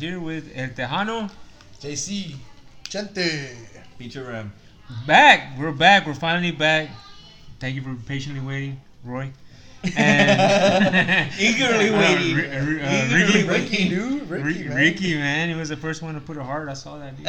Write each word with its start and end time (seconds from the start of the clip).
here 0.00 0.18
with 0.20 0.50
El 0.54 0.68
Tejano. 0.70 1.30
JC, 1.80 2.34
Gente. 2.88 3.56
Feature 3.98 4.24
Ram. 4.24 4.52
Back, 5.06 5.58
we're 5.58 5.72
back, 5.72 6.06
we're 6.06 6.14
finally 6.14 6.50
back. 6.52 6.88
Thank 7.60 7.76
you 7.76 7.82
for 7.82 7.94
patiently 8.06 8.40
waiting, 8.40 8.80
Roy. 9.04 9.30
And 9.96 11.30
Eagerly 11.38 11.88
Uh, 11.90 11.98
waiting. 11.98 12.38
Uh, 12.38 12.84
uh, 12.84 13.06
Eagerly 13.06 13.44
Ricky, 13.44 13.48
Ricky, 13.48 13.88
dude. 13.88 14.28
Ricky, 14.28 14.42
Ricky, 14.44 14.64
man. 14.68 14.76
Ricky, 14.76 15.14
man, 15.14 15.48
he 15.48 15.54
was 15.54 15.68
the 15.68 15.76
first 15.76 16.02
one 16.02 16.14
to 16.14 16.20
put 16.20 16.36
a 16.36 16.44
heart. 16.44 16.68
I 16.68 16.74
saw 16.74 16.98
that, 16.98 17.16
dude. 17.16 17.26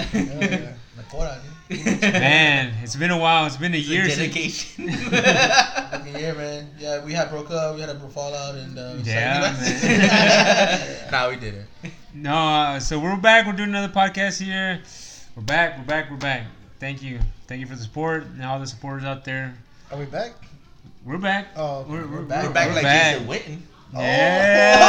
Oh, 1.13 1.19
yeah. 1.19 2.09
Man, 2.11 2.73
it's 2.83 2.95
been 2.95 3.11
a 3.11 3.17
while. 3.17 3.45
It's 3.45 3.56
been 3.58 3.73
a 3.73 3.78
year 3.78 4.09
since. 4.09 4.17
dedication. 4.17 4.89
Fucking 4.89 6.16
yeah, 6.19 6.33
man. 6.33 6.69
Yeah, 6.78 7.03
we 7.06 7.13
had 7.13 7.30
broke 7.30 7.52
up. 7.52 7.75
We 7.75 7.81
had 7.81 7.89
a 7.91 8.00
fallout, 8.09 8.56
and 8.56 8.78
uh, 8.78 8.94
we 8.97 9.03
Yeah, 9.03 9.53
started- 9.53 11.11
nah, 11.11 11.30
we 11.30 11.35
didn't. 11.38 11.67
No, 12.14 12.34
uh, 12.34 12.80
so 12.81 13.00
we're 13.00 13.16
back. 13.16 13.45
We're 13.45 13.54
doing 13.54 13.70
another 13.70 13.92
podcast 13.92 14.42
here. 14.42 14.81
We're 15.34 15.44
back. 15.44 15.78
We're 15.78 15.86
back. 15.86 16.12
We're 16.12 16.18
back. 16.18 16.44
Thank 16.78 17.02
you. 17.02 17.22
Thank 17.48 17.62
you 17.62 17.68
for 17.68 17.76
the 17.76 17.81
support 17.81 18.26
and 18.26 18.44
all 18.44 18.59
the 18.59 18.68
supporters 18.68 19.06
out 19.06 19.23
there. 19.23 19.56
Are 19.90 19.98
we 19.98 20.03
back? 20.03 20.34
We're 21.06 21.18
back. 21.18 21.48
Oh, 21.56 21.86
we're, 21.88 22.06
we're, 22.06 22.18
we're 22.18 22.23
back. 22.23 22.44
We're 22.44 22.52
back 22.52 22.68
we're 22.68 22.73
like 22.73 22.84
back. 22.84 23.20
Jason 23.20 23.30
Witten. 23.30 23.59
Yeah. 23.94 24.81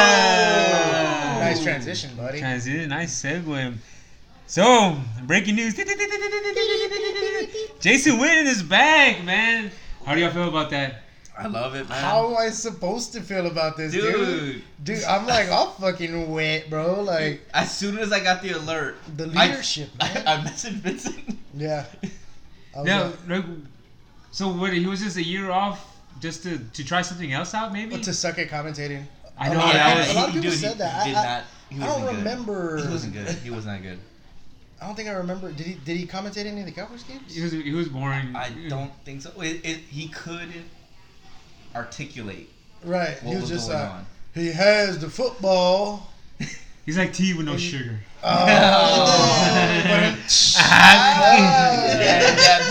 Oh. 1.37 1.41
Nice 1.41 1.63
transition, 1.63 2.17
buddy. 2.17 2.41
Transition. 2.41 2.89
Nice 2.89 3.23
segue. 3.23 3.75
So, 4.49 4.97
breaking 5.23 5.55
news. 5.55 5.75
Jason 5.75 5.95
Witten 8.19 8.47
is 8.47 8.65
back, 8.65 9.23
man. 9.23 9.71
How 10.05 10.17
do 10.17 10.21
y'all 10.21 10.33
feel 10.33 10.49
about 10.49 10.71
that? 10.71 11.05
I 11.45 11.49
love 11.49 11.75
it, 11.75 11.89
man. 11.89 12.01
How 12.03 12.29
am 12.31 12.37
I 12.37 12.51
supposed 12.51 13.13
to 13.15 13.21
feel 13.21 13.47
about 13.47 13.77
this, 13.77 13.93
dude? 13.93 14.15
Dude. 14.15 14.63
Dude, 14.83 15.05
I'm 15.05 15.27
like 15.27 15.49
all 15.51 15.73
fucking 15.73 16.31
wet, 16.31 16.69
bro. 16.71 17.03
Like 17.03 17.41
As 17.55 17.77
soon 17.77 17.99
as 17.99 18.13
I 18.13 18.21
got 18.21 18.43
the 18.43 18.53
alert, 18.53 18.97
the 19.17 19.27
leadership, 19.27 19.91
I, 20.01 20.15
man. 20.15 20.27
I 20.29 20.37
messaged 20.39 20.81
Vincent. 20.83 21.39
yeah. 21.55 21.85
I 22.75 22.79
was 22.79 22.87
No, 22.87 23.13
like, 23.29 23.45
like, 23.45 23.57
so 24.31 24.49
what? 24.49 24.73
He 24.73 24.87
was 24.87 25.01
just 25.01 25.17
a 25.17 25.23
year 25.23 25.51
off 25.51 25.97
just 26.21 26.43
to, 26.45 26.59
to 26.59 26.85
try 26.85 27.03
something 27.03 27.33
else 27.33 27.55
out, 27.55 27.73
maybe. 27.73 27.99
to 28.01 28.13
suck 28.13 28.39
at 28.39 28.49
commentating. 28.49 29.05
I 29.39 29.49
oh, 29.49 29.53
know 29.53 29.59
a 29.59 29.61
lot, 29.61 29.73
that 29.73 29.93
of, 29.93 29.99
was- 30.07 30.11
a 30.11 30.15
lot 30.19 30.29
of 30.29 30.35
people 30.35 30.51
dude, 30.51 30.59
said 30.59 30.73
he 30.73 30.79
that. 30.79 31.05
Did 31.07 31.15
I, 31.17 31.21
I, 31.21 31.25
not. 31.25 31.45
He 31.71 31.77
I 31.83 31.87
wasn't 31.87 32.05
don't 32.05 32.15
good. 32.15 32.19
remember. 32.19 32.77
He 32.87 32.89
wasn't 32.89 33.13
good. 33.15 33.29
He 33.29 33.51
was 33.51 33.67
not 33.67 33.83
good. 33.83 33.99
I 34.81 34.87
don't 34.87 34.97
think 34.97 35.09
I 35.09 35.13
remember. 35.13 35.53
Did 35.53 35.67
he? 35.67 35.75
Did 35.75 35.97
he 35.97 36.07
commentate 36.07 36.45
any 36.47 36.61
of 36.61 36.67
the 36.67 36.73
Cowboys 36.73 37.03
games? 37.05 37.35
He 37.35 37.41
was 37.41 37.53
he 37.53 37.73
was 37.73 37.89
boring. 37.89 38.35
I 38.35 38.51
don't 38.69 38.93
think 39.05 39.23
so. 39.23 39.31
It, 39.41 39.61
it, 39.65 39.79
he 39.79 40.09
couldn't 40.09 40.65
articulate 41.75 42.49
Right. 42.85 43.23
what 43.23 43.31
he 43.31 43.35
was, 43.41 43.43
was, 43.43 43.51
just 43.51 43.71
going 43.71 43.81
uh, 43.83 43.91
on. 43.91 44.07
he 44.35 44.51
has 44.53 44.99
the 44.99 45.09
football. 45.09 46.11
He's 46.87 46.99
like 46.99 47.13
tea 47.13 47.35
with 47.35 47.47
no 47.47 47.55
He- 47.55 47.71
sugar. 47.71 47.99
Oh. 48.25 48.47
Jab, 48.47 50.17
jab, 50.27 50.27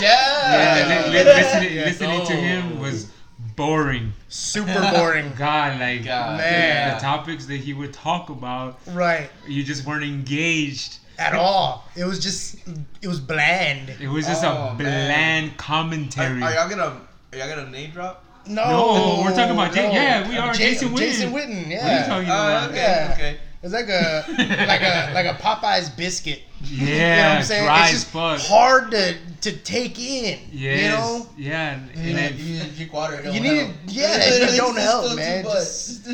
jab. 0.00 1.06
li- 1.06 1.12
li- 1.18 1.24
listening, 1.24 1.72
Yeah. 1.74 1.84
listening 1.84 2.26
to 2.26 2.32
him 2.34 2.72
Oh. 2.76 2.80
was 2.82 3.10
boring. 3.56 4.12
super 4.28 4.80
boring. 4.92 5.32
God, 5.36 5.78
like 5.80 6.04
God, 6.04 6.38
Man. 6.38 6.94
the 6.94 7.00
topics 7.00 7.46
that 7.46 7.58
he 7.58 7.74
would 7.74 7.92
talk 7.92 8.30
about, 8.30 8.78
Right. 8.88 9.30
you 9.46 9.62
just 9.62 9.86
weren't 9.86 10.04
engaged. 10.04 10.98
At 11.18 11.34
all. 11.34 11.84
It 11.94 12.04
was 12.04 12.18
just. 12.18 12.56
It 13.02 13.06
was 13.06 13.20
bland. 13.20 13.90
It 14.00 14.08
was 14.08 14.26
just 14.26 14.42
Oh, 14.44 14.48
a 14.48 14.74
man. 14.74 14.76
bland 14.78 15.50
Are, 15.50 15.54
commentary. 15.56 16.42
are 16.42 16.52
y'all 16.54 16.68
gonna 16.68 17.00
are 17.32 17.38
y'all 17.38 17.48
gonna 17.48 17.70
name 17.70 17.90
drop? 17.90 18.24
No. 18.46 18.64
No, 18.64 19.22
we're 19.24 19.34
talking 19.34 19.52
about 19.52 19.74
Ja- 19.74 19.82
no. 19.88 19.92
yeah, 19.92 20.28
we 20.28 20.36
are. 20.36 20.46
Ja- 20.48 20.52
Jason 20.52 20.88
Witten. 20.90 20.98
Jason 20.98 21.32
Witten. 21.32 21.68
Yeah. 21.70 21.82
What 21.84 21.92
are 21.92 21.98
you 22.00 22.06
talking 22.06 22.30
Oh, 22.30 22.34
about? 22.34 22.70
okay, 22.70 22.76
Yeah. 22.78 23.10
okay. 23.14 23.36
It's 23.62 23.72
like 23.72 23.88
a 23.88 24.24
like 24.66 24.82
a 24.82 25.12
like 25.14 25.26
a 25.26 25.34
Popeyes 25.40 25.96
biscuit. 25.96 26.42
Yeah, 26.64 26.80
you 26.80 26.86
know 27.22 27.28
what 27.28 27.36
I'm 27.38 27.42
saying? 27.44 27.64
dry 27.64 27.78
it's 27.84 27.94
as 27.94 28.00
just 28.02 28.12
fuck. 28.12 28.40
hard 28.40 28.90
to 28.90 29.14
to 29.42 29.52
take 29.58 29.98
in. 30.00 30.40
Yeah, 30.52 30.74
You 30.74 30.88
know. 30.88 31.26
yeah, 31.38 31.72
and, 31.74 31.90
and 31.94 32.04
Yeah. 32.06 32.14
then 32.16 32.38
You 32.38 32.44
need 32.54 32.62
to 32.62 32.68
drink 32.70 32.92
water. 32.92 33.22
You 33.30 33.40
need 33.40 33.74
yeah, 33.86 34.18
it 34.20 34.56
don't 34.56 34.76
help, 34.78 35.14
man. 35.16 35.44
Just, 35.44 36.08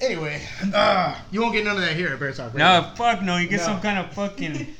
anyway, 0.00 0.42
uh, 0.74 1.14
you 1.30 1.40
won't 1.40 1.52
get 1.54 1.64
none 1.64 1.76
of 1.76 1.82
that 1.82 1.94
here 1.96 2.08
at 2.08 2.18
Bear 2.18 2.32
Talk. 2.32 2.52
Radio. 2.54 2.66
no, 2.80 2.90
fuck 2.96 3.22
no, 3.22 3.36
you 3.36 3.46
get 3.48 3.58
No. 3.60 3.66
some 3.66 3.80
kind 3.80 3.98
of 3.98 4.12
fucking 4.12 4.74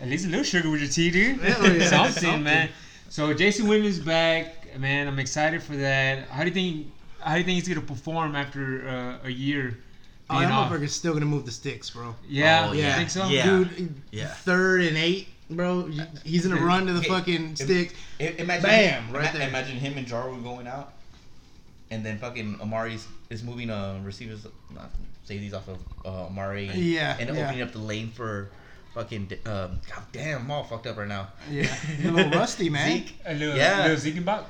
at 0.00 0.08
least 0.08 0.24
a 0.24 0.28
little 0.28 0.44
sugar 0.44 0.70
with 0.70 0.80
your 0.80 0.90
tea, 0.90 1.10
dude. 1.10 1.40
Hell 1.42 1.70
yeah. 1.76 1.88
something, 1.88 2.22
Something. 2.22 2.42
man. 2.42 2.68
So 3.10 3.32
Jason 3.34 3.66
Witten 3.66 3.84
is 3.84 4.00
back, 4.00 4.63
man. 4.78 5.06
I'm 5.08 5.18
excited 5.18 5.62
for 5.62 5.76
that. 5.76 6.28
How 6.28 6.42
do 6.42 6.48
you 6.48 6.54
think? 6.54 6.86
How 7.20 7.32
do 7.34 7.38
you 7.38 7.44
think 7.44 7.58
he's 7.64 7.68
gonna 7.68 7.86
perform 7.86 8.36
after 8.36 8.88
uh, 9.22 9.26
a 9.26 9.30
year? 9.30 9.78
Oh, 10.30 10.38
being 10.38 10.48
that 10.48 10.54
off? 10.54 10.72
motherfucker's 10.72 10.92
still 10.94 11.12
gonna 11.12 11.26
move 11.26 11.44
the 11.46 11.52
sticks, 11.52 11.90
bro. 11.90 12.14
Yeah, 12.28 12.68
Oh, 12.68 12.72
you 12.72 12.80
yeah. 12.82 12.96
think 12.96 13.10
so? 13.10 13.28
Yeah. 13.28 13.44
Dude, 13.44 13.94
Yeah. 14.10 14.28
third 14.28 14.82
and 14.82 14.96
eight, 14.96 15.28
bro. 15.50 15.90
He's 16.24 16.46
gonna 16.46 16.60
run 16.60 16.86
to 16.86 16.92
the 16.94 17.00
Okay. 17.00 17.08
fucking 17.08 17.50
If- 17.52 17.58
sticks. 17.58 17.94
I- 18.20 18.34
Imagine 18.38 18.62
Bam, 18.62 19.04
him, 19.04 19.14
right 19.14 19.28
ima- 19.30 19.38
there. 19.38 19.48
Imagine 19.48 19.76
him 19.76 19.98
and 19.98 20.06
Jarwin 20.06 20.42
going 20.42 20.66
out, 20.66 20.92
and 21.90 22.04
then 22.04 22.18
fucking 22.18 22.58
Amari's 22.60 23.06
is 23.30 23.42
moving 23.42 23.70
uh 23.70 23.98
receivers, 24.02 24.46
not 24.74 24.90
safeties 25.24 25.52
off 25.54 25.68
of 25.68 25.78
uh, 26.04 26.26
Amari. 26.26 26.68
And, 26.68 26.78
Yeah, 26.78 27.16
and 27.18 27.34
yeah. 27.34 27.42
opening 27.44 27.62
up 27.62 27.72
the 27.72 27.78
lane 27.78 28.10
for 28.10 28.50
fucking. 28.94 29.30
Um, 29.46 29.80
God 29.90 30.04
damn, 30.12 30.40
I'm 30.42 30.50
all 30.50 30.64
fucked 30.64 30.86
up 30.86 30.96
right 30.96 31.08
now. 31.08 31.28
Yeah, 31.50 31.64
He's 31.96 32.06
a 32.06 32.10
little 32.12 32.30
rusty, 32.32 32.68
man. 32.70 32.98
Zeke. 32.98 33.14
A 33.26 33.34
little, 33.34 33.56
Yeah. 33.56 33.86
little 33.86 33.96
Ziegenbach. 33.96 34.44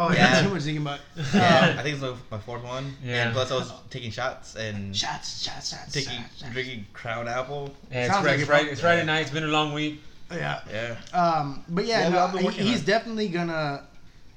Oh 0.00 0.12
Yeah. 0.12 0.36
yeah, 0.36 0.42
too 0.46 0.54
much 0.54 0.62
thinking 0.62 0.82
about. 0.82 1.00
Yeah, 1.34 1.74
I 1.78 1.82
think 1.82 1.94
it's 1.94 2.02
like 2.02 2.14
my 2.30 2.38
fourth 2.38 2.62
one. 2.62 2.94
Yeah. 3.04 3.24
And 3.24 3.32
plus, 3.34 3.50
I 3.50 3.56
was 3.56 3.72
taking 3.90 4.10
shots 4.12 4.54
and 4.54 4.96
Shots, 4.96 5.42
shots, 5.42 5.70
shots. 5.70 5.92
taking 5.92 6.12
shots, 6.20 6.38
shots. 6.40 6.52
drinking 6.52 6.86
Crown 6.92 7.26
Apple. 7.26 7.74
Yeah, 7.90 8.04
it's, 8.04 8.12
Sounds 8.14 8.22
Friday, 8.24 8.36
like 8.38 8.42
it, 8.42 8.46
Friday, 8.46 8.68
it's 8.70 8.80
Friday 8.80 9.04
night. 9.04 9.20
It's 9.22 9.30
been 9.30 9.42
a 9.44 9.48
long 9.48 9.72
week. 9.72 10.00
Yeah. 10.30 10.60
Yeah. 10.70 10.96
Um, 11.18 11.64
but 11.68 11.84
yeah, 11.84 12.02
Yeah, 12.10 12.32
no, 12.32 12.38
he- 12.50 12.62
he's 12.62 12.80
on 12.80 12.86
definitely 12.86 13.28
gonna, 13.28 13.82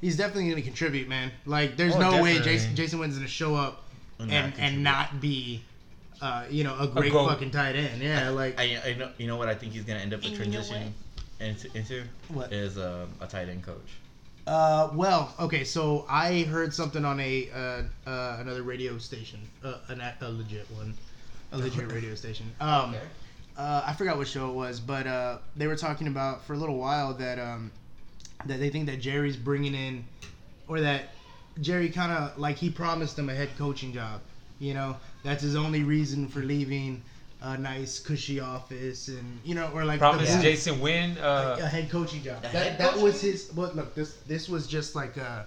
he's 0.01 0.17
definitely 0.17 0.49
gonna 0.49 0.61
contribute, 0.63 1.07
man. 1.07 1.31
Like, 1.45 1.77
there's 1.77 1.95
Oh, 1.95 1.99
no 1.99 2.23
way. 2.23 2.39
Jason 2.39 2.75
Jason 2.75 2.97
Witten's 2.97 3.17
gonna 3.17 3.27
show 3.29 3.53
up 3.55 3.83
And 4.19 4.31
and 4.31 4.49
not 4.53 4.59
and 4.59 4.83
not 4.83 5.21
be, 5.21 5.61
uh, 6.21 6.45
you 6.49 6.63
know, 6.63 6.75
a 6.79 6.87
great 6.87 7.11
goat. 7.11 7.27
fucking 7.29 7.51
tight 7.51 7.75
end. 7.75 8.01
Yeah, 8.01 8.29
like 8.29 8.59
I, 8.59 8.79
I 8.83 8.93
know 8.95 9.11
you 9.19 9.27
know 9.27 9.35
what 9.37 9.47
I 9.47 9.53
think 9.53 9.73
he's 9.73 9.83
gonna 9.83 9.99
end 9.99 10.13
up 10.13 10.23
You 10.23 10.31
know 10.37 10.43
transitioning 10.43 10.91
into, 11.39 11.67
into 11.77 12.03
What? 12.29 12.51
is 12.53 12.77
um, 12.79 13.09
a 13.19 13.27
tight 13.27 13.49
end 13.49 13.63
coach. 13.63 13.91
Uh, 14.47 14.89
well, 14.93 15.33
okay, 15.39 15.63
so 15.63 16.05
I 16.09 16.43
heard 16.43 16.73
something 16.73 17.05
on 17.05 17.19
a 17.19 17.49
uh, 17.53 18.09
uh, 18.09 18.37
another 18.39 18.63
radio 18.63 18.97
station, 18.97 19.39
uh, 19.63 19.75
an, 19.89 20.01
a 20.01 20.31
legit 20.31 20.69
one, 20.71 20.93
a 21.51 21.57
legit 21.57 21.91
radio 21.91 22.15
station. 22.15 22.51
Um, 22.59 22.95
uh, 23.57 23.83
I 23.85 23.93
forgot 23.93 24.17
what 24.17 24.27
show 24.27 24.49
it 24.49 24.53
was, 24.53 24.79
but 24.79 25.05
uh, 25.05 25.37
they 25.55 25.67
were 25.67 25.75
talking 25.75 26.07
about 26.07 26.43
for 26.45 26.53
a 26.53 26.57
little 26.57 26.77
while 26.77 27.13
that 27.15 27.37
um, 27.37 27.71
that 28.45 28.59
they 28.59 28.69
think 28.69 28.87
that 28.87 28.99
Jerry's 28.99 29.37
bringing 29.37 29.75
in, 29.75 30.05
or 30.67 30.81
that 30.81 31.09
Jerry 31.59 31.89
kind 31.89 32.11
of 32.11 32.37
like 32.37 32.57
he 32.57 32.69
promised 32.69 33.19
him 33.19 33.29
a 33.29 33.35
head 33.35 33.49
coaching 33.57 33.93
job. 33.93 34.21
You 34.59 34.73
know, 34.73 34.97
that's 35.23 35.43
his 35.43 35.55
only 35.55 35.83
reason 35.83 36.27
for 36.27 36.39
leaving 36.39 37.03
a 37.43 37.57
nice 37.57 37.99
cushy 37.99 38.39
office, 38.39 39.07
and 39.07 39.39
you 39.43 39.55
know, 39.55 39.69
or 39.73 39.83
like 39.83 39.99
the 39.99 40.05
Promise 40.09 40.33
move- 40.33 40.41
Jason 40.43 40.75
Witten. 40.79 41.17
Uh, 41.21 41.57
a 41.59 41.65
head 41.65 41.89
coaching 41.89 42.21
job. 42.23 42.37
A 42.39 42.41
That, 42.43 42.51
head 42.53 42.77
that 42.79 42.97
was 42.97 43.21
his. 43.21 43.45
But 43.45 43.75
look, 43.75 43.95
this 43.95 44.13
this 44.27 44.47
was 44.47 44.67
just 44.67 44.95
like 44.95 45.17
uh 45.17 45.43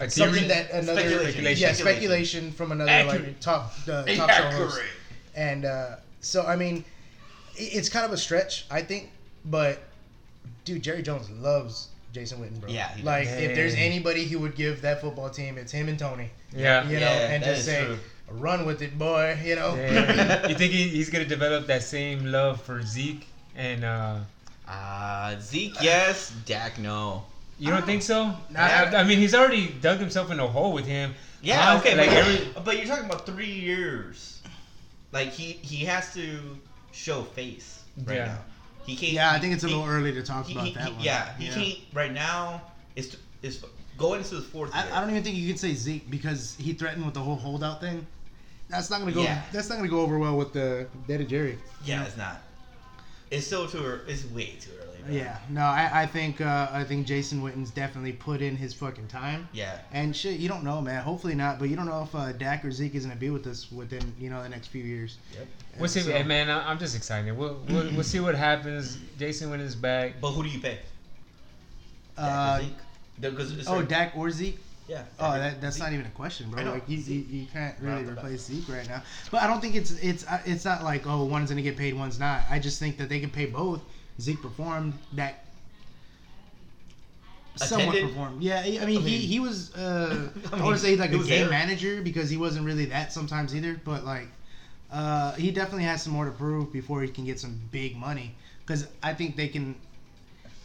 a 0.00 0.08
something 0.08 0.48
that 0.48 0.70
another 0.70 1.00
Speculation. 1.00 1.44
yeah 1.44 1.72
Speculation. 1.72 1.74
speculation 1.74 2.52
from 2.52 2.72
another 2.72 2.90
Accurate. 2.90 3.24
like 3.24 3.40
top 3.40 3.72
uh, 3.88 4.04
top 4.04 4.30
show 4.30 4.50
host. 4.50 4.80
And 5.34 5.64
uh, 5.64 5.96
so 6.20 6.46
I 6.46 6.54
mean, 6.56 6.84
i- 7.58 7.70
it's 7.72 7.88
kind 7.88 8.06
of 8.06 8.12
a 8.12 8.16
stretch, 8.16 8.66
I 8.70 8.82
think, 8.82 9.10
but 9.44 9.80
dude, 10.64 10.82
Jerry 10.82 11.02
Jones 11.02 11.28
loves 11.30 11.88
Jason 12.12 12.38
Witten, 12.38 12.60
bro. 12.60 12.70
Yeah, 12.70 12.88
he 12.90 12.98
does. 13.02 13.04
like 13.04 13.26
if 13.26 13.56
there's 13.56 13.74
anybody 13.74 14.24
he 14.24 14.36
would 14.36 14.54
give 14.54 14.82
that 14.82 15.00
football 15.00 15.28
team, 15.30 15.58
it's 15.58 15.72
him 15.72 15.88
and 15.88 15.98
Tony. 15.98 16.30
yeah. 16.56 16.84
You 16.88 16.94
know, 16.94 17.06
Yeah, 17.06 17.30
and 17.32 17.42
just 17.44 17.64
say, 17.64 17.84
true. 17.84 17.98
"Run 18.28 18.66
with 18.66 18.82
it, 18.82 18.98
boy." 18.98 19.38
You 19.44 19.56
know. 19.56 19.74
Yeah. 19.74 20.46
you 20.48 20.54
think 20.54 20.72
he, 20.72 20.88
he's 20.88 21.10
gonna 21.10 21.24
develop 21.24 21.66
that 21.66 21.82
same 21.82 22.26
love 22.26 22.60
for 22.62 22.82
Zeke 22.82 23.26
and 23.56 23.84
uh, 23.84 24.18
Uh, 24.68 25.36
Zeke, 25.40 25.76
yes. 25.82 26.32
Dak, 26.46 26.78
no. 26.78 27.24
you 27.58 27.70
don't 27.70 27.84
think 27.84 28.02
so? 28.02 28.32
Nah. 28.50 28.60
I, 28.60 28.96
I 28.96 29.04
mean, 29.04 29.18
he's 29.18 29.34
already 29.34 29.68
dug 29.80 29.98
himself 29.98 30.30
in 30.30 30.40
a 30.40 30.46
hole 30.46 30.72
with 30.72 30.86
him. 30.86 31.14
Yeah, 31.42 31.70
Honest- 31.70 31.86
okay, 31.86 31.96
like 31.96 32.08
but, 32.08 32.16
every 32.16 32.62
but 32.64 32.76
you're 32.78 32.86
talking 32.86 33.04
about 33.04 33.26
three 33.26 33.52
years. 33.52 34.40
Like 35.12 35.28
he 35.30 35.52
he 35.62 35.84
has 35.84 36.12
to 36.14 36.40
show 36.92 37.22
face 37.22 37.84
right 38.06 38.16
Yeah. 38.16 38.24
now. 38.26 38.38
He 38.86 38.96
can't. 38.96 39.12
yeah, 39.12 39.32
I 39.32 39.38
think 39.38 39.54
it's 39.54 39.64
a 39.64 39.68
he- 39.68 39.74
little 39.74 39.88
early 39.88 40.12
to 40.12 40.22
talk 40.22 40.46
he- 40.46 40.54
about 40.54 40.66
he- 40.66 40.74
that 40.74 40.86
he- 40.88 40.92
one. 40.94 41.04
Yeah, 41.04 41.36
he 41.38 41.48
can't 41.48 41.78
right 41.92 42.12
now. 42.12 42.62
Is 42.96 43.16
is 43.42 43.62
going 43.98 44.20
into 44.20 44.36
the 44.36 44.42
fourth 44.42 44.74
year. 44.74 44.84
I, 44.90 44.96
I 44.96 45.00
don't 45.00 45.10
even 45.10 45.22
think 45.22 45.36
you 45.36 45.48
can 45.48 45.56
say 45.56 45.74
Zeke 45.74 46.10
because 46.10 46.56
he 46.58 46.72
threatened 46.72 47.04
with 47.04 47.14
the 47.14 47.20
whole 47.20 47.36
holdout 47.36 47.80
thing. 47.80 48.06
That's 48.68 48.90
not 48.90 49.00
gonna 49.00 49.12
go. 49.12 49.22
Yeah. 49.22 49.42
That's 49.52 49.68
not 49.68 49.76
gonna 49.76 49.88
go 49.88 50.00
over 50.00 50.18
well 50.18 50.36
with 50.36 50.52
the 50.52 50.86
Daddy 51.06 51.26
Jerry. 51.26 51.58
Yeah, 51.84 52.04
it's 52.04 52.16
not. 52.16 52.40
It's 53.30 53.46
still 53.46 53.66
too. 53.68 54.00
It's 54.06 54.24
way 54.30 54.54
too 54.60 54.70
early, 54.80 55.16
Yeah, 55.16 55.38
no, 55.48 55.62
I, 55.62 55.90
I 56.02 56.06
think 56.06 56.40
uh, 56.40 56.68
I 56.70 56.84
think 56.84 57.06
Jason 57.06 57.42
Witten's 57.42 57.70
definitely 57.70 58.12
put 58.12 58.40
in 58.40 58.56
his 58.56 58.72
fucking 58.72 59.08
time. 59.08 59.48
Yeah. 59.52 59.78
And 59.92 60.14
shit, 60.14 60.38
you 60.38 60.48
don't 60.48 60.62
know, 60.62 60.80
man. 60.80 61.02
Hopefully 61.02 61.34
not, 61.34 61.58
but 61.58 61.68
you 61.68 61.74
don't 61.76 61.86
know 61.86 62.02
if 62.02 62.14
uh, 62.14 62.32
Dak 62.32 62.64
or 62.64 62.70
Zeke 62.70 62.94
is 62.94 63.04
gonna 63.06 63.16
be 63.18 63.30
with 63.30 63.46
us 63.46 63.70
within 63.72 64.14
you 64.20 64.30
know 64.30 64.42
the 64.42 64.48
next 64.48 64.68
few 64.68 64.82
years. 64.84 65.18
Yep. 65.34 65.46
We'll 65.80 65.88
see, 65.88 66.00
So- 66.00 66.12
hey, 66.12 66.22
man. 66.22 66.48
I- 66.48 66.70
I'm 66.70 66.78
just 66.78 66.94
excited. 66.96 67.36
We'll, 67.36 67.58
we'll 67.68 67.90
we'll 67.92 68.02
see 68.04 68.20
what 68.20 68.34
happens. 68.34 68.98
Jason 69.18 69.50
Witten's 69.50 69.74
back. 69.74 70.14
But 70.20 70.30
who 70.32 70.42
do 70.42 70.48
you 70.48 70.60
pay? 70.60 70.78
Uh, 72.16 72.58
Dak 72.58 72.60
or 72.60 72.64
Zeke? 72.64 72.76
Because 73.20 73.68
oh, 73.68 73.76
like- 73.76 73.88
Dak 73.88 74.16
or 74.16 74.30
Zeke? 74.30 74.58
Yeah. 74.88 75.04
Oh, 75.18 75.32
that, 75.32 75.62
that's 75.62 75.76
Zeke. 75.76 75.84
not 75.84 75.92
even 75.94 76.06
a 76.06 76.10
question, 76.10 76.50
bro. 76.50 76.62
Like 76.64 76.88
you, 76.88 76.98
you, 76.98 77.24
you 77.30 77.46
can't 77.46 77.74
really 77.80 78.00
off 78.00 78.06
the 78.06 78.12
bat. 78.12 78.24
replace 78.24 78.44
Zeke 78.44 78.68
right 78.68 78.88
now. 78.88 79.02
But 79.30 79.42
I 79.42 79.46
don't 79.46 79.60
think 79.60 79.76
it's 79.76 79.92
it's 80.02 80.26
uh, 80.26 80.42
it's 80.44 80.64
not 80.64 80.84
like 80.84 81.06
oh 81.06 81.24
one's 81.24 81.48
gonna 81.48 81.62
get 81.62 81.76
paid, 81.76 81.94
one's 81.94 82.18
not. 82.18 82.42
I 82.50 82.58
just 82.58 82.78
think 82.80 82.98
that 82.98 83.08
they 83.08 83.18
can 83.18 83.30
pay 83.30 83.46
both. 83.46 83.80
Zeke 84.20 84.42
performed. 84.42 84.92
Dak 85.14 85.44
somewhat 87.56 88.00
performed. 88.00 88.42
Yeah, 88.42 88.62
I 88.64 88.78
I 88.82 88.86
mean, 88.86 89.00
he 89.00 89.18
he 89.18 89.40
was 89.40 89.74
uh, 89.74 90.28
I, 90.52 90.56
I 90.56 90.62
want 90.62 90.76
to 90.76 90.82
say 90.82 90.96
like 90.96 91.12
a 91.12 91.18
game 91.18 91.26
there. 91.26 91.50
manager 91.50 92.02
because 92.02 92.30
he 92.30 92.36
wasn't 92.36 92.66
really 92.66 92.86
that 92.86 93.12
sometimes 93.12 93.54
either. 93.54 93.80
But 93.84 94.04
like, 94.04 94.28
uh, 94.92 95.32
he 95.34 95.50
definitely 95.50 95.84
has 95.84 96.02
some 96.02 96.12
more 96.12 96.24
to 96.24 96.30
prove 96.30 96.72
before 96.72 97.02
he 97.02 97.08
can 97.08 97.24
get 97.24 97.38
some 97.38 97.60
big 97.70 97.96
money. 97.96 98.34
Because 98.66 98.86
I 99.02 99.14
think 99.14 99.36
they 99.36 99.48
can. 99.48 99.74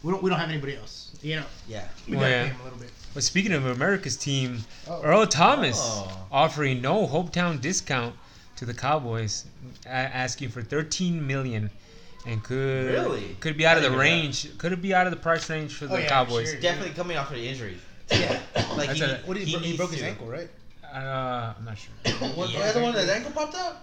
We 0.02 0.12
don't 0.12 0.22
we 0.22 0.30
don't 0.30 0.38
have 0.38 0.50
anybody 0.50 0.76
else. 0.76 1.09
You 1.22 1.36
know, 1.36 1.44
Yeah. 1.68 1.84
we 2.08 2.14
gotta 2.16 2.28
yeah. 2.30 2.44
him 2.46 2.60
a 2.60 2.64
little 2.64 2.78
bit. 2.78 2.90
But 3.12 3.22
speaking 3.24 3.52
of 3.52 3.66
America's 3.66 4.16
team, 4.16 4.64
Oh. 4.88 5.02
Earl 5.02 5.26
Thomas 5.26 5.76
Oh. 5.80 6.26
offering 6.32 6.80
no 6.80 7.06
hometown 7.06 7.60
discount 7.60 8.14
to 8.56 8.64
the 8.64 8.72
Cowboys, 8.74 9.44
a- 9.86 9.88
asking 9.90 10.48
for 10.50 10.62
13 10.62 11.26
million, 11.26 11.70
and 12.26 12.42
could 12.42 12.90
Really? 12.92 13.36
could 13.40 13.56
be 13.56 13.66
out 13.66 13.76
of 13.76 13.82
the 13.82 13.88
didn't 13.90 13.98
know 13.98 14.02
range. 14.04 14.58
Could 14.58 14.72
it 14.72 14.80
be 14.82 14.94
out 14.94 15.06
of 15.06 15.10
the 15.10 15.18
price 15.18 15.48
range 15.50 15.72
for 15.74 15.86
Oh, 15.86 15.88
the 15.88 16.02
yeah, 16.02 16.08
Cowboys? 16.08 16.50
sure. 16.50 16.60
Definitely 16.60 16.94
coming 16.94 17.16
off 17.16 17.30
of 17.30 17.36
the 17.36 17.46
injury. 17.48 17.78
Yeah. 18.10 18.38
Like 18.76 18.88
That's 18.88 18.98
he, 19.00 19.04
a- 19.04 19.20
What 19.26 19.36
did 19.36 19.46
he, 19.48 19.52
bro- 19.54 19.62
he 19.62 19.76
broke 19.76 19.90
his 19.90 20.00
to. 20.00 20.06
ankle, 20.06 20.26
right? 20.26 20.48
Uh, 20.84 21.52
I'm 21.58 21.64
not 21.64 21.76
sure. 21.78 22.12
What, 22.34 22.50
Yeah. 22.50 22.60
the 22.60 22.68
other 22.70 22.82
one, 22.82 22.94
his 22.94 23.08
ankle 23.08 23.30
popped 23.32 23.54
out? 23.54 23.76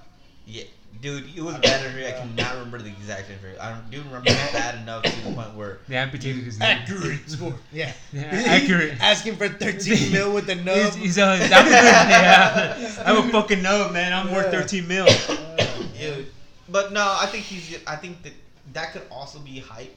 Yeah, 0.49 0.63
dude, 1.01 1.25
it 1.35 1.41
was 1.41 1.55
bad 1.57 1.85
injury. 1.85 2.07
I 2.07 2.11
cannot 2.13 2.53
remember 2.53 2.77
the 2.79 2.87
exact 2.89 3.29
injury. 3.29 3.57
I 3.59 3.71
don't, 3.91 4.05
remember 4.05 4.29
it 4.29 4.53
bad 4.53 4.81
enough 4.81 5.03
to 5.03 5.23
the 5.25 5.33
point 5.33 5.53
where 5.55 5.79
They 5.89 5.97
amputated 5.97 6.43
his 6.43 6.57
knee. 6.59 6.65
Accurate 6.65 7.19
score. 7.29 7.53
Yeah. 7.73 7.91
Yeah, 8.13 8.21
accurate. 8.45 8.93
Asking 9.01 9.35
for 9.35 9.49
13 9.49 10.11
mil 10.13 10.33
with 10.33 10.45
the 10.47 10.55
nub. 10.55 10.77
He's, 10.77 10.95
he's 10.95 11.17
a, 11.17 11.23
I'm 11.25 11.35
a 11.35 11.39
good, 11.39 11.51
yeah. 11.71 13.03
I'm 13.05 13.27
a 13.27 13.31
fucking 13.31 13.61
nub, 13.61 13.91
man. 13.91 14.13
I'm 14.13 14.31
worth 14.33 14.49
13 14.51 14.87
mil. 14.87 15.05
Dude, 15.99 16.27
but 16.69 16.93
no, 16.93 17.01
I 17.19 17.25
think 17.27 17.43
he's. 17.43 17.77
I 17.85 17.95
think 17.97 18.23
that 18.23 18.33
that 18.73 18.93
could 18.93 19.03
also 19.11 19.39
be 19.39 19.59
hype. 19.59 19.95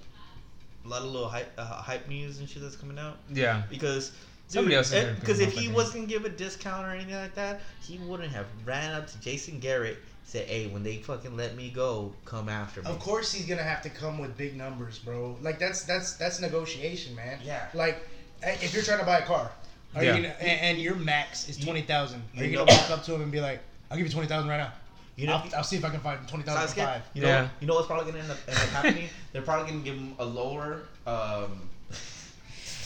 A 0.85 0.89
lot 0.89 1.03
of 1.03 1.13
little 1.13 1.29
hype, 1.29 1.53
uh, 1.59 1.65
hype 1.65 2.09
news 2.09 2.39
and 2.41 2.49
shit 2.49 2.63
that's 2.63 2.75
coming 2.75 2.99
out 2.99 3.19
Yeah. 3.33 3.63
because 3.69 4.13
Somebody 4.49 4.75
else 4.77 4.89
is 4.89 4.95
gonna 4.95 5.09
pick 5.13 5.21
Because 5.21 5.39
him 5.41 5.49
if 5.49 5.53
up, 5.53 5.59
I 5.59 5.61
he 5.61 5.67
think. 5.67 5.77
wasn't 5.77 5.95
gonna 5.95 6.07
give 6.07 6.25
a 6.25 6.29
discount 6.31 6.87
or 6.87 6.91
anything 6.91 7.15
like 7.15 7.35
that, 7.35 7.61
he 7.83 7.99
wouldn't 7.99 8.33
have 8.33 8.47
ran 8.65 8.93
up 8.95 9.07
to 9.09 9.21
Jason 9.21 9.61
Garrett, 9.61 9.99
said, 10.31 10.47
"Hey, 10.47 10.69
when 10.69 10.85
they 10.85 10.97
fucking 10.99 11.37
let 11.37 11.57
me 11.57 11.71
go, 11.71 12.13
come 12.25 12.49
after 12.49 12.83
me." 12.83 12.89
Of 12.91 13.01
course 13.01 13.33
he's 13.33 13.47
gonna 13.47 13.65
have 13.65 13.83
to 13.83 13.91
come 13.91 14.19
with 14.19 14.37
big 14.37 14.57
numbers, 14.57 14.99
bro. 15.01 15.37
Like 15.43 15.59
that's 15.59 15.83
that's 15.83 16.13
that's 16.15 16.41
negotiation, 16.41 17.17
man. 17.17 17.41
Yeah. 17.43 17.67
Like 17.75 17.97
eh, 18.43 18.57
if 18.63 18.73
you're 18.73 18.85
trying 18.85 19.01
to 19.01 19.05
buy 19.05 19.19
a 19.19 19.27
car, 19.27 19.51
are 19.97 20.05
Yeah. 20.05 20.17
you 20.17 20.23
gonna, 20.23 20.35
and, 20.41 20.61
and 20.61 20.79
your 20.79 20.95
max 20.95 21.49
is 21.49 21.57
twenty 21.57 21.83
thousand, 21.83 22.23
are 22.37 22.45
you 22.45 22.51
you 22.51 22.57
gonna 22.59 22.71
walk 22.71 22.91
up 22.91 23.03
to 23.05 23.15
him 23.15 23.23
and 23.23 23.33
be 23.33 23.41
like, 23.41 23.61
"I'll 23.91 23.97
give 23.97 24.07
you 24.07 24.13
twenty 24.13 24.29
thousand 24.29 24.49
right 24.49 24.59
now. 24.59 24.73
You 25.17 25.27
know, 25.27 25.35
I'll, 25.35 25.57
I'll 25.57 25.65
see 25.65 25.77
if 25.77 25.85
I 25.85 25.91
can 25.91 26.01
find 26.01 26.27
twenty 26.29 26.45
thousand 26.45 26.69
for 26.69 26.75
five. 26.87 27.03
you 27.13 27.23
know, 27.23 27.29
Yeah. 27.29 27.49
you 27.61 27.67
know 27.67 27.75
what's 27.75 27.89
probably 27.89 28.11
gonna 28.13 28.23
end 28.23 28.31
up, 28.31 28.39
end 28.47 28.57
up 28.57 28.69
happening? 28.69 29.09
They're 29.33 29.43
probably 29.43 29.71
gonna 29.73 29.83
give 29.85 29.97
him 29.97 30.15
a 30.21 30.25
lower, 30.25 30.83
um, 31.09 31.69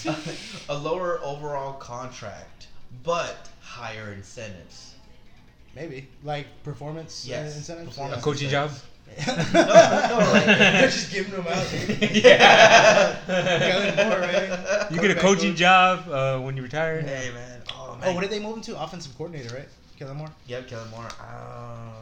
a 0.70 0.76
lower 0.78 1.20
overall 1.22 1.74
contract, 1.74 2.68
but 3.02 3.48
higher 3.60 4.12
incentives. 4.14 4.93
Maybe 5.74 6.08
like 6.22 6.46
performance 6.62 7.24
uh, 7.26 7.30
Yes, 7.30 7.56
incentives. 7.56 7.88
A 7.88 7.90
performance. 7.90 8.22
coaching 8.24 8.48
job. 8.48 8.70
no, 9.26 9.34
no, 9.34 10.30
like- 10.32 10.44
They're 10.46 10.88
just 10.88 11.12
giving 11.12 11.32
them 11.32 11.46
out. 11.46 11.66
dude. 11.70 12.24
yeah. 12.24 13.16
Kellen 13.26 14.08
Moore, 14.08 14.20
man. 14.20 14.86
You 14.90 15.00
get 15.00 15.10
a 15.10 15.14
coaching 15.20 15.50
coach. 15.52 15.58
job 15.58 16.08
uh, 16.08 16.38
when 16.40 16.56
you 16.56 16.62
retire. 16.62 17.00
Hey 17.02 17.30
man. 17.32 17.62
Oh 17.72 17.96
man. 18.00 18.08
Oh, 18.10 18.14
what 18.14 18.22
did 18.22 18.30
they 18.30 18.40
move 18.40 18.56
him 18.56 18.62
to? 18.62 18.82
Offensive 18.82 19.16
coordinator, 19.16 19.54
right? 19.54 19.68
Kellen 19.98 20.16
Moore. 20.16 20.30
Yep, 20.46 20.68
Kellen 20.68 20.90
Moore. 20.90 21.08
Um, 21.20 21.92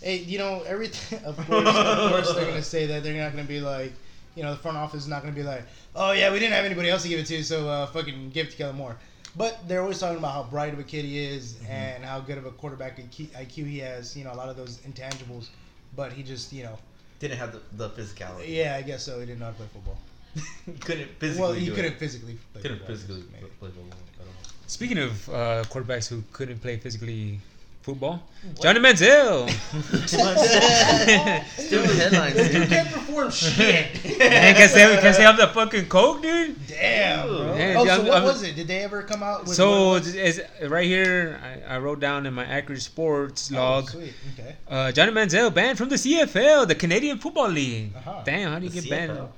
Hey, 0.00 0.16
you 0.16 0.36
know 0.38 0.62
everything. 0.66 1.22
Of 1.24 1.36
course, 1.46 1.68
of 1.68 2.10
course, 2.10 2.34
they're 2.34 2.46
gonna 2.46 2.60
say 2.62 2.86
that 2.86 3.04
they're 3.04 3.14
not 3.22 3.30
gonna 3.30 3.44
be 3.44 3.60
like, 3.60 3.92
you 4.34 4.42
know, 4.42 4.50
the 4.50 4.58
front 4.58 4.76
office 4.76 5.02
is 5.02 5.08
not 5.08 5.22
gonna 5.22 5.32
be 5.34 5.44
like, 5.44 5.62
oh 5.94 6.10
yeah, 6.10 6.32
we 6.32 6.40
didn't 6.40 6.54
have 6.54 6.64
anybody 6.64 6.90
else 6.90 7.02
to 7.02 7.08
give 7.08 7.20
it 7.20 7.26
to, 7.26 7.42
so 7.44 7.68
uh, 7.68 7.86
fucking 7.86 8.30
give 8.30 8.46
it 8.48 8.50
to 8.50 8.56
Kellen 8.56 8.74
Moore. 8.76 8.96
But 9.36 9.66
they're 9.66 9.80
always 9.80 9.98
talking 9.98 10.18
about 10.18 10.32
how 10.32 10.42
bright 10.44 10.72
of 10.74 10.78
a 10.78 10.82
kid 10.82 11.04
he 11.04 11.18
is 11.24 11.56
and 11.68 12.04
how 12.04 12.20
good 12.20 12.36
of 12.38 12.44
a 12.46 12.50
quarterback 12.50 12.98
IQ 12.98 13.28
IQ 13.28 13.66
he 13.66 13.78
has. 13.78 14.14
You 14.16 14.24
know, 14.24 14.32
a 14.32 14.36
lot 14.36 14.48
of 14.48 14.56
those 14.56 14.78
intangibles. 14.78 15.48
But 15.96 16.12
he 16.12 16.22
just, 16.22 16.52
you 16.52 16.62
know, 16.64 16.78
didn't 17.18 17.38
have 17.38 17.52
the, 17.52 17.60
the 17.76 17.90
physicality. 17.90 18.48
yeah, 18.48 18.76
I 18.78 18.82
guess 18.82 19.02
so. 19.04 19.20
He 19.20 19.26
didn't 19.26 19.40
know 19.40 19.46
how 19.46 19.52
to 19.52 19.56
play 19.58 19.66
football. 19.72 19.98
couldn't 20.80 21.10
physically. 21.18 21.42
well, 21.42 21.52
he 21.52 21.66
do 21.66 21.74
couldn't 21.74 21.92
It. 21.92 21.98
physically. 21.98 22.38
Play 22.52 22.62
Couldn't 22.62 22.78
football, 22.78 22.96
physically 22.96 23.22
play 23.22 23.48
football. 23.60 23.84
I 23.84 24.24
don't 24.24 24.26
know. 24.28 24.32
Speaking 24.66 24.98
of 24.98 25.28
uh, 25.28 25.64
quarterbacks 25.64 26.08
who 26.08 26.24
couldn't 26.32 26.60
play 26.60 26.76
physically 26.78 27.40
football, 27.82 28.22
Johnny 28.62 28.80
Manziel. 28.80 29.48
Still 30.08 31.82
the 31.82 31.94
headlines, 31.94 32.36
You 32.36 32.60
dude. 32.60 32.68
can't 32.68 32.88
perform 32.92 33.30
shit. 33.30 34.04
Man, 34.18 34.54
can 34.54 34.68
say 34.68 34.98
can 35.00 35.14
say 35.14 35.24
I'm 35.26 35.36
the 35.36 35.48
fucking 35.48 35.86
coke, 35.88 36.22
dude. 36.22 36.66
Damn, 36.66 37.26
bro. 37.28 37.54
Yeah, 37.56 37.74
oh, 37.78 37.84
so 37.84 37.90
I'm- 37.90 38.04
what 38.06 38.14
I'm- 38.14 38.24
was 38.24 38.42
it? 38.42 38.54
Did 38.56 38.68
they 38.68 38.80
ever 38.84 39.02
come 39.02 39.22
out 39.22 39.44
with? 39.44 39.54
So 39.54 39.90
what 39.90 40.06
it's, 40.06 40.40
right 40.68 40.86
here, 40.86 41.40
I, 41.68 41.74
I 41.74 41.78
wrote 41.78 42.00
down 42.00 42.26
in 42.26 42.34
my 42.34 42.44
accurate 42.44 42.82
sports 42.82 43.50
log. 43.50 43.84
Oh, 43.88 43.90
sweet. 43.90 44.14
Okay. 44.38 44.56
Uh, 44.68 44.92
Johnny 44.92 45.12
Manziel 45.12 45.52
banned 45.52 45.78
from 45.78 45.88
the 45.88 45.96
CFL, 45.96 46.66
the 46.68 46.74
Canadian 46.74 47.18
Football 47.18 47.48
League. 47.50 47.92
Uh-huh. 47.96 48.22
Damn, 48.24 48.52
how 48.52 48.58
do 48.58 48.64
you 48.66 48.70
The 48.70 48.80
get 48.80 48.90
banned? 48.90 49.12
CFL? 49.12 49.28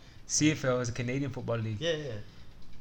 CFL 0.56 0.80
is 0.82 0.88
a 0.88 0.92
Canadian 0.92 1.30
Football 1.30 1.58
League. 1.58 1.80
Yeah, 1.80 1.92
yeah. 1.96 2.12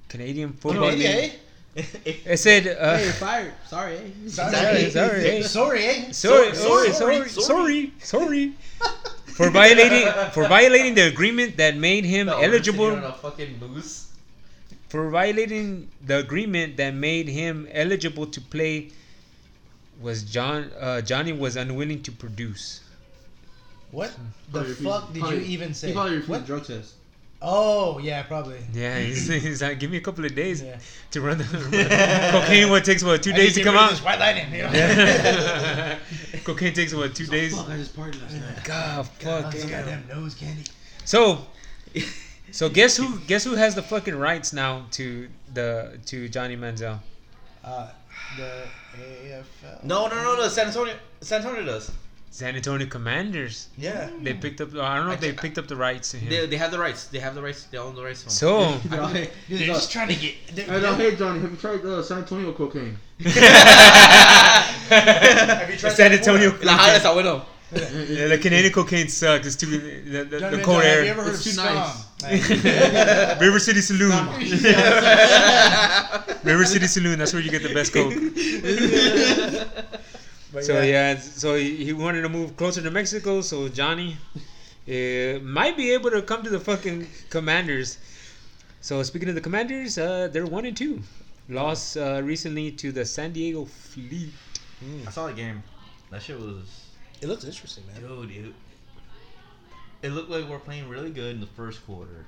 Canadian 0.09 0.49
Oh, 0.55 0.61
Football 0.61 0.89
maybe, 0.91 1.07
League. 1.07 1.33
Eh? 1.75 1.83
It 2.05 2.37
said. 2.37 2.67
Uh, 2.67 2.97
hey, 2.97 3.03
you're 3.03 3.13
fired. 3.13 3.53
Sorry, 3.67 3.95
eh? 3.97 4.01
Sorry, 4.27 4.89
sorry, 4.91 5.25
eh? 5.25 5.41
sorry, 5.43 5.85
eh? 5.85 6.11
Sorry, 6.11 6.53
Sorry, 6.53 6.55
sorry, 6.55 6.91
sorry, 6.93 7.29
sorry, 7.29 7.29
sorry, 7.29 7.91
sorry. 7.99 8.53
For 9.33 9.49
violating 9.49 10.05
for 10.31 10.47
violating 10.47 10.93
the 10.93 11.07
agreement 11.07 11.57
that 11.57 11.75
made 11.75 12.05
him 12.05 12.27
No, 12.27 12.37
we're 12.37 12.45
eligible 12.45 12.85
on 12.85 13.03
a 13.03 13.13
fucking 13.13 13.59
moose. 13.59 14.09
for 14.89 15.09
violating 15.09 15.89
the 16.05 16.17
agreement 16.19 16.77
that 16.77 16.93
made 16.93 17.27
him 17.27 17.67
eligible 17.71 18.27
to 18.27 18.39
play 18.39 18.91
was 19.99 20.21
John 20.23 20.69
uh, 20.79 21.01
Johnny 21.01 21.33
was 21.33 21.55
unwilling 21.55 22.03
to 22.03 22.11
produce. 22.11 22.81
What 23.89 24.13
the 24.51 24.63
fuck 24.65 25.11
did 25.13 25.21
probably- 25.21 25.39
you 25.45 25.45
even 25.57 25.73
say? 25.73 25.87
He 25.87 25.93
probably 25.93 26.11
refused 26.21 26.29
What? 26.29 26.45
drug 26.45 26.65
test. 26.65 26.93
Oh 27.45 27.97
yeah, 27.99 28.23
probably. 28.23 28.59
Yeah, 28.73 28.99
he's, 28.99 29.27
he's 29.43 29.61
like, 29.61 29.77
give 29.79 29.91
me 29.91 29.97
a 29.97 30.01
couple 30.01 30.23
of 30.23 30.33
days 30.33 30.61
Yeah. 30.61 30.79
to 31.11 31.19
run 31.21 31.37
the 31.39 31.43
cocaine. 32.31 32.69
What 32.69 32.85
takes 32.85 33.03
what 33.03 33.21
two 33.21 33.33
I 33.33 33.35
days 33.35 33.55
to 33.55 33.63
come 33.63 33.75
out? 33.75 33.89
This 33.91 34.01
white 34.03 34.17
lightning. 34.17 34.49
You 34.53 34.63
know? 34.63 34.71
Yeah. 34.71 35.99
cocaine 36.45 36.73
takes 36.73 36.93
what 36.93 37.13
two 37.13 37.25
days? 37.27 37.53
Fuck, 37.53 37.69
I 37.69 37.75
just 37.77 37.95
partied 37.97 38.21
last 38.21 38.35
night. 38.35 38.63
God, 38.63 39.07
fuck. 39.19 39.51
This 39.51 39.63
damn. 39.65 39.71
goddamn 39.71 40.07
nose 40.07 40.35
candy. 40.35 40.63
So, 41.03 41.39
so 42.51 42.69
guess 42.69 42.95
who? 42.95 43.19
Guess 43.27 43.43
who 43.43 43.55
has 43.55 43.75
the 43.75 43.81
fucking 43.83 44.15
rights 44.15 44.53
now 44.53 44.85
to 44.91 45.27
the 45.53 45.99
to 46.05 46.29
Johnny 46.29 46.55
Manziel? 46.55 46.99
Uh, 47.61 47.89
the 48.37 48.63
AFL. 48.97 49.83
No, 49.83 50.07
no, 50.07 50.15
no, 50.23 50.35
no. 50.37 50.47
San 50.47 50.67
Antonio, 50.67 50.93
San 51.19 51.41
Antonio 51.41 51.65
does. 51.65 51.91
San 52.33 52.55
Antonio 52.55 52.87
Commanders. 52.87 53.67
Yeah. 53.77 54.09
They 54.23 54.33
picked 54.33 54.59
up. 54.59 54.73
I 54.73 54.95
don't 54.97 55.05
know 55.05 55.11
if 55.13 55.19
they 55.21 55.33
picked 55.33 55.59
up 55.59 55.67
the 55.67 55.75
rights 55.75 56.09
to 56.11 56.17
him. 56.17 56.29
They, 56.29 56.47
they 56.47 56.57
have 56.57 56.71
the 56.71 56.79
rights. 56.79 57.05
They 57.05 57.19
have 57.19 57.35
the 57.35 57.43
rights. 57.43 57.65
They 57.65 57.77
own 57.77 57.93
the 57.93 58.01
rights. 58.03 58.21
to 58.21 58.25
him. 58.25 58.31
So, 58.31 58.79
Dude, 58.89 58.93
I- 58.99 59.13
Dude, 59.13 59.29
they're 59.59 59.67
just 59.67 59.91
trying 59.91 60.07
to 60.07 60.15
get. 60.15 60.33
They're, 60.55 60.65
Hey, 60.65 60.81
no, 60.81 60.95
hey 60.95 61.15
Johnny, 61.15 61.39
have 61.41 61.51
you 61.51 61.57
tried 61.57 61.85
uh, 61.85 62.01
San 62.01 62.17
Antonio 62.19 62.51
cocaine? 62.53 62.97
Have 64.89 65.69
you 65.69 65.77
tried 65.77 65.91
San 65.91 66.11
that 66.11 66.19
before? 66.21 66.33
Antonio. 66.37 66.57
La 66.63 66.75
Jala 66.77 66.97
está 66.97 67.13
bueno. 67.13 67.45
Yeah, 67.71 68.27
the 68.29 68.37
Canadian 68.39 68.73
cocaine 68.73 69.07
sucks. 69.09 69.45
It's 69.47 69.55
too 69.55 69.67
the, 69.67 70.23
the, 70.25 70.39
John 70.39 70.51
the 70.53 70.57
Manziel, 70.57 70.63
cold 70.63 70.83
Have 70.83 70.99
you 70.99 71.05
air. 71.05 71.11
ever 71.11 71.23
heard 71.23 71.33
It's 71.35 71.39
of 71.39 71.43
too 71.45 71.51
scum? 71.51 71.75
nice. 71.75 73.39
River 73.41 73.59
City 73.59 73.81
Saloon. 73.81 74.11
River 76.43 76.65
City 76.65 76.87
Saloon. 76.87 77.19
That's 77.19 77.33
where 77.33 77.41
you 77.43 77.51
get 77.51 77.61
the 77.63 77.73
best 77.73 77.93
coke. 77.93 78.13
But 80.53 80.63
So 80.63 80.81
yeah, 80.81 81.17
so 81.17 81.55
he, 81.55 81.83
he 81.85 81.93
wanted 81.93 82.21
to 82.21 82.29
move 82.29 82.55
closer 82.55 82.81
to 82.81 82.91
Mexico. 82.91 83.41
So 83.41 83.67
Johnny 83.69 84.17
uh, 84.87 85.39
might 85.39 85.75
be 85.75 85.91
able 85.91 86.11
to 86.11 86.21
come 86.21 86.43
to 86.43 86.49
the 86.49 86.59
fucking 86.59 87.07
Commanders. 87.29 87.97
So 88.81 89.01
speaking 89.03 89.29
of 89.29 89.35
the 89.35 89.41
Commanders, 89.41 89.97
uh, 89.97 90.29
they're 90.31 90.45
one 90.45 90.65
and 90.65 90.77
two. 90.77 91.01
Lost 91.49 91.97
uh, 91.97 92.21
recently 92.23 92.71
to 92.71 92.91
the 92.91 93.05
San 93.05 93.33
Diego 93.33 93.65
Fleet. 93.65 94.29
I 95.07 95.11
saw 95.11 95.27
the 95.27 95.33
game. 95.33 95.63
That 96.11 96.21
shit 96.21 96.39
was. 96.39 96.85
It 97.21 97.27
looks 97.27 97.45
interesting, 97.45 97.85
man. 97.87 98.01
Dude, 98.01 98.29
dude. 98.29 98.53
it 100.01 100.09
looked 100.09 100.29
like 100.29 100.47
we're 100.47 100.59
playing 100.59 100.87
really 100.89 101.09
good 101.09 101.35
in 101.35 101.41
the 101.41 101.47
first 101.47 101.85
quarter. 101.85 102.25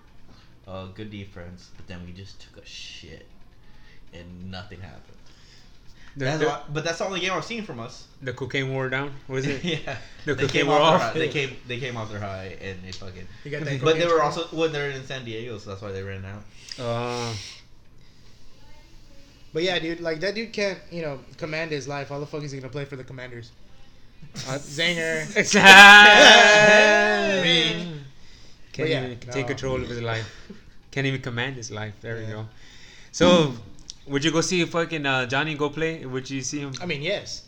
Uh, 0.68 0.88
good 0.88 1.12
defense, 1.12 1.70
but 1.78 1.88
then 1.88 2.04
we 2.06 2.12
just 2.12 2.40
took 2.42 2.64
a 2.64 2.66
shit, 2.66 3.28
and 4.14 4.50
nothing 4.50 4.80
happened. 4.82 5.18
The, 6.18 6.24
That's 6.26 6.40
the, 6.40 6.46
why, 6.48 6.62
but 6.74 6.84
that's 6.86 7.00
the 7.00 7.06
only 7.06 7.20
game 7.20 7.34
I've 7.34 7.44
seen 7.44 7.64
from 7.66 7.80
us. 7.82 8.08
the 8.22 8.32
cocaine 8.32 8.72
wore 8.72 8.88
down. 8.88 9.14
Was 9.28 9.46
it? 9.46 9.62
yeah, 9.66 9.98
The 10.24 10.34
they 10.36 10.44
cocaine 10.44 10.62
came 10.62 10.68
wore 10.68 10.80
off. 10.80 11.02
off. 11.02 11.14
Their 11.14 11.24
high. 11.24 11.28
They 11.28 11.28
came. 11.48 11.58
They 11.68 11.78
came 11.80 11.98
off 11.98 12.10
their 12.10 12.22
high, 12.22 12.56
and 12.62 12.82
they 12.84 12.94
fucking. 12.94 13.28
You 13.44 13.52
got 13.52 13.66
that 13.66 13.82
But 13.84 13.98
they 13.98 14.06
were 14.06 14.12
train? 14.12 14.22
also 14.22 14.48
well, 14.54 14.70
they're 14.70 14.92
in 14.92 15.04
San 15.04 15.26
Diego, 15.26 15.58
so 15.58 15.72
that's 15.72 15.82
why 15.82 15.92
they 15.92 16.02
ran 16.04 16.24
out. 16.24 16.44
Uh, 16.80 17.34
But 19.54 19.64
yeah, 19.64 19.78
dude, 19.80 20.00
like 20.02 20.20
that 20.22 20.36
dude 20.36 20.52
can't, 20.54 20.80
you 20.92 21.02
know, 21.02 21.20
command 21.38 21.72
his 21.72 21.88
life. 21.88 22.10
How 22.10 22.20
the 22.20 22.26
fuck 22.26 22.44
is 22.44 22.52
he 22.52 22.60
gonna 22.60 22.72
play 22.72 22.86
for 22.86 22.96
the 22.96 23.04
Commanders? 23.04 23.52
uh, 24.48 24.58
Zinger. 24.60 25.26
Can't 28.74 28.78
But 28.78 28.90
yeah, 28.90 29.06
even 29.06 29.20
take 29.20 29.36
no. 29.44 29.48
control 29.48 29.82
of 29.82 29.88
his 29.90 30.02
life. 30.02 30.30
Can't 30.92 31.08
even 31.08 31.22
command 31.22 31.56
his 31.56 31.72
life. 31.72 31.94
There 32.02 32.18
we 32.18 32.26
go. 32.26 32.48
So, 33.12 33.54
would 34.08 34.24
you 34.24 34.32
go 34.32 34.42
see 34.42 34.64
fucking 34.66 35.06
uh, 35.06 35.26
Johnny 35.26 35.56
go 35.56 35.70
play? 35.70 36.06
Would 36.06 36.30
you 36.30 36.42
see 36.42 36.60
him? 36.60 36.74
I 36.82 36.86
mean, 36.86 37.02
yes. 37.02 37.44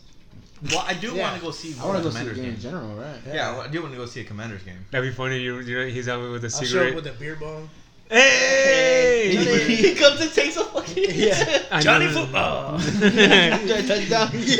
Well, 0.70 0.84
I 0.86 0.94
do 0.94 1.12
Yeah. 1.14 1.22
want 1.22 1.36
to 1.36 1.40
go 1.42 1.50
see. 1.52 1.74
I 1.80 1.84
want 1.86 1.98
to 1.98 2.02
go 2.02 2.10
see 2.10 2.24
the 2.24 2.30
Commanders 2.30 2.38
game 2.44 2.54
in 2.54 2.60
general, 2.60 2.94
right? 2.96 3.20
Yeah, 3.26 3.52
well, 3.52 3.60
I 3.62 3.68
do 3.68 3.80
want 3.80 3.92
to 3.94 3.98
go 3.98 4.06
see 4.06 4.20
a 4.22 4.24
Commanders 4.24 4.62
game. 4.64 4.84
That'd 4.90 5.08
be 5.08 5.14
funny. 5.14 5.38
You, 5.38 5.60
you 5.60 5.78
know, 5.78 5.86
he's 5.86 6.08
out 6.08 6.20
with 6.20 6.42
a 6.44 6.46
I'll 6.46 6.50
show 6.50 6.58
up 6.58 6.66
cigarette. 6.66 6.94
with 6.96 7.06
a 7.06 7.12
beer 7.12 7.36
bong. 7.36 7.70
hey! 8.10 9.36
he 9.68 9.94
comes 9.94 10.20
and 10.20 10.32
takes 10.32 10.56
a 10.56 10.64
fucking 10.64 11.04
Yeah. 11.14 11.62
I 11.70 11.80
Johnny 11.80 12.06
know. 12.06 12.12
football. 12.24 12.78
Touchdown. 12.78 14.30
he 14.32 14.56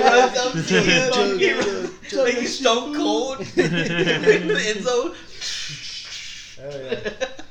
runs 0.00 0.38
up 0.38 0.52
to 0.52 0.80
him. 0.80 1.38
He 1.38 1.52
runs- 1.52 2.12
Like 2.14 2.34
he's 2.34 2.58
stone 2.58 2.94
cold 2.94 3.40
in 3.40 3.46
the 3.70 4.62
end 4.66 4.82
zone. 4.84 5.14
Oh, 6.64 6.80
yeah. 6.90 7.41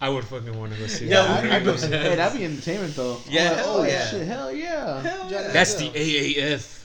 I 0.00 0.08
would 0.08 0.24
fucking 0.24 0.58
want 0.58 0.72
to 0.72 0.78
go 0.78 0.86
see 0.86 1.06
Yeah, 1.06 1.22
that. 1.22 1.42
we- 1.44 1.50
I'd 1.50 1.64
go 1.64 1.76
see 1.76 1.88
Hey, 1.88 1.90
that. 2.10 2.16
that'd 2.16 2.38
be 2.38 2.44
entertainment 2.44 2.94
though. 2.96 3.18
Yeah, 3.28 3.50
like, 3.50 3.56
hell 3.58 3.66
oh 3.78 3.82
yeah. 3.84 4.06
shit, 4.06 4.26
hell 4.26 4.52
yeah. 4.52 5.00
Hell 5.02 5.30
yeah. 5.30 5.48
That's 5.52 5.74
the 5.74 5.90
AAF. 5.90 6.76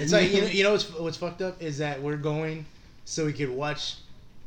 It's 0.00 0.12
like 0.12 0.32
you 0.32 0.40
know, 0.42 0.46
you 0.48 0.62
know 0.64 0.72
what's 0.72 0.90
what's 0.94 1.16
fucked 1.16 1.42
up 1.42 1.60
is 1.62 1.78
that 1.78 2.00
we're 2.02 2.16
going 2.16 2.64
so 3.04 3.24
we 3.26 3.32
could 3.32 3.50
watch 3.50 3.96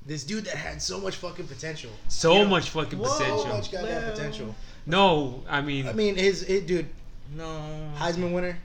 this 0.05 0.23
dude 0.23 0.45
that 0.45 0.55
had 0.55 0.81
so 0.81 0.99
much 0.99 1.15
fucking 1.17 1.47
potential. 1.47 1.91
So 2.07 2.33
You 2.33 2.39
know, 2.43 2.49
much 2.49 2.69
fucking 2.69 3.03
So 3.03 3.17
potential. 3.17 3.47
much 3.47 3.71
goddamn 3.71 4.03
Well. 4.03 4.11
potential. 4.11 4.55
No, 4.85 5.43
I 5.49 5.61
mean, 5.61 5.87
I 5.87 5.93
mean, 5.93 6.15
his 6.15 6.43
it, 6.43 6.67
dude, 6.67 6.87
No. 7.35 7.61
Heisman 7.97 8.33
winner. 8.33 8.57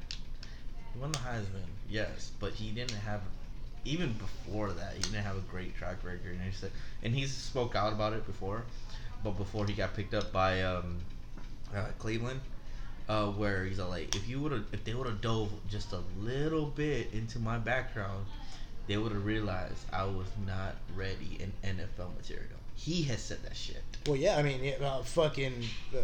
He 0.95 1.01
won 1.01 1.13
the 1.13 1.19
Heisman, 1.19 1.67
yes, 1.89 2.31
but 2.41 2.53
he 2.53 2.71
didn't 2.71 2.97
have. 2.99 3.21
Even 3.85 4.13
before 4.15 4.71
that, 4.73 4.95
he 4.95 5.03
didn't 5.03 5.23
have 5.25 5.37
a 5.37 5.41
great 5.51 5.77
track 5.77 5.97
record, 6.03 6.33
and 6.33 6.41
he 6.43 6.51
said, 6.53 6.71
and 7.03 7.15
he's 7.15 7.31
spoke 7.33 7.77
out 7.77 7.93
about 7.93 8.15
it 8.15 8.25
before, 8.27 8.63
but 9.25 9.37
before 9.39 9.67
he 9.67 9.73
got 9.73 9.95
picked 9.95 10.15
up 10.15 10.31
by 10.31 10.63
um, 10.63 10.99
uh, 11.75 11.87
Cleveland, 11.99 12.41
uh, 13.09 13.27
where 13.29 13.65
he's 13.65 13.79
like, 13.79 14.15
if 14.15 14.29
you 14.29 14.39
would 14.41 14.53
have, 14.53 14.65
if 14.73 14.85
they 14.85 14.95
would 14.95 15.07
have 15.07 15.21
dove 15.21 15.51
just 15.69 15.93
a 15.93 16.01
little 16.21 16.67
bit 16.67 17.09
into 17.13 17.39
my 17.39 17.59
background, 17.59 18.27
they 18.87 18.97
would 18.97 19.13
have 19.13 19.25
realized 19.25 19.79
I 19.93 20.05
was 20.05 20.27
not 20.47 20.77
ready 20.95 21.39
in 21.41 21.53
NFL 21.69 22.15
material. 22.17 22.59
He 22.77 23.03
has 23.05 23.23
said 23.23 23.43
that 23.45 23.57
shit. 23.57 23.83
Well, 24.07 24.17
yeah, 24.17 24.37
I 24.37 24.43
mean, 24.43 24.75
uh, 24.83 25.03
fucking 25.03 25.65
uh, 25.97 26.01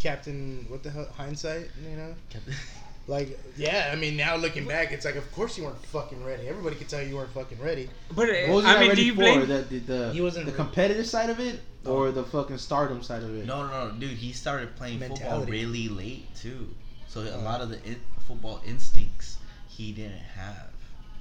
Captain. 0.00 0.64
What 0.68 0.82
the 0.82 0.90
hell? 0.90 1.08
Hindsight, 1.16 1.68
you 1.88 1.96
know. 1.96 2.14
Like, 3.08 3.38
yeah, 3.56 3.90
I 3.92 3.96
mean, 3.96 4.16
now 4.16 4.36
looking 4.36 4.66
back, 4.66 4.92
it's 4.92 5.04
like, 5.04 5.16
of 5.16 5.30
course 5.32 5.58
you 5.58 5.64
weren't 5.64 5.84
fucking 5.86 6.24
ready. 6.24 6.46
Everybody 6.48 6.76
could 6.76 6.88
tell 6.88 7.02
you 7.02 7.16
weren't 7.16 7.32
fucking 7.32 7.60
ready. 7.60 7.90
but 8.14 8.28
uh, 8.30 8.32
What 8.46 8.56
was 8.56 8.64
he 8.64 8.70
I 8.70 8.74
not 8.74 8.80
mean, 8.80 8.88
ready 8.90 9.00
do 9.02 9.06
you 9.06 9.14
for? 9.14 9.20
blame? 9.20 9.40
The, 9.48 9.58
the, 9.62 9.78
the, 9.80 10.12
He 10.12 10.20
wasn't 10.20 10.46
the 10.46 10.52
ready. 10.52 10.64
competitive 10.64 11.06
side 11.06 11.28
of 11.28 11.40
it 11.40 11.60
or 11.84 12.12
the 12.12 12.22
fucking 12.22 12.58
stardom 12.58 13.02
side 13.02 13.24
of 13.24 13.34
it? 13.36 13.44
No, 13.44 13.66
no, 13.66 13.88
no, 13.88 13.94
dude. 13.98 14.10
He 14.10 14.32
started 14.32 14.76
playing 14.76 15.00
football 15.00 15.44
really 15.44 15.88
late 15.88 16.32
too. 16.36 16.68
So 17.08 17.22
a 17.22 17.42
lot 17.42 17.60
of 17.60 17.70
the 17.70 17.82
in- 17.84 18.00
football 18.28 18.60
instincts 18.64 19.38
he 19.68 19.90
didn't 19.92 20.12
have. 20.36 20.68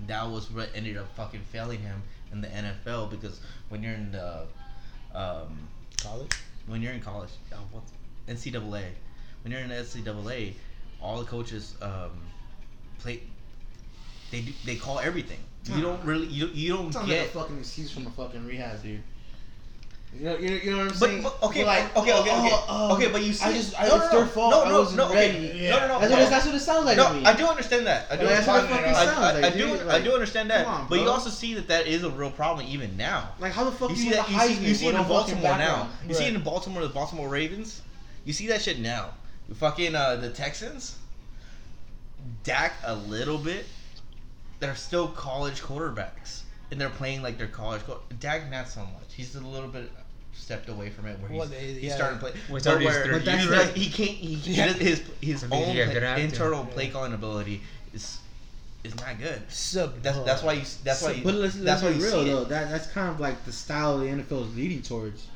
That 0.05 0.29
was 0.29 0.51
what 0.51 0.69
ended 0.75 0.97
up 0.97 1.07
fucking 1.15 1.41
failing 1.51 1.79
him 1.79 2.03
in 2.31 2.41
the 2.41 2.47
NFL 2.47 3.09
because 3.09 3.39
when 3.69 3.81
you're 3.81 3.93
in 3.93 4.11
the, 4.11 4.45
um, 5.15 5.67
College. 6.01 6.31
when 6.67 6.81
you're 6.81 6.93
in 6.93 7.01
college, 7.01 7.29
uh, 7.51 7.57
NCAA, 8.27 8.83
when 9.43 9.51
you're 9.51 9.59
in 9.61 9.69
the 9.69 9.75
NCAA, 9.75 10.53
all 11.01 11.19
the 11.19 11.25
coaches 11.25 11.75
um, 11.81 12.11
play. 12.99 13.21
They 14.31 14.41
do, 14.41 14.53
they 14.65 14.75
call 14.75 14.99
everything. 14.99 15.39
You 15.65 15.81
don't 15.81 16.03
really 16.03 16.27
you 16.27 16.47
you 16.47 16.73
don't 16.73 16.91
Sounds 16.91 17.07
like 17.07 17.17
a 17.17 17.21
get. 17.21 17.29
fucking 17.31 17.59
excuse 17.59 17.91
from 17.91 18.07
a 18.07 18.09
fucking 18.09 18.45
rehab, 18.45 18.81
dude. 18.81 19.03
You 20.17 20.25
know, 20.25 20.37
you 20.37 20.49
know, 20.49 20.55
you 20.55 20.71
know 20.71 20.77
what 20.79 20.87
I'm 20.87 20.93
saying? 20.93 21.23
but 21.23 21.43
okay, 21.43 21.61
But 21.61 21.67
like, 21.67 21.97
okay, 21.97 22.11
okay, 22.11 22.31
okay, 22.31 22.49
oh, 22.51 22.65
oh, 22.67 22.95
okay. 22.95 23.09
But 23.09 23.23
you 23.23 23.31
see, 23.31 23.45
I 23.45 23.53
just, 23.53 23.79
I, 23.79 23.87
no, 23.87 23.95
it's 23.95 24.11
no, 24.11 24.19
their 24.19 24.27
fault. 24.27 24.51
No, 24.51 24.63
I 24.63 24.69
no, 24.69 24.79
wasn't 24.79 24.97
no, 24.97 25.13
ready. 25.13 25.51
Yeah. 25.55 25.69
No, 25.69 25.79
no, 25.79 25.87
no. 25.87 25.99
That's 25.99 26.11
what, 26.11 26.21
it, 26.21 26.29
that's 26.29 26.45
what 26.47 26.55
it 26.55 26.59
sounds 26.59 26.85
like 26.85 26.97
no, 26.97 27.07
to 27.07 27.13
me. 27.13 27.25
I 27.25 27.33
do 27.33 27.45
understand 27.45 27.87
that. 27.87 28.11
I 28.11 28.17
do. 28.17 28.25
That's 28.25 28.45
what 28.45 28.65
it 28.65 28.71
understand, 28.71 28.95
fucking 28.95 29.07
sounds 29.07 29.17
I, 29.17 29.39
like, 29.39 29.43
I 29.45 29.57
do. 29.57 29.77
dude. 29.77 29.87
I 29.87 30.01
do 30.01 30.13
understand 30.13 30.49
that. 30.49 30.67
on, 30.67 30.87
but 30.89 30.99
you 30.99 31.07
also 31.07 31.29
see 31.29 31.53
that 31.53 31.69
that 31.69 31.87
is 31.87 32.03
a 32.03 32.09
real 32.09 32.29
problem 32.29 32.65
even 32.67 32.97
now. 32.97 33.29
Like, 33.39 33.53
how 33.53 33.63
the 33.63 33.71
fuck 33.71 33.91
You 33.91 33.95
do 33.95 34.01
see 34.01 34.07
you 34.09 34.15
that. 34.15 34.29
You 34.29 34.39
see, 34.39 34.67
you 34.67 34.75
see 34.75 34.87
it 34.87 34.95
in 34.95 35.07
Baltimore 35.07 35.57
now. 35.57 35.89
You 36.05 36.13
see 36.13 36.25
it 36.25 36.35
in 36.35 36.41
Baltimore, 36.41 36.81
the 36.81 36.89
Baltimore 36.89 37.29
Ravens. 37.29 37.81
You 38.25 38.33
see 38.33 38.47
that 38.47 38.61
shit 38.61 38.79
now. 38.79 39.11
The 39.51 39.57
fucking 39.57 39.95
uh, 39.95 40.15
the 40.15 40.29
Texans. 40.29 40.95
Dak 42.45 42.71
a 42.85 42.95
little 42.95 43.37
bit. 43.37 43.65
They're 44.61 44.75
still 44.75 45.09
college 45.09 45.61
quarterbacks, 45.61 46.43
and 46.71 46.79
they're 46.79 46.89
playing 46.89 47.21
like 47.21 47.37
they're 47.37 47.47
college. 47.47 47.81
Co- 47.83 47.99
Dak 48.21 48.49
not 48.49 48.69
so 48.69 48.79
much. 48.79 49.13
He's 49.13 49.35
a 49.35 49.41
little 49.41 49.67
bit 49.67 49.91
stepped 50.33 50.69
away 50.69 50.89
from 50.89 51.07
it 51.07 51.19
where 51.19 51.29
he's, 51.29 51.37
Well, 51.39 51.47
they- 51.49 51.73
he's 51.73 51.83
yeah. 51.83 51.95
starting 51.95 52.19
to 52.19 52.23
play. 52.23 52.33
Well, 52.49 52.61
but 52.63 52.77
his 52.81 52.85
where 52.85 53.11
but 53.11 53.25
that's 53.25 53.47
right? 53.47 53.75
he 53.75 53.89
can't. 53.89 54.11
He, 54.17 54.35
he 54.35 54.53
Yeah. 54.55 54.71
his 54.71 55.03
his 55.19 55.43
I 55.43 55.47
mean, 55.47 55.69
own 55.69 55.75
yeah, 55.75 55.83
play- 55.85 55.93
good 55.95 56.03
at 56.03 56.19
it. 56.19 56.23
internal 56.23 56.63
play 56.65 56.87
calling 56.87 57.11
ability 57.13 57.61
is 57.93 58.19
is 58.85 58.95
not 58.95 59.19
good. 59.19 59.41
Sub. 59.51 60.01
That's 60.01 60.17
that's 60.19 60.43
why 60.43 60.53
you. 60.53 60.63
That's 60.85 61.01
why. 61.01 61.11
You, 61.11 61.25
But 61.25 61.33
let's, 61.35 61.55
that's 61.55 61.83
let's 61.83 61.83
why 61.83 61.91
be 61.91 61.97
you 61.99 62.05
real 62.05 62.23
though. 62.37 62.43
That 62.45 62.69
that's 62.69 62.87
kind 62.87 63.09
of 63.09 63.19
like 63.19 63.43
the 63.43 63.51
style 63.51 63.97
the 63.97 64.05
NFL 64.05 64.47
is 64.47 64.55
leading 64.55 64.81
towards. 64.81 65.27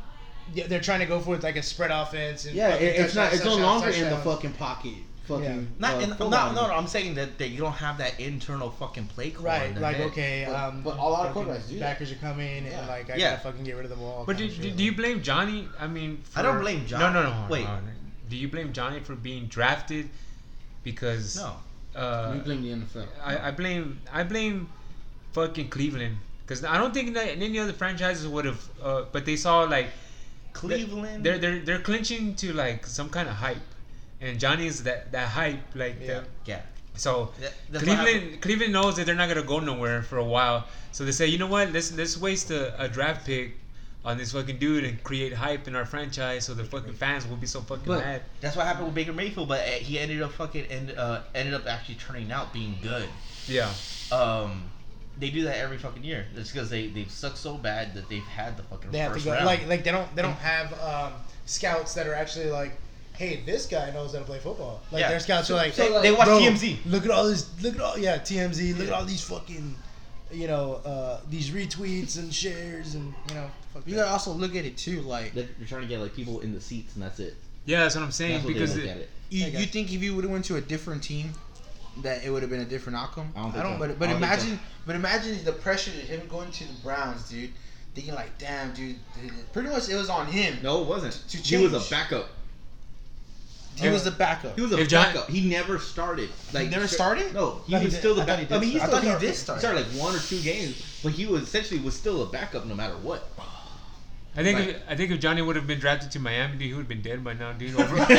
Yeah, 0.54 0.68
they're 0.68 0.80
trying 0.82 1.00
to 1.00 1.06
go 1.06 1.20
for 1.20 1.36
it 1.36 1.44
like 1.44 1.56
a 1.56 1.64
spread 1.64 1.92
offense. 1.92 2.46
And 2.46 2.56
Yeah, 2.56 2.76
it, 2.76 3.00
it's 3.00 3.16
not. 3.16 3.34
It's 3.34 3.44
no 3.44 3.52
touchdowns, 3.58 3.82
longer 3.84 3.90
in 3.90 4.10
the 4.10 4.18
fucking 4.18 4.54
pocket. 4.54 4.94
Fucking. 5.26 5.68
Not 5.80 5.96
uh, 5.96 6.00
in, 6.02 6.10
no, 6.12 6.30
no, 6.30 6.54
no. 6.54 6.62
I'm 6.72 6.86
saying 6.86 7.16
that, 7.16 7.40
that 7.40 7.48
you 7.48 7.58
don't 7.58 7.72
have 7.72 7.98
that 7.98 8.20
internal 8.20 8.70
fucking 8.70 9.08
play 9.08 9.32
call. 9.32 9.44
Right, 9.46 9.76
like 9.76 9.96
head. 9.96 10.08
okay, 10.12 10.46
But- 10.48 10.56
um, 10.56 10.82
but 10.84 10.98
a 11.00 11.02
lot 11.02 11.26
of 11.28 11.36
quarterbacks 11.36 11.68
do. 11.68 11.80
Backers 11.80 12.12
are 12.12 12.16
coming, 12.16 12.66
Yeah. 12.66 12.78
and 12.80 12.88
like 12.88 13.10
I 13.10 13.16
Yeah. 13.16 13.32
gotta 13.32 13.42
fucking 13.42 13.64
get 13.64 13.76
rid 13.76 13.86
of 13.86 13.90
the 13.90 13.96
ball. 13.98 14.24
But 14.28 14.38
do, 14.38 14.48
do, 14.48 14.70
do 14.70 14.84
you 14.84 14.92
blame 14.96 15.24
Johnny? 15.24 15.68
I 15.80 15.88
mean, 15.88 16.22
I 16.36 16.44
don't 16.44 16.60
blame 16.62 16.86
Johnny. 16.86 17.12
no, 17.12 17.24
no. 17.24 17.32
hold 17.32 17.50
Wait. 17.50 17.66
on. 17.66 17.90
Do 18.30 18.36
you 18.36 18.48
blame 18.48 18.72
Johnny 18.72 19.00
for 19.00 19.16
being 19.16 19.48
drafted? 19.48 20.10
Because 20.84 21.38
No. 21.38 21.56
uh, 21.96 22.34
you 22.36 22.42
blame 22.42 22.62
the 22.62 22.70
NFL. 22.86 23.08
I, 23.24 23.48
I 23.48 23.52
blame 23.52 24.00
I 24.12 24.24
blame 24.24 24.70
fucking 25.34 25.70
Cleveland 25.70 26.18
because 26.46 26.64
I 26.64 26.78
don't 26.78 26.94
think 26.94 27.16
that 27.16 27.30
any 27.30 27.58
other 27.58 27.74
franchises 27.74 28.28
would 28.28 28.46
have. 28.46 28.70
Uh, 28.82 29.06
but 29.12 29.26
they 29.26 29.36
saw 29.36 29.64
like 29.64 29.88
Cleveland. 30.56 31.24
they're 31.26 31.38
they're 31.38 31.60
they're 31.60 31.80
clinching 31.90 32.36
to 32.42 32.54
like 32.54 32.86
some 32.86 33.10
kind 33.10 33.28
of 33.28 33.36
hype, 33.36 33.68
and 34.22 34.40
Johnny's 34.40 34.84
that 34.84 35.12
that 35.12 35.28
hype 35.30 35.60
like 35.76 35.96
Yeah. 36.02 36.08
the- 36.08 36.26
yeah. 36.46 36.62
so 36.96 37.34
That- 37.42 37.54
that's 37.72 37.86
what 37.86 37.96
happened. 37.98 38.08
Cleveland 38.16 38.42
Cleveland 38.42 38.74
knows 38.74 38.96
that 38.96 39.06
they're 39.06 39.16
not 39.24 39.28
gonna 39.30 39.44
go 39.56 39.60
nowhere 39.60 40.02
for 40.02 40.18
a 40.18 40.24
while, 40.36 40.66
so 40.92 41.04
they 41.06 41.12
say, 41.12 41.28
you 41.28 41.38
know 41.38 41.48
what, 41.56 41.72
let's 41.74 41.92
let's 41.94 42.16
waste 42.18 42.52
a, 42.52 42.62
a 42.82 42.88
draft 42.88 43.26
pick 43.26 43.58
on 44.06 44.18
this 44.20 44.32
fucking 44.34 44.60
dude 44.60 44.84
and 44.84 45.04
create 45.04 45.34
hype 45.34 45.68
in 45.68 45.76
our 45.76 45.84
franchise, 45.86 46.46
so 46.46 46.54
the 46.54 46.64
fucking 46.64 46.94
fans 46.94 47.26
will 47.28 47.38
be 47.38 47.48
so 47.48 47.60
fucking 47.62 47.86
But- 47.86 48.00
mad. 48.06 48.22
That's 48.40 48.56
what 48.56 48.66
happened 48.68 48.86
with 48.86 48.96
Baker 48.96 49.14
Mayfield, 49.14 49.48
but 49.50 49.62
uh, 49.62 49.72
he 49.90 49.98
ended 50.00 50.22
up 50.22 50.32
fucking 50.34 50.66
end, 50.68 50.92
uh, 50.92 51.22
ended 51.34 51.54
up 51.56 51.66
actually 51.68 51.96
turning 51.96 52.32
out 52.32 52.54
being 52.54 52.78
good. 52.84 53.10
Yeah, 53.48 53.72
Um, 54.12 54.70
they 55.20 55.30
do 55.30 55.44
that 55.44 55.58
every 55.58 55.78
fucking 55.78 56.04
year. 56.04 56.26
It's 56.36 56.52
because 56.52 56.70
they 56.70 56.88
they've 56.88 57.10
sucked 57.10 57.38
so 57.38 57.56
bad 57.56 57.94
that 57.96 58.10
they've 58.10 58.24
had 58.24 58.58
the 58.58 58.64
fucking 58.64 58.92
They 58.92 59.00
have 59.00 59.16
to 59.18 59.24
go 59.24 59.32
round. 59.32 59.46
like 59.46 59.68
like 59.68 59.84
they 59.84 59.92
don't 59.92 60.14
they 60.16 60.22
don't 60.22 60.34
have 60.34 60.74
um, 60.82 61.14
scouts 61.46 61.94
that 61.94 62.08
are 62.08 62.14
actually 62.14 62.50
like, 62.52 62.72
hey, 63.14 63.42
this 63.46 63.66
guy 63.66 63.92
knows 63.92 64.14
how 64.14 64.20
to 64.20 64.26
play 64.26 64.40
football. 64.40 64.82
Like 64.92 65.02
Yeah. 65.02 65.10
their 65.10 65.20
scouts 65.20 65.50
are 65.52 65.56
like, 65.56 65.74
so, 65.74 65.90
like- 65.92 66.02
they 66.04 66.12
watch 66.12 66.26
bro, 66.28 66.40
TMZ. 66.40 66.78
Look 66.86 67.06
at 67.06 67.12
all 67.12 67.26
this. 67.28 67.50
Look 67.62 67.76
at 67.76 67.82
all 67.82 67.98
yeah 67.98 68.18
TMZ. 68.18 68.78
Look 68.78 68.88
at 68.88 68.94
all 68.94 69.06
these 69.06 69.22
fucking, 69.22 69.76
you 70.32 70.48
know, 70.48 70.76
uh, 70.86 71.22
these 71.30 71.50
retweets 71.52 72.18
and 72.18 72.34
shares 72.34 72.96
and 72.96 73.14
you 73.30 73.36
know. 73.36 73.50
Fuck 73.74 73.84
You 73.86 73.96
that. 73.96 74.02
gotta 74.02 74.12
also 74.12 74.32
look 74.32 74.56
at 74.56 74.66
it 74.66 74.78
too. 74.78 75.02
Like 75.02 75.34
They're 75.34 75.48
trying 75.68 75.82
to 75.84 75.88
get 75.88 76.00
like 76.00 76.14
people 76.16 76.40
in 76.42 76.54
the 76.54 76.62
seats, 76.62 76.94
and 76.96 77.04
that's 77.04 77.20
it. 77.20 77.36
yeah, 77.66 77.80
that's 77.82 77.96
what 77.96 78.04
I'm 78.04 78.12
saying 78.12 78.34
That's 78.34 78.46
what 78.46 78.54
because 78.54 78.74
they 78.76 78.82
look 78.82 78.90
it- 78.90 78.92
at 78.92 78.98
it. 78.98 79.10
you, 79.30 79.46
you 79.48 79.66
think 79.66 79.94
if 79.94 80.02
you 80.04 80.14
would 80.16 80.24
have 80.26 80.32
went 80.32 80.46
to 80.46 80.56
a 80.58 80.62
different 80.62 81.04
team, 81.04 81.34
that 82.04 82.24
it 82.24 82.30
would 82.30 82.42
have 82.42 82.50
been 82.50 82.62
a 82.62 82.66
different 82.66 82.98
outcome. 82.98 83.32
I 83.36 83.40
don't 83.42 83.50
I 83.50 83.52
think 83.54 83.64
don't. 83.64 83.74
so. 83.74 83.80
But 83.88 84.00
but 84.00 84.10
I 84.10 84.12
don't 84.14 84.22
think 84.22 84.32
imagine 84.34 84.60
but 84.86 84.96
imagine 84.96 85.44
the 85.46 85.52
pressure 85.54 85.92
of 85.92 85.98
him 86.08 86.28
going 86.28 86.52
to 86.52 86.64
the 86.68 86.74
Browns, 86.84 87.30
dude. 87.30 87.52
Thinking 87.94 88.14
like, 88.14 88.38
damn, 88.38 88.74
dude. 88.74 88.98
Pretty 89.54 89.70
much 89.70 89.88
it 89.90 89.96
was 89.96 90.10
on 90.10 90.28
him. 90.28 90.58
No, 90.62 90.82
it 90.82 90.88
wasn't. 90.88 91.14
To 91.30 91.38
He 91.38 91.58
was 91.58 91.74
a 91.74 91.90
backup. 91.90 92.28
He 93.78 93.90
was 93.90 94.04
the 94.06 94.12
backup. 94.12 94.56
He 94.56 94.62
was 94.62 94.72
a 94.72 94.80
If 94.80 94.88
John- 94.88 95.06
backup. 95.14 95.30
He 95.30 95.50
never 95.50 95.80
started. 95.80 96.30
Like 96.54 96.66
He 96.66 96.70
never 96.70 96.88
started? 96.88 97.34
No, 97.34 97.62
he 97.66 97.74
No, 97.74 97.82
was 97.84 97.92
did. 97.94 98.00
still 98.00 98.16
the 98.16 98.22
I 98.22 98.26
backup. 98.26 98.48
did 98.50 98.56
I 98.58 98.60
mean, 98.60 98.70
he 98.72 98.78
still 98.80 98.96
I 98.96 99.02
thought 99.02 99.22
he 99.22 99.26
did 99.28 99.36
start. 99.36 99.60
started 99.60 99.86
like 99.92 100.02
one 100.02 100.16
or 100.16 100.20
two 100.20 100.42
games, 100.42 100.82
but 101.04 101.12
he 101.14 101.26
was 101.26 101.44
essentially 101.44 101.80
was 101.82 101.94
still 101.96 102.22
a 102.24 102.26
backup 102.26 102.66
no 102.66 102.76
matter 102.76 102.96
what. 102.98 103.28
I 104.38 104.44
think 104.44 104.60
Like- 104.60 104.68
if, 104.70 104.82
I 104.90 104.96
think 104.96 105.12
if 105.12 105.20
Johnny 105.20 105.42
would 105.42 105.56
have 105.56 105.66
been 105.68 105.80
drafted 105.80 106.12
to 106.12 106.20
Miami, 106.20 106.54
dude, 106.54 106.62
he 106.68 106.74
would 106.74 106.82
have 106.82 106.88
been 106.90 107.02
dead 107.02 107.24
by 107.24 107.34
now, 107.34 107.54
dude. 107.54 107.74
Over, 107.80 107.96
fucking 107.98 108.18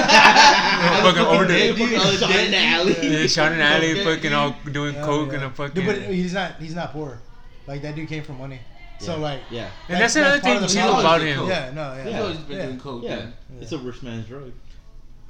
over 1.22 1.44
the 1.44 1.52
dead, 1.52 1.76
dude. 1.76 1.94
I 1.94 2.10
was 2.10 2.18
Shot 2.20 2.30
dead 2.30 2.48
in 2.48 2.54
alley. 2.54 2.94
yeah, 3.20 3.26
shot 3.26 3.52
in 3.52 3.58
the 3.58 3.64
alley, 3.64 4.02
fucking 4.04 4.32
all 4.32 4.56
doing 4.72 4.96
Oh, 4.96 5.04
coke 5.04 5.28
yeah. 5.28 5.34
and 5.34 5.44
a 5.44 5.50
fucking. 5.50 5.74
Dude, 5.74 5.86
but 5.86 6.02
he's 6.14 6.32
not. 6.34 6.56
He's 6.60 6.74
not 6.74 6.92
poor. 6.92 7.18
Like 7.66 7.82
that 7.82 7.94
dude 7.96 8.08
came 8.08 8.22
from 8.22 8.38
money. 8.38 8.60
So 8.98 9.16
Yeah. 9.16 9.20
like. 9.22 9.40
Yeah. 9.50 9.70
and 9.88 10.00
that's, 10.00 10.14
that's 10.14 10.16
another 10.16 10.40
part 10.40 10.70
thing 10.70 10.82
too 10.82 10.88
about 11.00 11.20
him. 11.20 11.36
coke. 11.38 11.48
Yeah. 11.50 11.70
No. 11.74 11.92
Yeah. 11.94 12.02
He's 12.04 12.12
Yeah. 12.12 12.20
always 12.22 12.36
been 12.38 12.56
Yeah. 12.56 12.64
doing 12.66 12.80
coke. 12.80 13.02
Yeah. 13.04 13.16
man. 13.16 13.32
It's 13.60 13.72
a 13.72 13.78
rich 13.78 14.02
man's 14.02 14.26
drug. 14.26 14.52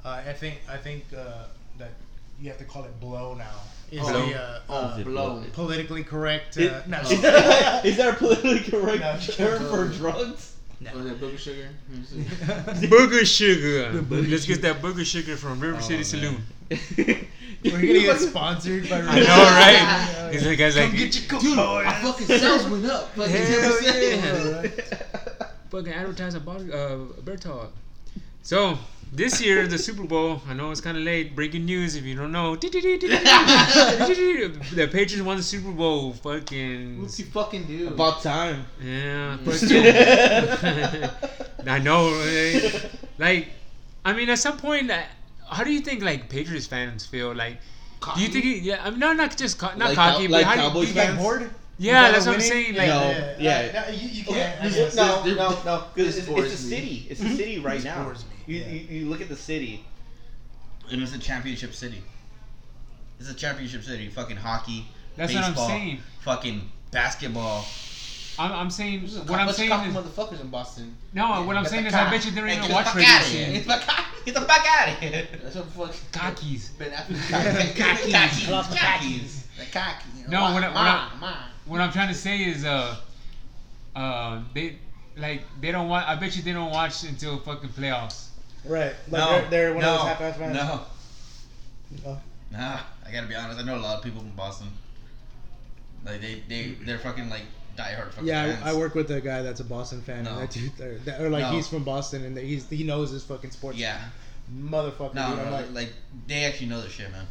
Uh, 0.05 0.09
I 0.25 0.33
think. 0.33 0.61
I 0.69 0.77
think 0.77 1.03
uh, 1.15 1.43
that 1.79 1.91
you 2.39 2.47
have 2.49 2.59
to 2.59 2.65
call 2.65 2.85
it 2.85 2.97
blow 3.01 3.33
now. 3.33 3.45
Is 3.91 3.99
Blow. 4.01 4.25
the 4.25 4.35
uh, 4.41 4.59
Oh, 4.69 4.75
uh, 4.75 4.91
is 4.93 4.99
it 4.99 5.05
blow. 5.05 5.43
politically 5.53 6.03
correct? 6.03 6.57
Uh, 6.57 6.61
It- 6.61 6.87
no. 6.87 6.99
Is 6.99 7.21
that, 7.21 7.85
is 7.85 7.97
that 7.97 8.13
a 8.13 8.17
politically 8.17 8.59
No, 8.79 8.83
correct 8.85 9.33
term 9.37 9.65
for 9.69 9.87
drugs? 9.97 10.53
Oh, 10.93 10.99
that 11.03 11.19
booger 11.19 11.37
sugar. 11.39 11.69
Booger 12.87 13.25
sugar. 13.25 13.91
Let's 14.09 14.45
get 14.45 14.61
that 14.61 14.81
booger 14.81 15.05
sugar 15.05 15.35
from 15.35 15.59
River 15.59 15.77
Oh, 15.77 15.81
City 15.81 15.95
man. 15.97 16.03
Saloon. 16.03 16.43
We're 17.63 17.71
gonna 17.71 17.81
get 17.93 18.19
sponsored 18.19 18.87
by. 18.89 18.99
I 19.01 19.19
know, 19.19 19.25
right? 19.25 20.29
He's 20.31 20.43
the 20.43 20.55
guy's 20.55 20.77
like, 20.77 20.91
get 20.91 21.15
your 21.19 21.29
coke, 21.29 21.41
Dude, 21.41 21.55
boys. 21.55 21.85
our 21.85 21.93
fucking 21.93 22.25
sales 22.27 22.67
went 22.67 22.85
up. 22.85 23.09
Fucking 23.15 23.33
Hell 23.35 23.71
10%. 23.73 24.77
yeah. 24.77 25.47
fucking 25.71 25.93
advertise 25.93 26.35
about 26.35 26.61
uh, 26.69 26.97
Berthold. 27.23 27.71
So 28.43 28.77
this 29.11 29.41
year 29.41 29.67
the 29.67 29.77
Super 29.77 30.03
Bowl. 30.03 30.41
I 30.47 30.53
know 30.53 30.71
it's 30.71 30.81
kind 30.81 30.97
of 30.97 31.03
late. 31.03 31.35
Breaking 31.35 31.65
news 31.65 31.95
if 31.95 32.03
you 32.03 32.15
don't 32.15 32.31
know. 32.31 32.55
the 32.55 32.69
Patriots 34.91 35.21
won 35.21 35.37
the 35.37 35.43
Super 35.43 35.71
Bowl. 35.71 36.13
Fucking 36.13 37.01
What's 37.01 37.17
he 37.17 37.23
fucking 37.23 37.63
do? 37.65 37.87
About 37.89 38.21
time. 38.21 38.65
yeah. 38.81 39.37
I 41.67 41.79
know. 41.79 42.13
eh? 42.25 42.71
Like, 43.17 43.47
I 44.05 44.13
mean, 44.13 44.29
at 44.29 44.39
some 44.39 44.57
point, 44.57 44.91
how 45.49 45.63
do 45.63 45.71
you 45.71 45.81
think 45.81 46.03
like 46.03 46.29
Patriots 46.29 46.67
fans 46.67 47.05
feel? 47.05 47.33
Like, 47.33 47.59
do 48.15 48.21
you 48.21 48.27
think? 48.29 48.45
It, 48.45 48.63
yeah, 48.63 48.81
I 48.83 48.89
mean, 48.91 48.99
no, 48.99 49.13
not 49.13 49.35
just 49.37 49.57
co- 49.59 49.75
not 49.75 49.89
Like 49.89 49.95
cocky, 49.95 50.27
Cow- 50.27 50.31
but 50.31 50.41
like 50.43 50.45
how 50.45 50.55
do 50.55 50.61
Cowboys 50.61 50.87
you, 50.89 50.93
You 50.93 50.99
like, 51.01 51.09
like 51.09 51.17
bored? 51.19 51.49
Yeah, 51.77 52.11
that's 52.11 52.25
what 52.25 52.35
I'm 52.35 52.41
saying. 52.41 52.75
Like, 52.75 52.87
No. 52.87 52.97
Uh, 52.99 53.35
yeah. 53.39 53.85
uh, 53.87 53.91
you, 53.91 54.09
you 54.09 54.23
can't. 54.25 54.61
I 54.61 54.67
this- 54.69 54.75
guess. 54.75 54.95
no, 54.95 55.23
this- 55.23 55.37
no, 55.37 55.49
no. 55.49 55.79
'cause 55.79 55.93
this 55.95 56.17
It's, 56.17 56.27
it's 56.27 56.53
a 56.53 56.57
city. 56.57 57.07
It's 57.09 57.21
a 57.21 57.29
city 57.35 57.59
right 57.59 57.83
now. 57.83 58.09
me, 58.09 58.15
You, 58.47 58.57
yeah. 58.61 58.67
you, 58.69 58.99
you 59.01 59.05
look 59.09 59.21
at 59.21 59.29
the 59.29 59.35
city. 59.35 59.83
And 60.91 61.01
it's 61.01 61.13
a 61.13 61.19
championship 61.19 61.73
city. 61.73 62.01
It's 63.19 63.29
a 63.29 63.33
championship 63.33 63.83
city. 63.83 64.09
Fucking 64.09 64.37
hockey, 64.37 64.85
That's 65.15 65.33
what 65.33 65.43
I'm 65.43 65.51
baseball, 65.51 65.67
saying. 65.67 65.99
fucking 66.21 66.61
basketball. 66.91 67.65
I'm, 68.39 68.51
I'm 68.51 68.69
saying 68.69 68.99
There's 68.99 69.17
a 69.17 69.21
what 69.21 69.31
I'm 69.39 69.47
bunch 69.47 69.49
of 69.49 69.55
saying 69.55 69.69
cocky 69.71 69.89
is 69.89 69.95
motherfuckers 69.95 70.41
in 70.41 70.47
Boston. 70.49 70.95
no. 71.13 71.43
What 71.43 71.57
I'm 71.57 71.65
saying 71.65 71.83
the 71.83 71.89
is 71.89 71.93
I 71.95 72.09
bet 72.11 72.23
you 72.23 72.31
they 72.31 72.39
don't 72.41 72.49
Hey, 72.49 72.55
even 72.57 72.67
get 72.67 72.73
watch 72.75 72.85
the 72.85 72.89
fuck 72.91 72.95
radio 72.99 73.09
outta 73.15 73.25
here. 73.25 73.45
shit. 73.45 73.53
Get 73.53 73.63
the 73.63 73.69
fuck 73.69 73.99
out- 73.99 74.05
Get 74.25 74.33
the 74.35 74.41
fuck 74.41 74.65
out 74.69 74.87
of 74.89 74.99
here. 74.99 75.27
That's 75.41 75.55
what 75.55 75.65
fucking 75.65 76.01
Cockies. 76.11 76.77
Ben 76.77 76.91
Affleck. 76.91 77.75
Khakis. 77.75 78.13
I 78.53 79.46
lost 79.57 79.73
my 79.73 79.79
Khakis. 79.81 80.05
The 80.15 80.21
cocky. 80.23 80.31
No, 80.31 80.53
what 80.53 80.63
I- 80.63 80.67
what 80.69 80.77
I- 80.77 81.09
Ma, 81.19 81.27
ma. 81.27 81.35
What 81.65 81.81
I'm 81.81 81.91
trying 81.91 82.07
to 82.09 82.13
say 82.13 82.37
is, 82.43 82.63
uh, 82.65 82.95
uh, 83.95 84.41
they 84.53 84.77
like 85.17 85.41
they 85.61 85.71
don't 85.71 85.89
want. 85.89 86.07
I 86.07 86.15
bet 86.15 86.35
you 86.35 86.43
they 86.43 86.53
don't 86.53 86.71
watch 86.71 87.03
until 87.03 87.39
fucking 87.39 87.69
playoffs. 87.71 88.27
Right. 88.65 88.93
Like 89.09 89.11
No, 89.21 89.29
they're, 89.41 89.49
they're 89.49 89.73
one 89.73 89.81
no, 89.81 89.93
of 89.93 89.99
those 89.99 90.07
half-ass 90.07 90.37
fans. 90.37 90.53
No, 90.55 90.81
Oh. 92.05 92.19
nah. 92.51 92.79
I 93.05 93.11
gotta 93.11 93.27
be 93.27 93.35
honest. 93.35 93.59
I 93.59 93.63
know 93.63 93.77
a 93.77 93.79
lot 93.79 93.97
of 93.97 94.03
people 94.03 94.19
from 94.21 94.31
Boston. 94.31 94.67
Like 96.05 96.21
they, 96.21 96.43
they, 96.47 96.75
they're 96.85 96.99
fucking 96.99 97.29
like 97.29 97.43
diehard 97.77 98.11
fucking 98.11 98.27
Yeah, 98.27 98.45
fans. 98.53 98.63
I, 98.65 98.71
I 98.71 98.73
work 98.75 98.93
with 98.95 99.09
a 99.11 99.21
guy 99.21 99.41
that's 99.41 99.59
a 99.61 99.63
Boston 99.63 100.01
fan. 100.01 100.25
No. 100.25 100.31
And 100.31 100.41
that 100.41 100.51
dude, 100.51 100.79
or, 100.79 100.97
that, 100.99 101.21
or 101.21 101.29
like 101.29 101.43
No. 101.43 101.51
he's 101.51 101.67
from 101.67 101.83
Boston 101.83 102.23
and 102.25 102.37
he's 102.37 102.69
he 102.69 102.83
knows 102.83 103.11
his 103.11 103.23
fucking 103.23 103.51
sports. 103.51 103.77
Yeah. 103.77 103.99
Motherfucker. 104.53 105.13
No, 105.13 105.29
dude. 105.29 105.39
I'm 105.39 105.45
no, 105.45 105.51
like, 105.51 105.73
like 105.73 105.93
they 106.27 106.43
actually 106.45 106.67
know 106.67 106.81
their 106.81 106.89
shit, 106.89 107.11
man. 107.11 107.25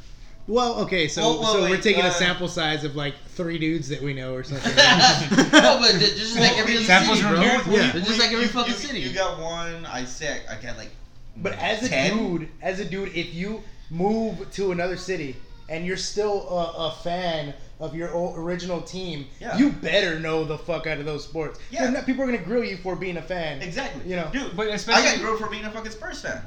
Well, 0.48 0.80
okay, 0.82 1.09
so 1.09 1.22
Well, 1.22 1.40
well, 1.40 1.52
so 1.54 1.61
we're 1.62 1.80
taking 1.80 2.04
uh, 2.04 2.09
a 2.09 2.12
sample 2.12 2.48
size 2.48 2.85
of 2.85 2.94
like 2.96 3.14
three 3.30 3.59
dudes 3.59 3.88
that 3.88 4.00
we 4.00 4.14
know 4.14 4.35
or 4.35 4.44
something. 4.44 4.74
no, 4.76 5.78
but 5.80 5.92
just 5.98 6.38
like 6.38 6.56
every 6.59 6.76
other 6.76 6.85
Samples 6.85 7.18
city, 7.18 7.28
from 7.28 7.40
bro. 7.40 7.42
dudes? 7.42 7.66
Yeah. 7.68 7.92
They're 7.92 8.02
just 8.02 8.20
like 8.20 8.30
every 8.32 8.42
you, 8.44 8.48
fucking 8.48 8.72
you, 8.72 8.78
city. 8.78 9.00
You 9.00 9.12
got 9.12 9.40
one. 9.40 9.85
I 9.87 10.04
say 10.04 10.40
I 10.48 10.54
got 10.62 10.76
like. 10.76 10.90
But 11.38 11.52
as 11.54 11.82
a 11.85 11.88
10? 11.88 12.16
dude, 12.16 12.48
as 12.62 12.80
a 12.80 12.85
dude, 12.85 13.14
if 13.14 13.35
you 13.35 13.62
move 13.90 14.50
to 14.52 14.72
another 14.72 14.96
city 14.96 15.37
and 15.68 15.85
you're 15.85 15.96
still 15.96 16.48
a, 16.48 16.88
a 16.88 16.90
fan 17.02 17.52
of 17.78 17.94
your 17.94 18.09
original 18.40 18.80
team, 18.80 19.26
Yeah. 19.40 19.59
you 19.59 19.70
better 19.70 20.18
know 20.18 20.44
the 20.44 20.56
fuck 20.56 20.87
out 20.87 20.98
of 20.98 21.04
those 21.04 21.24
sports. 21.24 21.59
Yeah. 21.70 21.90
Not- 21.90 22.06
people 22.06 22.22
are 22.22 22.26
gonna 22.26 22.38
grill 22.38 22.64
you 22.64 22.76
for 22.78 22.96
being 22.96 23.16
a 23.18 23.22
fan. 23.22 23.61
Exactly. 23.62 24.09
You 24.09 24.16
know. 24.16 24.30
dude. 24.32 24.56
But 24.56 24.68
I 24.68 24.74
especially 24.74 25.02
got 25.11 25.18
grilled 25.20 25.40
for 25.40 25.48
being 25.48 25.64
a 25.64 25.70
fucking 25.70 25.90
Spurs 25.92 26.22
fan. 26.22 26.40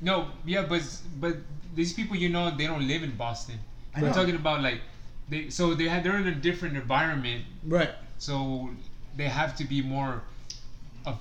no, 0.00 0.28
yeah, 0.46 0.62
but 0.62 0.82
but 1.20 1.36
these 1.74 1.92
people 1.92 2.16
you 2.16 2.28
know 2.28 2.50
they 2.56 2.66
don't 2.66 2.86
live 2.86 3.02
in 3.02 3.16
Boston. 3.16 3.58
I 3.94 4.00
We're 4.02 4.08
know. 4.08 4.14
talking 4.14 4.34
about 4.36 4.62
like 4.62 4.80
they 5.28 5.50
so 5.50 5.74
they 5.74 5.88
had 5.88 6.04
they're 6.04 6.18
in 6.18 6.26
a 6.26 6.34
different 6.34 6.76
environment, 6.76 7.44
Right. 7.66 7.90
so 8.18 8.70
they 9.16 9.24
have 9.28 9.56
to 9.56 9.64
be 9.64 9.82
more, 9.82 10.22
of 11.06 11.18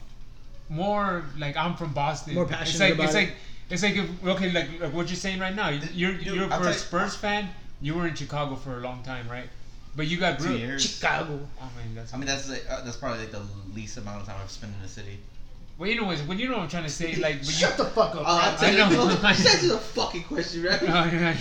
more 0.69 1.25
like 1.37 1.57
I'm 1.57 1.75
from 1.75 1.93
Boston. 1.93 2.35
More 2.35 2.43
It's 2.43 2.51
passionate 2.53 2.79
like 2.85 2.93
about 2.95 3.05
it's 3.05 3.15
it. 3.15 3.17
like 3.17 3.33
it's 3.69 3.83
like 3.83 3.95
if, 3.95 4.27
okay, 4.27 4.51
like, 4.51 4.67
like 4.81 4.93
what 4.93 5.07
you're 5.07 5.15
saying 5.15 5.39
right 5.39 5.55
now. 5.55 5.69
You're 5.69 6.13
Dude, 6.13 6.25
you're 6.25 6.43
I'll 6.45 6.57
for 6.57 6.63
tell 6.63 6.67
a 6.67 6.71
you- 6.71 6.77
Spurs 6.79 7.15
fan. 7.15 7.49
You 7.81 7.93
were 7.95 8.07
in 8.07 8.15
Chicago 8.15 8.55
for 8.55 8.77
a 8.77 8.81
long 8.81 9.03
time, 9.03 9.29
right? 9.29 9.47
But 9.95 10.07
you 10.07 10.17
got 10.17 10.39
Two 10.39 10.57
years. 10.57 10.81
Chicago. 10.83 11.39
I 11.61 11.65
mean, 11.77 11.95
that's 11.95 12.13
I 12.13 12.17
mean, 12.17 12.27
that's 12.27 12.49
like, 12.49 12.65
uh, 12.69 12.81
that's 12.83 12.97
probably 12.97 13.19
like 13.19 13.31
the 13.31 13.41
least 13.73 13.97
amount 13.97 14.21
of 14.21 14.27
time 14.27 14.37
I've 14.41 14.51
spent 14.51 14.73
in 14.75 14.81
the 14.81 14.87
city. 14.87 15.19
Well, 15.79 15.89
anyways, 15.89 16.21
when 16.23 16.37
you 16.37 16.49
know 16.49 16.57
what 16.57 16.63
I'm 16.63 16.69
trying 16.69 16.83
to 16.83 16.89
say, 16.89 17.15
like, 17.15 17.37
but 17.37 17.47
you, 17.47 17.53
Shut 17.53 17.77
the 17.77 17.85
fuck 17.85 18.13
up. 18.13 18.21
Uh, 18.21 18.23
I'll 18.25 18.51
man. 18.51 18.59
tell 18.59 18.67
I 18.67 18.71
you, 18.71 18.77
know. 18.77 18.89
you 18.91 18.97
know, 18.97 19.29
Just 19.33 19.63
answer 19.63 19.77
fucking 19.77 20.23
question, 20.25 20.63
right? 20.63 20.79
Oh, 20.83 21.05
yeah. 21.05 21.37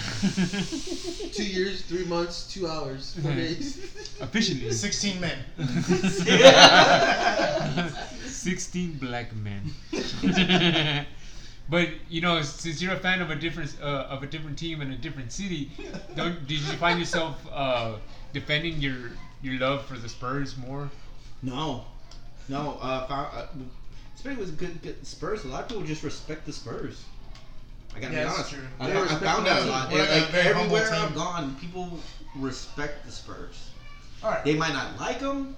Two 1.32 1.44
years, 1.44 1.82
three 1.82 2.04
months, 2.04 2.46
two 2.52 2.68
hours, 2.68 3.16
four 3.20 3.32
days. 3.32 3.78
officially, 4.20 4.70
Sixteen 4.70 5.20
men. 5.20 5.38
16 8.26 8.92
black 8.98 9.34
men. 9.34 9.62
but 11.68 11.88
you 12.08 12.20
know, 12.20 12.40
since 12.42 12.80
you're 12.80 12.92
a 12.94 12.98
fan 12.98 13.20
of 13.20 13.30
a 13.30 13.34
different 13.34 13.76
uh, 13.82 14.06
of 14.08 14.22
a 14.22 14.26
different 14.26 14.56
team 14.56 14.80
in 14.80 14.92
a 14.92 14.96
different 14.96 15.32
city, 15.32 15.70
don't 16.14 16.46
did 16.46 16.60
you 16.60 16.76
find 16.76 16.98
yourself 17.00 17.44
uh, 17.52 17.96
defending 18.32 18.80
your 18.80 19.10
your 19.42 19.58
love 19.58 19.84
for 19.86 19.96
the 19.98 20.08
Spurs 20.08 20.56
more? 20.56 20.90
No, 21.42 21.84
no. 22.48 22.78
Uh, 22.80 23.06
found, 23.06 23.28
uh, 23.36 23.46
especially 24.18 24.40
with 24.40 24.58
good, 24.58 24.82
good 24.82 25.06
Spurs. 25.06 25.44
A 25.44 25.48
lot 25.48 25.62
of 25.62 25.68
people 25.68 25.84
just 25.84 26.02
respect 26.02 26.44
the 26.44 26.52
Spurs. 26.52 27.04
I 27.94 28.00
gotta 28.00 28.14
Yeah, 28.14 28.24
be 28.24 28.30
honest. 28.30 28.50
true. 28.50 28.62
I, 28.80 28.90
I- 28.92 29.04
I 29.04 29.06
found 29.06 29.46
the 29.46 29.50
that 29.50 29.62
a 29.62 29.66
lot. 29.66 29.92
We're 29.92 29.98
like 30.00 30.10
Like, 30.10 30.24
very 30.30 30.54
humble 30.54 30.76
everywhere 30.76 31.00
I've 31.06 31.14
gone, 31.14 31.54
people 31.60 32.00
respect 32.34 33.06
the 33.06 33.12
Spurs. 33.12 33.70
All 34.24 34.30
right. 34.30 34.44
They 34.44 34.54
might 34.56 34.72
not 34.72 34.98
like 34.98 35.20
them, 35.20 35.56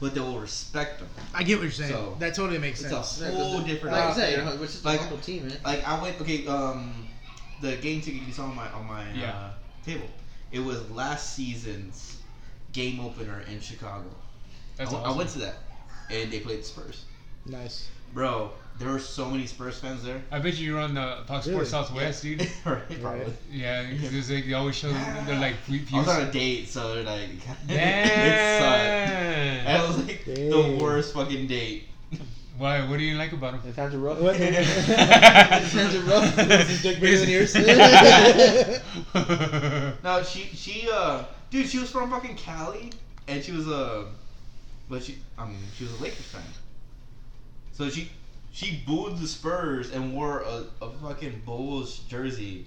but 0.00 0.12
they 0.12 0.20
will 0.20 0.40
respect 0.40 0.98
them. 0.98 1.08
I 1.32 1.44
get 1.44 1.58
what 1.58 1.62
you're 1.62 1.70
saying. 1.70 1.92
So, 1.92 2.16
that 2.18 2.34
totally 2.34 2.58
makes 2.58 2.80
sense. 2.80 2.92
It's 2.92 3.08
sense. 3.08 3.32
a 3.32 3.38
whole 3.38 3.60
different. 3.60 3.94
Like 3.94 4.04
I 4.06 4.08
uh, 4.08 4.14
said, 4.14 4.38
you 4.38 4.44
know, 4.44 4.62
it's 4.62 4.72
just 4.72 4.84
like- 4.84 4.98
a 4.98 5.02
humble 5.04 5.18
team, 5.18 5.46
man. 5.48 5.56
like 5.64 5.86
I 5.86 6.02
went 6.02 6.20
okay. 6.20 6.44
Um, 6.48 7.06
the 7.60 7.76
game 7.76 8.00
ticket 8.00 8.22
you 8.22 8.32
saw 8.32 8.46
on 8.46 8.56
my 8.56 8.68
on 8.72 8.86
my 8.88 9.04
Yeah. 9.12 9.30
uh, 9.30 9.50
table. 9.86 10.08
It 10.50 10.58
was 10.58 10.90
last 10.90 11.34
season's 11.36 12.16
game 12.72 12.98
opener 12.98 13.42
in 13.48 13.60
Chicago. 13.60 14.10
That's 14.76 14.90
I, 14.90 14.94
went- 14.94 15.06
I 15.06 15.12
went 15.16 15.30
to 15.30 15.38
that, 15.40 15.54
and 16.10 16.30
they 16.32 16.40
played 16.40 16.58
the 16.58 16.64
Spurs. 16.64 17.04
Nice. 17.46 17.88
Bro, 18.14 18.50
there 18.78 18.88
were 18.90 18.98
so 18.98 19.28
many 19.30 19.46
Spurs 19.46 19.78
fans 19.78 20.02
there. 20.02 20.22
I 20.30 20.38
bet 20.38 20.58
you 20.58 20.66
you're 20.72 20.80
on 20.80 20.94
the 20.94 21.18
Fox 21.26 21.46
Really? 21.46 21.64
Sports 21.64 21.70
Southwest, 21.70 22.22
dude. 22.22 22.40
right, 22.64 23.02
probably. 23.02 23.32
Yeah, 23.50 23.90
because 23.90 24.30
like, 24.30 24.46
they 24.46 24.52
always 24.52 24.76
show 24.76 24.92
they're 25.26 25.38
like 25.40 25.56
free 25.56 25.84
I 25.92 25.98
was 25.98 26.08
on 26.08 26.22
a 26.22 26.30
date, 26.32 26.68
so 26.68 26.94
they're 26.94 27.04
like, 27.04 27.30
it 27.68 28.58
sucked. 28.60 29.64
That 29.66 29.84
was 29.88 30.06
like 30.06 30.24
Damn. 30.24 30.50
the 30.50 30.78
worst 30.82 31.14
fucking 31.14 31.46
date. 31.46 31.84
Why? 32.58 32.86
What 32.88 32.98
do 32.98 33.04
you 33.04 33.16
like 33.16 33.32
about 33.32 33.54
If 33.54 33.62
him? 33.62 33.74
hands 33.74 33.94
are 33.94 33.98
rough. 33.98 34.20
What? 34.20 34.36
hands 34.36 35.94
are 35.94 36.00
rough. 36.02 36.38
Is 36.38 36.68
his 36.68 36.82
dick 36.82 37.00
bigger 37.00 37.18
than 37.18 37.30
yours? 37.30 37.54
No, 40.04 40.22
she 40.22 40.40
she 40.54 40.88
uh, 40.92 41.24
dude, 41.50 41.66
she 41.68 41.78
was 41.78 41.90
from 41.90 42.10
fucking 42.10 42.36
Cali, 42.36 42.92
and 43.26 43.42
she 43.42 43.52
was 43.52 43.66
a, 43.68 44.04
but 44.88 45.02
she 45.02 45.16
I 45.38 45.46
mean 45.46 45.56
she 45.76 45.84
was 45.84 45.98
a 45.98 46.02
Lakers 46.02 46.26
fan. 46.26 46.42
So 47.72 47.88
she 47.88 48.10
she 48.52 48.82
booed 48.86 49.18
the 49.18 49.26
Spurs 49.26 49.90
and 49.92 50.14
wore 50.14 50.40
a, 50.40 50.64
a 50.82 50.90
fucking 50.90 51.42
Bulls 51.46 52.00
jersey, 52.08 52.66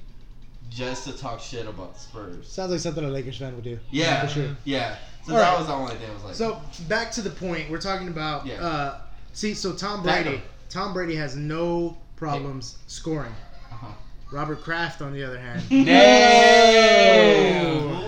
just 0.70 1.06
to 1.08 1.14
talk 1.18 1.40
shit 1.40 1.68
about 1.68 1.94
the 1.94 2.00
Spurs. 2.00 2.48
Sounds 2.48 2.72
like 2.72 2.80
something 2.80 3.04
a 3.04 3.08
Lakers 3.08 3.38
fan 3.38 3.54
would 3.56 3.64
do. 3.64 3.78
Yeah, 3.92 4.26
for 4.26 4.34
sure. 4.34 4.56
yeah. 4.66 4.98
So 5.26 5.34
All 5.34 5.40
that 5.40 5.50
right. 5.52 5.58
was 5.60 5.68
the 5.68 5.74
only 5.74 5.96
thing 5.96 6.10
I 6.10 6.14
was 6.14 6.24
like. 6.24 6.36
So 6.36 6.62
back 6.88 7.12
to 7.14 7.22
the 7.22 7.30
point, 7.30 7.70
we're 7.70 7.80
talking 7.80 8.08
about. 8.08 8.46
Yeah. 8.46 8.56
Uh, 8.64 8.98
see, 9.34 9.54
so 9.54 9.74
Tom. 9.74 10.02
Brady, 10.04 10.42
Tom 10.70 10.94
Brady 10.94 11.16
has 11.16 11.36
no 11.36 11.98
problems 12.16 12.78
scoring. 12.88 13.34
Uh-huh. 13.72 13.88
Robert 14.32 14.62
Kraft, 14.64 15.02
on 15.02 15.14
the 15.14 15.24
other 15.24 15.38
hand. 15.40 15.62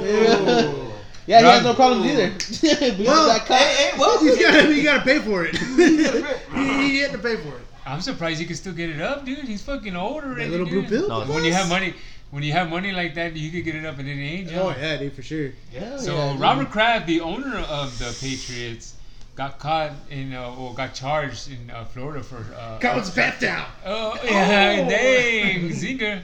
Damn. 0.02 0.87
Ooh. 1.28 1.32
Yeah, 1.32 1.40
he 1.42 1.46
has 1.48 1.64
no 1.64 1.74
problems 1.74 2.06
either. 2.10 3.04
Well, 3.04 3.28
that 3.28 3.46
cop- 3.46 3.58
Hey, 3.58 3.90
hey, 3.92 3.98
well, 4.00 4.20
He's 4.24 4.38
gotta, 4.40 4.74
you 4.74 4.84
gotta 4.84 5.04
pay 5.04 5.20
for 5.20 5.46
it. 5.46 5.56
he, 6.56 6.90
he 6.90 7.00
had 7.00 7.12
to 7.12 7.18
pay 7.18 7.36
for 7.38 7.50
it. 7.50 7.62
I'm 7.86 8.02
surprised 8.02 8.40
he 8.40 8.46
can 8.46 8.56
still 8.56 8.74
get 8.74 8.90
it 8.90 9.02
up, 9.02 9.26
dude. 9.26 9.40
He's 9.40 9.62
fucking 9.62 9.96
old 9.96 10.24
already. 10.24 10.44
That 10.46 10.52
little 10.52 10.66
blue 10.68 10.84
pill. 10.84 11.08
No, 11.08 11.22
When 11.26 11.44
you 11.46 11.54
have 11.54 11.70
money, 11.70 11.94
when 12.32 12.44
you 12.44 12.52
have 12.52 12.70
money 12.70 12.92
like 12.92 13.16
that, 13.16 13.34
you 13.36 13.50
could 13.52 13.64
get 13.64 13.76
it 13.76 13.86
up 13.86 13.98
and 14.00 14.08
it 14.08 14.12
ain't. 14.14 14.50
Oh 14.50 14.70
young. 14.70 14.80
yeah, 14.80 14.98
dude, 14.98 15.14
for 15.14 15.22
sure. 15.22 15.52
Yeah. 15.74 15.98
So 15.98 16.16
yeah. 16.16 16.36
Robert 16.38 16.70
Kraft, 16.70 17.08
the 17.08 17.22
owner 17.22 17.58
of 17.58 17.98
the 18.00 18.16
Patriots, 18.20 18.96
got 19.36 19.60
caught 19.60 19.92
in 20.10 20.34
uh, 20.34 20.54
or 20.56 20.74
got 20.74 20.94
charged 20.94 21.50
in 21.50 21.70
uh, 21.70 21.86
Florida 21.86 22.22
for. 22.24 22.46
Uh, 22.58 22.80
Caught 22.80 22.96
with 22.98 23.16
back 23.16 23.40
down. 23.40 23.66
Oh 23.86 24.18
yeah, 24.24 24.88
dang, 24.90 25.70
Zinger. 25.70 26.22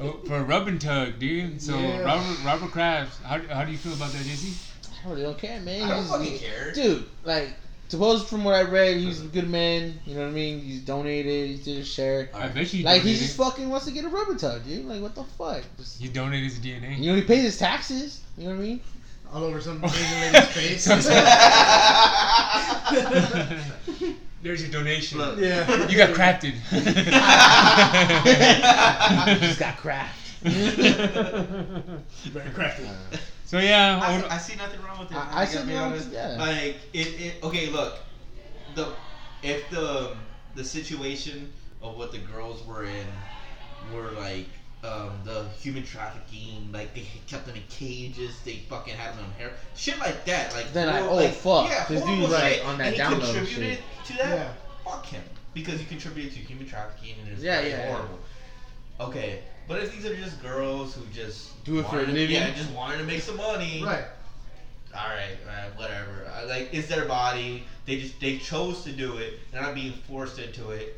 Oh, 0.00 0.12
for 0.26 0.36
a 0.36 0.42
rub 0.42 0.68
and 0.68 0.80
tug, 0.80 1.18
dude. 1.18 1.60
So 1.60 1.78
Yeah. 1.78 2.00
Robert 2.00 2.44
Robert 2.44 2.70
Kraft, 2.70 3.22
how, 3.22 3.38
how 3.52 3.64
do 3.64 3.72
you 3.72 3.78
feel 3.78 3.92
about 3.92 4.12
that, 4.12 4.22
JC? 4.22 4.54
I 5.04 5.10
really 5.10 5.22
don't 5.22 5.38
care, 5.38 5.60
man. 5.60 5.82
I 5.82 5.88
don't 5.88 5.98
He's- 6.04 6.10
fucking 6.10 6.38
care. 6.38 6.72
Dude, 6.72 7.04
like, 7.24 7.48
suppose 7.88 8.22
from 8.28 8.44
what 8.44 8.54
I 8.54 8.62
read, 8.62 8.96
he's 8.98 9.20
a 9.22 9.26
good 9.26 9.48
man. 9.48 9.98
You 10.06 10.14
know 10.14 10.22
what 10.22 10.28
I 10.28 10.32
mean? 10.32 10.60
He's 10.60 10.80
donated. 10.80 11.50
He 11.50 11.56
did 11.56 11.76
his 11.78 11.88
share. 11.88 12.30
I 12.34 12.48
bet 12.48 12.72
you. 12.72 12.84
Like, 12.84 13.02
he 13.02 13.14
just 13.14 13.36
fucking 13.36 13.68
wants 13.68 13.86
to 13.86 13.92
get 13.92 14.04
a 14.04 14.08
rubber 14.08 14.36
tug, 14.36 14.64
dude. 14.64 14.86
Like, 14.86 15.02
what 15.02 15.14
the 15.14 15.24
fuck? 15.24 15.62
Just, 15.78 16.00
He 16.00 16.08
donated 16.08 16.50
his 16.50 16.58
DNA. 16.60 16.98
you 16.98 17.10
know, 17.10 17.16
he 17.16 17.22
pays 17.22 17.42
his 17.42 17.58
taxes. 17.58 18.20
You 18.38 18.44
know 18.44 18.50
what 18.56 18.60
I 18.60 18.62
mean? 18.62 18.80
All 19.32 19.44
over 19.44 19.60
some 19.60 19.84
Asian 19.84 20.32
lady's 20.32 20.46
face. 20.48 20.86
So- 24.40 24.42
There's 24.42 24.62
your 24.62 24.70
donation. 24.70 25.18
Look. 25.18 25.38
yeah. 25.38 25.88
You 25.88 25.96
got 25.96 26.10
crafted. 26.10 26.54
Just 29.40 29.58
got 29.58 29.76
craft. 29.76 30.16
Very 30.42 32.50
crafty. 32.50 32.88
so 33.44 33.58
yeah, 33.58 34.00
I, 34.02 34.16
old- 34.16 34.24
I 34.30 34.38
see 34.38 34.56
nothing 34.56 34.80
wrong 34.82 35.00
with 35.00 35.10
it. 35.10 35.16
I- 35.16 35.24
man, 35.26 35.34
I 35.38 35.44
see 35.44 35.66
be 35.66 35.72
no- 35.74 35.84
honest. 35.84 36.10
yeah. 36.10 36.36
Like 36.38 36.76
it, 36.92 37.20
it. 37.20 37.44
Okay, 37.44 37.70
look. 37.70 37.98
The 38.74 38.92
if 39.42 39.68
the 39.70 40.16
the 40.54 40.64
situation 40.64 41.52
of 41.82 41.96
what 41.96 42.12
the 42.12 42.18
girls 42.18 42.64
were 42.66 42.84
in 42.84 43.06
were 43.92 44.10
like 44.12 44.46
um, 44.82 45.10
the 45.24 45.44
human 45.60 45.82
trafficking, 45.84 46.70
like 46.72 46.94
they 46.94 47.04
kept 47.26 47.46
them 47.46 47.56
in 47.56 47.62
cages, 47.68 48.34
they 48.44 48.56
fucking 48.68 48.94
had 48.94 49.16
them 49.16 49.24
on 49.26 49.30
hair, 49.32 49.52
shit 49.76 49.98
like 49.98 50.24
that. 50.24 50.52
Like 50.54 50.72
Then 50.72 50.88
I- 50.88 51.00
oh, 51.00 51.14
like, 51.16 51.32
fuck, 51.32 51.68
yeah, 51.68 51.84
this 51.88 52.00
horrible 52.00 52.20
dude's, 52.28 52.32
like, 52.32 52.52
shit, 52.54 52.64
on 52.64 52.78
that 52.78 52.84
and 52.86 52.92
he 52.94 52.98
down 52.98 53.12
low 53.20 53.24
contributed 53.34 53.78
to 54.06 54.12
that. 54.16 54.28
Yeah. 54.38 54.52
Fuck 54.84 55.06
him 55.06 55.22
because 55.54 55.78
he 55.80 55.84
contributed 55.86 56.32
to 56.32 56.38
human 56.38 56.66
trafficking 56.66 57.14
and 57.22 57.32
it's 57.32 57.42
Yeah, 57.42 57.56
fucking 57.56 57.70
yeah, 57.70 57.78
yeah. 57.86 57.92
horrible. 57.92 58.18
Okay, 59.00 59.40
but 59.68 59.80
if 59.82 59.92
these 59.92 60.06
are 60.06 60.14
just 60.16 60.40
girls 60.42 60.94
who 60.94 61.02
just 61.12 61.62
Do 61.64 61.78
it 61.78 61.82
for 61.84 61.88
a 61.96 61.98
wanted 61.98 62.06
to- 62.06 62.12
living? 62.12 62.36
yeah, 62.36 62.50
just 62.54 62.70
wanted 62.70 62.98
to 62.98 63.04
make 63.04 63.20
some 63.22 63.36
money, 63.36 63.82
Right. 63.84 64.04
all 64.96 65.08
right, 65.08 65.36
uh, 65.48 65.70
whatever. 65.76 66.26
Uh, 66.34 66.46
like 66.46 66.70
it's 66.72 66.88
their 66.88 67.04
body. 67.04 67.64
They 67.86 68.00
just 68.00 68.18
they 68.20 68.38
chose 68.38 68.82
to 68.84 68.92
do 68.92 69.16
it. 69.18 69.40
They're 69.52 69.60
not 69.62 69.74
being 69.74 69.92
forced 70.08 70.38
into 70.38 70.70
it. 70.70 70.96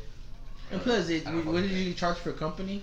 And 0.71 0.81
plus, 0.81 1.09
it, 1.09 1.25
what 1.27 1.61
did 1.61 1.71
you 1.71 1.93
charge 1.93 2.17
for 2.17 2.29
a 2.29 2.33
company? 2.33 2.81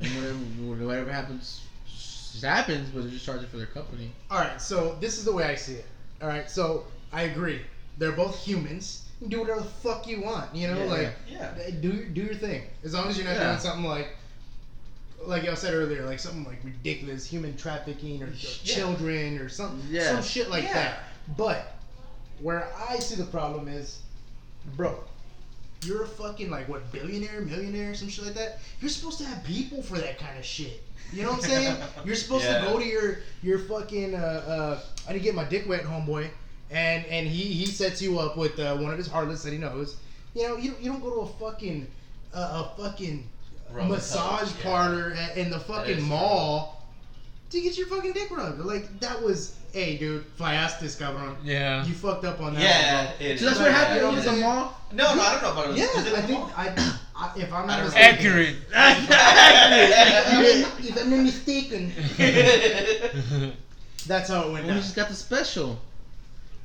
And 0.00 0.10
whatever, 0.16 0.86
whatever 0.86 1.12
happens, 1.12 1.60
just 1.86 2.44
happens, 2.44 2.88
but 2.90 3.02
they're 3.02 3.10
just 3.10 3.24
charging 3.24 3.48
for 3.48 3.56
their 3.58 3.66
company. 3.66 4.10
All 4.30 4.38
right. 4.38 4.60
So 4.60 4.96
this 5.00 5.18
is 5.18 5.24
the 5.24 5.32
way 5.32 5.44
I 5.44 5.54
see 5.54 5.74
it. 5.74 5.86
All 6.20 6.28
right. 6.28 6.50
So 6.50 6.84
I 7.12 7.22
agree. 7.22 7.60
They're 7.98 8.12
both 8.12 8.42
humans. 8.42 9.08
You 9.20 9.28
can 9.28 9.30
do 9.30 9.40
whatever 9.42 9.60
the 9.60 9.66
fuck 9.66 10.06
you 10.08 10.22
want. 10.22 10.54
You 10.54 10.68
know, 10.68 10.78
Yeah, 10.84 10.90
like 10.90 11.12
Yeah. 11.28 11.54
Eh, 11.60 11.70
do 11.80 12.04
do 12.06 12.22
your 12.22 12.34
thing. 12.34 12.62
As 12.84 12.94
long 12.94 13.08
as 13.08 13.16
you're 13.16 13.26
not 13.26 13.36
Yeah. 13.36 13.48
doing 13.50 13.58
something 13.60 13.84
like, 13.84 14.08
like 15.24 15.46
I 15.46 15.54
said 15.54 15.74
earlier, 15.74 16.04
like 16.04 16.18
something 16.18 16.44
like 16.44 16.58
ridiculous 16.64 17.24
human 17.26 17.56
trafficking 17.56 18.22
or, 18.22 18.26
or 18.26 18.30
Yeah. 18.30 18.48
children 18.64 19.38
or 19.38 19.48
something, 19.48 19.86
Yeah. 19.88 20.08
some 20.14 20.22
shit 20.22 20.50
like 20.50 20.64
Yeah. 20.64 20.72
that. 20.74 21.00
But 21.36 21.76
where 22.40 22.66
I 22.88 22.98
see 22.98 23.14
the 23.14 23.24
problem 23.26 23.68
is, 23.68 24.00
bro, 24.76 24.98
you're 25.84 26.04
a 26.04 26.08
fucking 26.08 26.50
like 26.50 26.68
what 26.68 26.90
billionaire, 26.92 27.40
millionaire, 27.40 27.94
some 27.94 28.08
shit 28.08 28.24
like 28.24 28.34
that. 28.34 28.58
You're 28.80 28.90
supposed 28.90 29.18
to 29.18 29.24
have 29.24 29.42
people 29.44 29.82
for 29.82 29.98
that 29.98 30.18
kind 30.18 30.38
of 30.38 30.44
shit. 30.44 30.82
You 31.12 31.22
know 31.22 31.32
what 31.32 31.44
I'm 31.44 31.50
saying? 31.50 31.76
You're 32.06 32.16
supposed 32.16 32.44
Yeah. 32.44 32.64
to 32.64 32.66
go 32.66 32.78
to 32.78 32.86
your 32.86 33.18
your 33.42 33.58
fucking 33.58 34.14
uh, 34.14 34.18
uh 34.18 34.80
I 35.06 35.12
didn't 35.12 35.24
get 35.24 35.34
my 35.34 35.44
dick 35.44 35.68
wet, 35.68 35.82
homeboy, 35.82 36.28
and 36.70 37.04
and 37.06 37.26
he 37.26 37.42
he 37.52 37.66
sets 37.66 38.00
you 38.00 38.18
up 38.18 38.36
with 38.36 38.58
uh, 38.58 38.76
one 38.76 38.92
of 38.92 38.98
his 38.98 39.08
harlots 39.08 39.42
that 39.42 39.52
he 39.52 39.58
knows. 39.58 39.96
You 40.34 40.48
know, 40.48 40.56
you, 40.56 40.74
you 40.80 40.90
don't 40.90 41.02
go 41.02 41.10
to 41.10 41.20
a 41.20 41.26
fucking 41.26 41.86
uh, 42.32 42.64
a 42.64 42.82
fucking 42.82 43.28
massage 43.74 44.48
tug, 44.52 44.56
yeah. 44.58 44.62
parlor 44.62 45.16
in 45.36 45.50
the 45.50 45.60
fucking 45.60 46.02
mall 46.02 46.81
to 47.52 47.60
get 47.60 47.76
your 47.78 47.86
fucking 47.86 48.12
dick 48.12 48.30
rubbed. 48.30 48.60
Like 48.60 48.98
that 49.00 49.22
was, 49.22 49.54
hey, 49.72 49.96
dude, 49.98 50.24
fallaste, 50.38 50.80
cabrón. 50.98 51.36
yeah. 51.44 51.84
You 51.84 51.92
fucked 51.94 52.24
up 52.24 52.40
on 52.40 52.54
that. 52.54 52.62
Yeah. 52.62 53.04
one, 53.06 53.14
it 53.20 53.38
So 53.38 53.46
that's 53.46 53.58
what 53.58 53.66
Yeah, 53.70 53.76
happened 53.76 53.96
you 53.96 54.02
know 54.02 54.08
at 54.10 54.14
what 54.16 54.24
the 54.24 54.40
mall. 54.40 54.80
No, 54.92 55.14
no, 55.14 55.22
I 55.22 55.32
don't 55.32 55.42
know 55.42 55.52
about 55.52 55.64
bro. 55.66 55.74
it. 55.74 55.78
Yeah, 55.78 56.00
it 56.06 56.14
I 56.18 56.22
think? 56.22 56.58
I, 56.58 56.68
I 57.16 57.32
if 57.38 57.52
I'm 57.52 57.66
not 57.66 57.84
mistaken, 57.84 58.16
Accurate. 58.16 58.56
if 60.84 60.96
I'm 61.02 61.10
not 61.10 61.22
mistaken, 61.22 61.92
that's 64.06 64.28
how 64.30 64.48
it 64.48 64.52
went 64.52 64.66
Well, 64.66 64.74
we 64.74 64.80
just 64.80 64.96
got 64.96 65.08
the 65.08 65.14
special. 65.14 65.78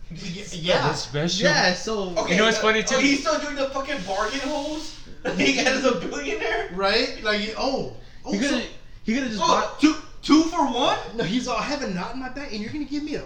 Yeah, 0.09 0.81
That's 0.87 1.01
special. 1.01 1.47
Yeah, 1.47 1.73
so 1.73 2.11
okay, 2.17 2.31
You 2.31 2.37
know 2.37 2.45
what's 2.45 2.59
funny, 2.59 2.79
oh, 2.79 2.83
too? 2.83 2.97
he's 2.99 3.19
still 3.19 3.37
doing 3.39 3.55
the 3.55 3.69
fucking 3.71 4.01
bargain 4.07 4.39
holes. 4.39 4.95
he 5.35 5.51
has 5.57 5.83
a 5.83 5.95
billionaire. 5.95 6.69
right? 6.73 7.21
Like, 7.23 7.53
oh, 7.57 7.93
oh, 8.25 8.31
he 8.31 8.39
could 8.39 8.49
so, 8.49 8.55
have 8.57 8.67
he 9.03 9.13
could 9.13 9.23
have 9.23 9.31
just 9.33 9.43
Oh, 9.43 9.47
bought. 9.47 9.79
two 9.81 9.95
two 10.21 10.43
for 10.43 10.65
one. 10.65 10.97
no, 11.15 11.23
he's 11.23 11.47
all 11.47 11.57
I 11.57 11.63
have 11.63 11.81
a 11.81 11.89
knot 11.89 12.13
in 12.13 12.19
my 12.19 12.29
back, 12.29 12.51
and 12.51 12.61
you're 12.61 12.71
gonna 12.71 12.85
give 12.85 13.03
me 13.03 13.15
a 13.15 13.23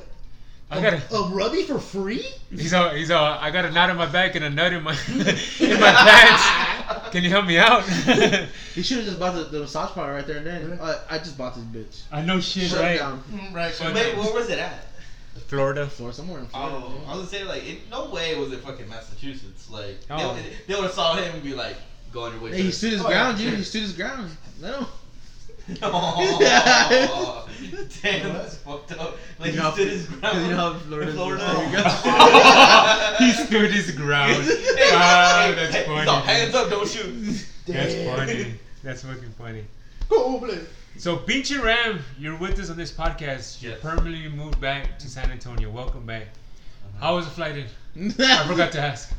I 0.74 0.80
got 0.82 0.94
a. 0.94 1.16
a 1.16 1.30
rubby 1.32 1.64
for 1.64 1.80
free? 1.80 2.26
He's 2.50 2.74
all. 2.74 2.90
He's 2.92 3.12
all. 3.12 3.26
I 3.26 3.52
got 3.52 3.66
a 3.66 3.72
knot 3.72 3.90
in 3.90 3.98
my 3.98 4.06
back 4.06 4.36
and 4.36 4.46
a 4.46 4.50
nut 4.50 4.72
in 4.72 4.82
my 4.84 4.94
in 5.10 5.80
my 5.82 5.92
pants. 5.92 7.12
Can 7.12 7.24
you 7.26 7.30
help 7.30 7.46
me 7.46 7.58
out? 7.58 7.84
He 8.74 8.82
should 8.84 8.98
have 9.00 9.06
just 9.06 9.20
bought 9.20 9.36
the, 9.36 9.44
the 9.44 9.60
massage 9.60 9.90
parlor 9.92 10.14
right 10.14 10.26
there 10.26 10.38
and 10.38 10.46
then. 10.46 10.80
Uh, 10.80 10.98
I 11.10 11.18
just 11.18 11.38
bought 11.38 11.56
this 11.56 11.66
bitch. 11.66 12.04
I 12.10 12.22
know 12.22 12.40
shit, 12.40 12.70
Shut 12.70 12.80
right? 12.80 12.98
down. 13.00 13.22
Mm, 13.30 13.54
right. 13.54 13.74
So 13.74 13.84
Fuck. 13.84 13.96
Wait, 13.96 14.16
where 14.16 14.34
was 14.34 14.50
it 14.50 14.60
at? 14.60 14.86
Florida. 15.48 15.88
Florida, 15.88 16.16
somewhere 16.16 16.40
in 16.40 16.46
Florida. 16.46 16.78
Oh, 16.78 17.02
I 17.06 17.18
was 17.18 17.26
gonna 17.26 17.28
say 17.28 17.44
like, 17.44 17.68
in 17.68 17.78
no 17.90 18.10
way 18.10 18.38
was 18.40 18.54
it 18.54 18.60
fucking 18.62 18.88
Massachusetts. 18.88 19.70
Like, 19.70 19.98
Oh. 20.10 20.36
they, 20.36 20.44
they 20.68 20.76
would 20.76 20.86
have 20.86 20.94
saw 20.94 21.16
him 21.16 21.34
and 21.34 21.44
be 21.44 21.54
like, 21.54 21.76
go 22.14 22.24
on 22.24 22.32
your 22.32 22.42
way. 22.44 22.52
Hey, 22.56 22.62
he 22.64 22.72
stood 22.72 22.94
his 22.94 23.02
Oh, 23.02 23.08
ground, 23.08 23.40
yeah. 23.40 23.50
dude. 23.50 23.60
He 23.60 23.66
stood 23.66 23.82
his 23.82 23.92
ground. 23.94 24.32
Let 24.62 24.80
Oh, 25.84 27.48
damn, 28.02 28.34
that's 28.34 28.56
fucked 28.58 28.92
up. 28.94 29.18
Like 29.40 29.52
You 29.54 29.58
know 29.58 29.62
he 29.62 29.68
how- 29.70 29.72
stood 29.74 29.88
his 29.90 30.06
ground. 30.08 30.42
you 30.44 30.50
know 30.52 30.58
how 30.58 30.72
in 30.74 30.80
Florida's- 30.80 31.16
Florida. 31.16 31.44
there 31.46 31.66
you 31.66 31.72
go. 31.78 31.84
he 33.26 33.32
stood 33.46 33.72
his 33.72 33.92
ground. 33.92 34.44
Hey, 34.44 34.90
Ah, 34.94 35.44
hey, 35.48 35.56
that's 35.56 35.76
hey, 35.76 35.86
funny. 35.86 36.04
stop, 36.04 36.24
hands 36.26 36.56
up, 36.56 36.70
don't 36.70 36.88
shoot. 36.88 37.46
That's 37.68 37.94
Damn. 37.94 38.16
funny. 38.18 38.54
That's 38.84 39.04
fucking 39.04 39.34
funny. 39.38 39.64
Go, 40.10 40.40
Blake. 40.40 40.60
So, 40.98 41.18
Pinche 41.18 41.62
Ram, 41.62 42.00
you're 42.20 42.36
with 42.38 42.60
us 42.60 42.70
on 42.70 42.78
this 42.78 42.92
podcast. 42.92 43.62
You 43.62 43.70
Yes. 43.70 43.80
permanently 43.82 44.28
moved 44.30 44.60
back 44.60 45.00
to 45.00 45.08
San 45.10 45.32
Antonio. 45.32 45.70
Welcome 45.70 46.06
back. 46.06 46.28
How 47.00 47.16
was 47.16 47.26
the 47.26 47.32
flight 47.32 47.56
in? 47.58 47.66
I 48.20 48.42
I 48.44 48.48
forgot 48.48 48.72
to 48.74 48.80
ask. 48.82 49.12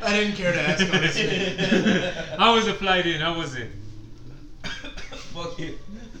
I 0.00 0.12
didn't 0.12 0.36
care 0.36 0.52
to 0.52 0.60
ask. 0.60 0.84
Honestly. 0.94 2.36
How 2.38 2.54
was 2.54 2.66
the 2.66 2.74
flight 2.74 3.06
in? 3.06 3.20
How 3.20 3.36
was 3.38 3.54
it? 3.54 3.70
Fuck 5.34 5.58
you. 5.58 5.78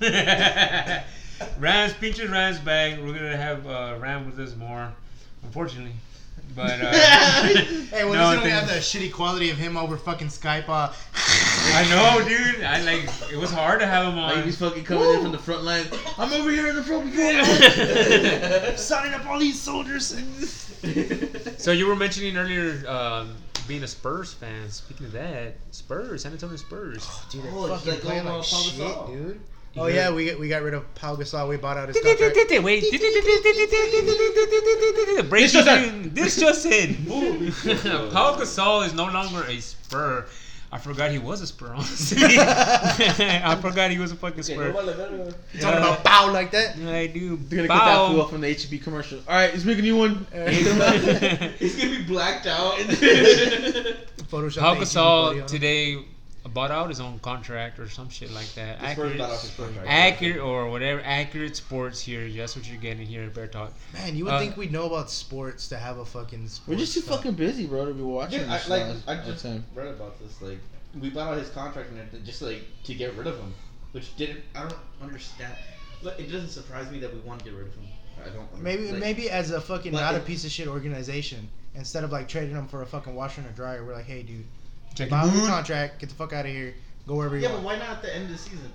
Rams, 1.58 1.92
Pinche 1.94 2.30
Rams 2.30 2.58
back. 2.58 2.98
We're 2.98 3.14
gonna 3.14 3.36
have 3.36 3.66
uh, 3.66 3.96
Ram 4.00 4.26
with 4.26 4.38
us 4.40 4.56
more, 4.56 4.92
unfortunately. 5.44 5.92
But 6.56 6.80
uh, 6.80 6.92
Hey, 6.92 8.04
well, 8.04 8.14
No, 8.14 8.30
at 8.30 8.36
least 8.38 8.44
you 8.44 8.50
don't 8.50 8.58
have 8.60 8.68
the 8.68 8.74
shitty 8.76 9.12
quality 9.12 9.50
of 9.50 9.56
him 9.58 9.76
over 9.76 9.96
fucking 9.96 10.28
Skype. 10.28 10.68
Uh, 10.68 10.92
I 11.14 11.86
know, 11.90 12.26
dude. 12.28 12.64
I 12.64 12.80
like. 12.82 13.08
It 13.30 13.36
was 13.36 13.50
hard 13.50 13.80
to 13.80 13.86
have 13.86 14.06
him 14.12 14.16
Like 14.18 14.38
on. 14.38 14.42
he's 14.44 14.58
fucking 14.58 14.84
coming 14.84 15.08
in 15.14 15.22
from 15.22 15.32
the 15.32 15.38
front 15.38 15.62
line. 15.64 15.84
I'm 16.16 16.32
over 16.32 16.50
here 16.50 16.68
in 16.68 16.76
the 16.76 16.82
front. 16.82 17.04
Before. 17.12 18.76
signing 18.76 19.14
up 19.14 19.26
all 19.26 19.38
these 19.38 19.60
soldiers. 19.60 20.12
So 21.58 21.72
you 21.72 21.86
were 21.86 21.96
mentioning 21.96 22.36
earlier 22.36 22.86
um, 22.88 23.34
being 23.66 23.82
a 23.82 23.88
Spurs 23.88 24.32
fan. 24.34 24.68
Speaking 24.70 25.06
of 25.06 25.12
that, 25.12 25.54
Spurs, 25.70 26.22
San 26.22 26.32
Antonio 26.32 26.56
Spurs. 26.56 27.04
Oh, 27.08 27.24
Dude, 27.30 27.44
Oh, 27.52 27.66
they're 27.66 27.74
it's 27.76 27.84
fucking 27.84 28.00
playing 28.00 28.24
like 28.24 28.34
on 28.34 28.40
Pau 28.40 28.62
shit, 28.62 28.74
Gasol. 28.74 29.06
dude. 29.08 29.40
Oh 29.76 29.84
heard- 29.84 29.94
yeah, 29.94 30.10
we 30.10 30.24
get, 30.24 30.38
we 30.40 30.48
got 30.48 30.62
rid 30.62 30.74
of 30.74 30.92
Pau 30.94 31.14
Gasol. 31.14 31.48
We 31.48 31.56
bought 31.56 31.76
out 31.76 31.88
his 31.88 31.98
contract. 32.00 32.64
Wait. 32.64 32.84
Breaking 35.28 35.64
news. 35.64 36.12
This 36.14 36.36
just 36.40 36.66
in. 36.66 37.04
Paul 37.06 38.36
Gasol 38.36 38.86
is 38.86 38.94
no 38.94 39.04
longer 39.06 39.44
a 39.44 39.60
Spur. 39.60 40.26
I 40.70 40.78
forgot 40.78 41.10
he 41.10 41.18
was 41.18 41.40
a 41.40 41.46
Spur. 41.46 41.72
Honestly, 41.74 42.18
I 42.38 43.56
forgot 43.60 43.90
he 43.90 43.98
was 43.98 44.12
a 44.12 44.16
fucking 44.16 44.42
Spur. 44.42 44.68
You 44.68 45.60
talking 45.60 45.78
about 45.78 46.04
bow 46.04 46.30
like 46.32 46.50
that? 46.50 46.76
I 46.76 47.06
do. 47.06 47.36
They're 47.36 47.66
gonna 47.66 47.68
cut 47.68 47.84
that 47.86 48.06
fool 48.06 48.16
Bow. 48.16 48.22
off 48.22 48.30
from 48.30 48.42
the 48.42 48.48
H-E-B 48.48 48.78
commercial. 48.78 49.18
All 49.26 49.34
right, 49.34 49.50
let's 49.52 49.64
make 49.64 49.78
a 49.78 49.82
new 49.82 49.96
one. 49.96 50.26
He's 50.48 51.76
gonna 51.76 51.96
be 51.96 52.04
blacked 52.04 52.46
out. 52.46 52.74
Photoshop. 54.28 54.60
Paul 54.60 54.74
the 54.74 54.80
H-E-B 54.82 54.84
Gasol 54.84 55.42
on 55.42 55.46
today 55.46 56.04
bought 56.52 56.70
out 56.70 56.88
his 56.88 57.00
own 57.00 57.18
contract 57.20 57.78
or 57.78 57.88
some 57.88 58.08
shit 58.08 58.30
like 58.32 58.52
that. 58.54 58.80
The 58.80 58.92
Spurs 58.92 58.98
Accurate, 59.12 59.18
got 59.18 59.30
his 59.40 59.50
contract. 59.56 59.86
accurate 59.88 60.38
or 60.40 60.68
whatever. 60.70 61.00
Accurate 61.04 61.56
sports 61.56 62.00
here. 62.00 62.28
That's 62.28 62.56
what 62.56 62.68
you're 62.68 62.80
getting 62.80 63.06
here 63.06 63.22
at 63.24 63.34
Bear 63.34 63.46
Talk. 63.46 63.72
Man, 63.92 64.16
you 64.16 64.24
would 64.24 64.34
Uh, 64.34 64.38
think 64.40 64.56
we'd 64.56 64.72
know 64.72 64.86
about 64.86 65.10
sports 65.10 65.68
to 65.68 65.76
have 65.78 65.98
a 65.98 66.04
fucking. 66.04 66.48
Sports 66.48 66.68
We're 66.68 66.76
just 66.76 66.94
too 66.94 67.00
stuff. 67.00 67.16
fucking 67.18 67.34
busy, 67.34 67.66
bro, 67.66 67.86
to 67.86 67.94
be 67.94 68.02
watching 68.02 68.40
Dude, 68.40 68.48
I, 68.48 68.58
this 68.58 68.68
like 68.68 68.82
I 69.06 69.24
just 69.24 69.42
time. 69.44 69.64
read 69.74 69.88
about 69.88 70.18
this. 70.20 70.40
Like 70.42 70.58
we 71.00 71.10
bought 71.10 71.32
out 71.32 71.38
his 71.38 71.50
contract 71.50 71.90
and 71.90 72.24
just 72.24 72.42
like 72.42 72.62
to 72.84 72.94
get 72.94 73.14
rid 73.14 73.26
of 73.26 73.38
him, 73.38 73.54
which 73.92 74.16
didn't. 74.16 74.40
I 74.54 74.60
don't 74.62 74.74
understand. 75.02 75.54
But 76.02 76.18
it 76.20 76.30
doesn't 76.30 76.50
surprise 76.50 76.90
me 76.90 76.98
that 77.00 77.12
we 77.12 77.20
want 77.20 77.40
to 77.40 77.44
get 77.44 77.54
rid 77.54 77.66
of 77.66 77.74
him. 77.74 77.84
I 78.24 78.28
don't. 78.30 78.62
Maybe 78.62 78.90
like, 78.90 79.00
maybe 79.00 79.30
as 79.30 79.50
a 79.50 79.60
fucking 79.60 79.92
Like 79.92 80.02
not 80.02 80.14
a 80.14 80.20
piece 80.20 80.44
of 80.44 80.50
shit 80.50 80.66
organization, 80.68 81.48
instead 81.74 82.04
of 82.04 82.10
like 82.12 82.26
trading 82.28 82.54
them 82.54 82.66
for 82.68 82.82
a 82.82 82.86
fucking 82.86 83.14
washer 83.14 83.40
and 83.40 83.50
a 83.50 83.52
dryer, 83.52 83.84
we're 83.84 83.94
like, 83.94 84.06
hey, 84.06 84.22
dude, 84.22 84.44
Check 84.98 85.10
buy 85.10 85.24
your 85.26 85.34
your 85.34 85.46
contract, 85.46 86.00
get 86.00 86.08
the 86.08 86.14
fuck 86.16 86.32
out 86.32 86.44
of 86.44 86.50
here, 86.50 86.74
go 87.06 87.14
wherever 87.14 87.36
you 87.36 87.42
Yeah, 87.44 87.52
but 87.52 87.62
why 87.62 87.76
not 87.78 87.88
at 87.90 88.02
the 88.02 88.12
end 88.12 88.24
of 88.24 88.30
the 88.32 88.38
season? 88.38 88.72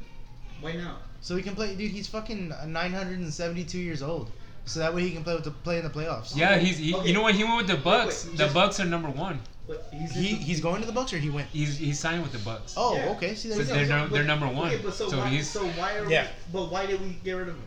Why 0.62 0.72
not? 0.74 1.02
So 1.20 1.36
he 1.36 1.44
can 1.44 1.54
play, 1.54 1.76
dude. 1.76 1.92
He's 1.92 2.08
fucking 2.08 2.54
972 2.68 3.78
years 3.78 4.02
old, 4.02 4.32
so 4.64 4.80
that 4.80 4.96
way 4.96 5.02
he 5.02 5.12
can 5.12 5.24
play 5.26 5.36
with 5.36 5.44
the 5.44 5.52
play 5.52 5.80
in 5.80 5.84
the 5.84 5.90
playoffs. 5.90 6.34
Yeah, 6.36 6.58
he's. 6.58 6.78
He, 6.78 6.94
Okay. 6.96 7.08
You 7.10 7.14
know 7.14 7.22
what? 7.24 7.36
He 7.36 7.44
went 7.44 7.58
with 7.58 7.68
the 7.68 7.76
Bucks. 7.76 8.24
wait, 8.26 8.32
the 8.38 8.44
just- 8.46 8.54
Bucks 8.54 8.80
are 8.80 8.86
number 8.86 9.10
one. 9.10 9.42
But 9.68 9.88
he's 9.94 10.12
He 10.14 10.28
he's 10.36 10.60
going 10.62 10.80
to 10.82 10.88
the 10.88 10.94
Bucks 10.94 11.12
or 11.14 11.18
he 11.18 11.30
went. 11.30 11.48
He's 11.50 11.78
he's 11.78 12.00
signed 12.00 12.24
with 12.24 12.32
the 12.32 12.40
Bucks. 12.40 12.76
Oh, 12.78 12.96
Yeah. 12.96 13.10
okay. 13.12 13.36
See, 13.36 13.50
So 13.50 13.56
there's 13.56 13.68
they're, 13.70 13.86
so- 13.88 13.98
num- 13.98 14.10
they're 14.12 14.24
number 14.24 14.48
one. 14.48 14.68
Okay, 14.74 14.82
but 14.84 14.94
so, 14.94 15.10
so 15.10 15.18
why, 15.20 15.28
he's 15.30 15.50
so 15.50 15.66
why 15.66 15.98
are 15.98 16.10
Yeah. 16.10 16.24
we? 16.24 16.30
But 16.60 16.72
why 16.72 16.86
did 16.86 17.02
we 17.02 17.18
get 17.24 17.34
rid 17.34 17.50
of 17.50 17.56
him? 17.56 17.64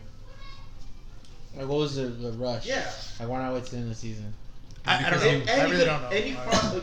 Like, 1.55 1.67
what 1.67 1.77
was 1.79 1.95
the, 1.95 2.03
the 2.07 2.31
rush? 2.33 2.65
Yeah. 2.67 2.89
Like, 3.19 3.29
why 3.29 3.39
not 3.43 3.53
wait 3.53 3.65
to 3.65 3.71
the 3.71 3.77
end 3.77 3.83
of 3.85 3.89
the 3.89 3.95
season? 3.95 4.33
I, 4.87 5.05
I 5.05 5.09
don't 5.09 5.19
know. 5.19 5.29
he- 5.29 5.35
And, 5.41 5.49
I 5.49 5.63
really 5.65 5.77
could, 5.77 5.85
don't 5.85 6.01
know. 6.01 6.09
and 6.09 6.25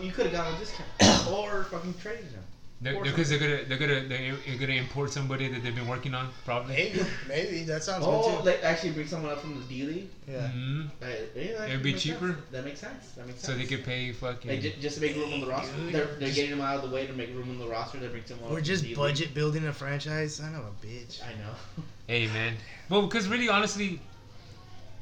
you, 0.01 0.07
you 0.07 0.13
could 0.13 0.27
have 0.27 0.33
gotten 0.35 0.55
a 0.55 0.59
discount 0.59 1.29
or 1.33 1.65
fucking 1.65 1.95
traded 2.01 2.25
him. 2.25 2.43
they're, 2.81 3.03
because 3.03 3.31
they're 3.31 3.39
gonna 3.39 3.65
they're 3.69 3.79
gonna 3.79 4.07
they're 4.09 4.59
gonna 4.59 4.73
import 4.75 5.11
somebody 5.11 5.49
that 5.49 5.63
they've 5.63 5.75
been 5.75 5.87
working 5.89 6.13
on 6.15 6.29
probably. 6.45 6.75
maybe, 6.75 7.01
maybe 7.29 7.65
that 7.65 7.83
sounds 7.83 8.05
Oh, 8.07 8.23
good 8.23 8.39
too. 8.41 8.47
like 8.51 8.63
actually 8.65 8.91
bring 8.93 9.07
someone 9.07 9.33
up 9.33 9.41
from 9.41 9.55
the 9.59 9.65
D 9.67 9.85
League. 9.85 10.09
Yeah. 10.29 10.51
Mhm. 10.55 10.89
Uh, 11.01 11.07
yeah, 11.35 11.65
It'd 11.67 11.83
be 11.83 11.95
cheaper. 11.95 12.29
sense. 12.35 12.39
That 12.51 12.65
makes 12.65 12.81
sense. 12.81 13.11
That 13.17 13.27
makes 13.27 13.41
sense. 13.41 13.53
So 13.55 13.57
they 13.59 13.65
could 13.67 13.85
pay 13.87 14.13
fucking. 14.13 14.51
Like, 14.51 14.61
ju- 14.61 14.73
just 14.81 14.97
to 14.97 15.01
make 15.01 15.17
room 15.17 15.33
on 15.33 15.41
the 15.41 15.47
roster. 15.47 15.73
They're, 15.91 16.05
they're 16.05 16.19
just- 16.29 16.35
getting 16.35 16.51
them 16.51 16.61
out 16.61 16.77
of 16.77 16.83
the 16.91 16.95
way 16.95 17.07
to 17.07 17.13
make 17.15 17.31
room 17.35 17.49
on 17.51 17.59
the 17.59 17.67
roster. 17.69 17.99
They 17.99 18.09
bring 18.09 18.25
someone. 18.27 18.51
We're 18.51 18.57
up 18.59 18.65
from 18.65 18.65
just 18.67 18.83
the 18.85 18.95
budget 18.95 19.33
building 19.35 19.67
a 19.67 19.73
franchise. 19.73 20.35
Son 20.35 20.55
of 20.55 20.65
a 20.65 20.87
bitch. 20.87 21.23
I 21.23 21.31
know. 21.41 21.55
Hey 22.07 22.27
man, 22.27 22.53
well 22.91 23.07
because 23.07 23.29
really 23.29 23.49
honestly, 23.49 23.99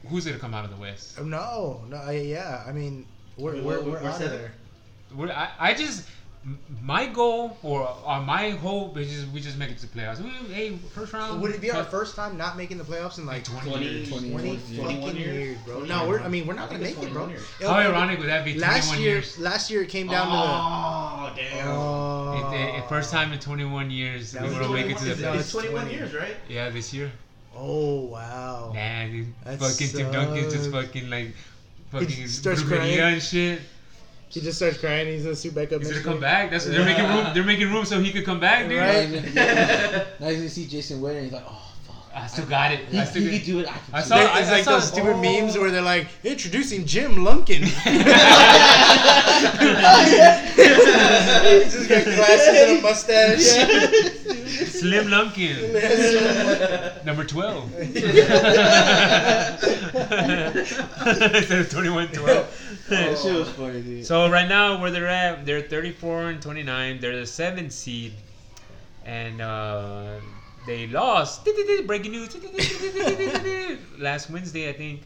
who's 0.08 0.24
gonna 0.26 0.38
come 0.38 0.54
out 0.54 0.64
of 0.64 0.70
the 0.70 0.76
West? 0.76 1.20
No, 1.22 1.82
no, 1.88 1.96
I, 1.96 2.12
yeah. 2.12 2.62
I 2.66 2.72
mean, 2.72 3.06
we're 3.36 3.54
Wait, 3.54 3.64
we're, 3.64 3.80
we're, 3.82 3.90
we're 4.02 4.08
out 4.08 4.20
of 4.22 4.30
there. 4.30 4.52
We're, 5.14 5.30
I, 5.30 5.50
I 5.58 5.74
just 5.74 6.06
my 6.82 7.06
goal 7.06 7.56
or 7.62 7.88
uh, 8.04 8.20
my 8.20 8.50
hope 8.50 8.96
is 8.96 9.12
just 9.12 9.28
we 9.28 9.40
just 9.40 9.56
make 9.58 9.70
it 9.70 9.78
to 9.78 9.86
the 9.86 9.98
playoffs. 9.98 10.20
We, 10.20 10.30
hey, 10.52 10.76
first 10.92 11.12
round. 11.12 11.40
Would 11.40 11.54
it 11.54 11.60
be 11.60 11.70
our 11.70 11.84
first 11.84 12.16
time 12.16 12.36
not 12.36 12.56
making 12.56 12.78
the 12.78 12.84
playoffs 12.84 13.18
in 13.18 13.26
like 13.26 13.44
20 13.44 13.70
20, 13.70 13.84
years. 13.84 14.08
20 14.08 14.30
20 14.30 14.48
years. 14.48 14.60
fucking 14.76 15.16
years, 15.16 15.36
years, 15.36 15.58
bro? 15.64 15.74
21 15.76 15.88
No, 15.88 16.08
we're. 16.08 16.20
I 16.20 16.28
mean, 16.28 16.46
we're 16.46 16.54
not 16.54 16.68
gonna 16.68 16.82
make 16.82 16.96
it, 16.98 17.12
bro. 17.12 17.26
21 17.26 17.30
years. 17.30 17.46
How 17.60 17.74
ironic 17.74 18.18
would 18.18 18.28
that 18.28 18.44
be? 18.44 18.58
Last 18.58 18.98
year, 18.98 19.14
years. 19.16 19.38
last 19.38 19.70
year 19.70 19.82
it 19.82 19.88
came 19.88 20.08
down 20.08 20.26
Oh 20.30 21.32
to 21.34 21.42
damn. 21.42 21.68
Oh, 21.68 22.52
It- 22.52 22.78
it- 22.78 22.88
first 22.88 23.12
time 23.12 23.32
in 23.32 23.38
21 23.38 23.90
years 23.90 24.32
That 24.32 24.42
we 24.42 24.48
was 24.48 24.58
will 24.58 24.74
make 24.74 24.90
it 24.90 24.98
to 24.98 25.04
the 25.14 25.22
No, 25.22 25.32
it's 25.34 25.42
it's 25.44 25.52
21 25.52 25.90
years, 25.90 26.12
right? 26.12 26.36
yeah 26.48 26.70
this 26.70 26.92
year. 26.92 27.12
Oh 27.56 28.00
wow. 28.06 28.70
Man, 28.74 29.12
dude, 29.12 29.26
That 29.44 29.58
fucking 29.58 29.88
Tim 29.88 30.10
Duncan 30.12 30.50
just 30.50 30.70
fucking 30.70 31.10
like 31.10 31.34
fucking 31.90 32.26
starts 32.28 32.62
crying. 32.62 32.98
and 32.98 33.22
shit. 33.22 33.60
He 34.28 34.40
just 34.40 34.56
starts 34.58 34.78
crying. 34.78 35.08
He's 35.08 35.24
gonna 35.24 35.36
suit 35.36 35.54
back 35.54 35.72
up. 35.72 35.80
He's 35.80 35.88
gonna 35.88 35.96
next 35.96 36.04
come 36.06 36.14
week. 36.14 36.22
back. 36.22 36.50
That's 36.50 36.64
they're 36.64 36.84
making 36.84 37.04
room. 37.04 37.26
They're 37.34 37.44
making 37.44 37.70
room 37.70 37.84
so 37.84 38.00
he 38.00 38.10
could 38.12 38.24
come 38.24 38.40
back, 38.40 38.66
dude. 38.68 38.78
Right. 38.78 39.10
Now 39.10 39.20
he's 39.20 39.34
gonna- 39.34 40.06
now 40.20 40.28
he's 40.28 40.36
gonna 40.38 40.48
see 40.48 40.66
Jason 40.66 41.00
Witten 41.02 41.16
and 41.16 41.24
he's 41.24 41.32
like, 41.32 41.44
oh, 41.46 41.50
fuck. 41.52 41.71
I 42.14 42.26
still 42.26 42.44
got 42.46 42.72
it. 42.72 42.80
He, 42.88 42.98
I 42.98 43.04
still 43.04 43.22
he 43.22 43.38
got 43.38 43.46
do 43.46 43.60
it. 43.60 43.68
I 43.68 43.72
can 43.78 43.94
I 43.94 44.02
saw- 44.02 44.18
it. 44.18 44.24
It's 44.40 44.48
I 44.48 44.52
like 44.52 44.64
saw- 44.64 44.72
those 44.72 44.88
stupid 44.88 45.14
oh. 45.16 45.22
memes 45.22 45.56
where 45.56 45.70
they're 45.70 45.80
like 45.80 46.08
introducing 46.24 46.84
Jim 46.84 47.24
Lumpkin. 47.24 47.62
He's 47.62 47.72
just 51.72 51.88
got 51.88 52.04
glasses 52.04 52.48
and 52.48 52.78
a 52.78 52.82
mustache. 52.82 53.42
Slim 54.68 55.10
Lumpkin, 55.10 55.72
number 57.04 57.24
12. 57.24 57.78
Instead 57.78 58.28
of 61.60 61.70
21 61.70 62.08
12. 62.08 62.86
That 62.88 63.18
shit 63.18 63.34
was 63.34 63.48
funny, 63.50 63.80
dude. 63.80 64.04
So 64.06 64.28
right 64.30 64.48
now 64.48 64.80
where 64.80 64.90
they're 64.90 65.08
at, 65.08 65.46
they're 65.46 65.62
34 65.62 66.30
and 66.30 66.42
29. 66.42 67.00
They're 67.00 67.20
the 67.20 67.26
seventh 67.26 67.72
seed, 67.72 68.12
and 69.06 69.40
uh, 69.40 70.16
they 70.66 70.86
lost. 70.86 71.46
Breaking 71.86 72.12
news. 72.12 72.36
Last 73.98 74.30
Wednesday, 74.30 74.68
I 74.68 74.72
think, 74.72 75.02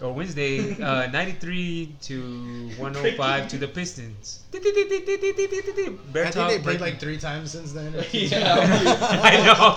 or 0.00 0.12
Wednesday, 0.12 0.80
uh, 0.82 1.08
93 1.10 1.94
to 2.02 2.70
105 2.78 3.48
to 3.48 3.58
the 3.58 3.68
Pistons. 3.68 4.40
Bear 6.12 6.26
I 6.26 6.30
think 6.30 6.48
they 6.50 6.58
played 6.60 6.80
like 6.80 6.98
three 7.00 7.18
times 7.18 7.52
since 7.52 7.72
then. 7.72 7.94
I 7.94 9.42
know. 9.44 9.76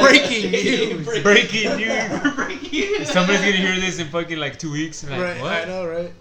Breaking 0.00 0.50
news. 0.52 1.22
Breaking 1.22 1.76
news. 1.76 2.34
Breaking 2.34 2.70
news. 2.72 3.10
Somebody's 3.10 3.40
gonna 3.40 3.52
hear 3.52 3.76
this 3.76 3.98
in 3.98 4.08
fucking 4.08 4.38
like 4.38 4.58
two 4.58 4.72
weeks. 4.72 5.02
and 5.02 5.12
Like, 5.12 5.20
right, 5.20 5.40
what? 5.40 5.52
I 5.52 5.64
know, 5.64 5.86
right? 5.86 6.12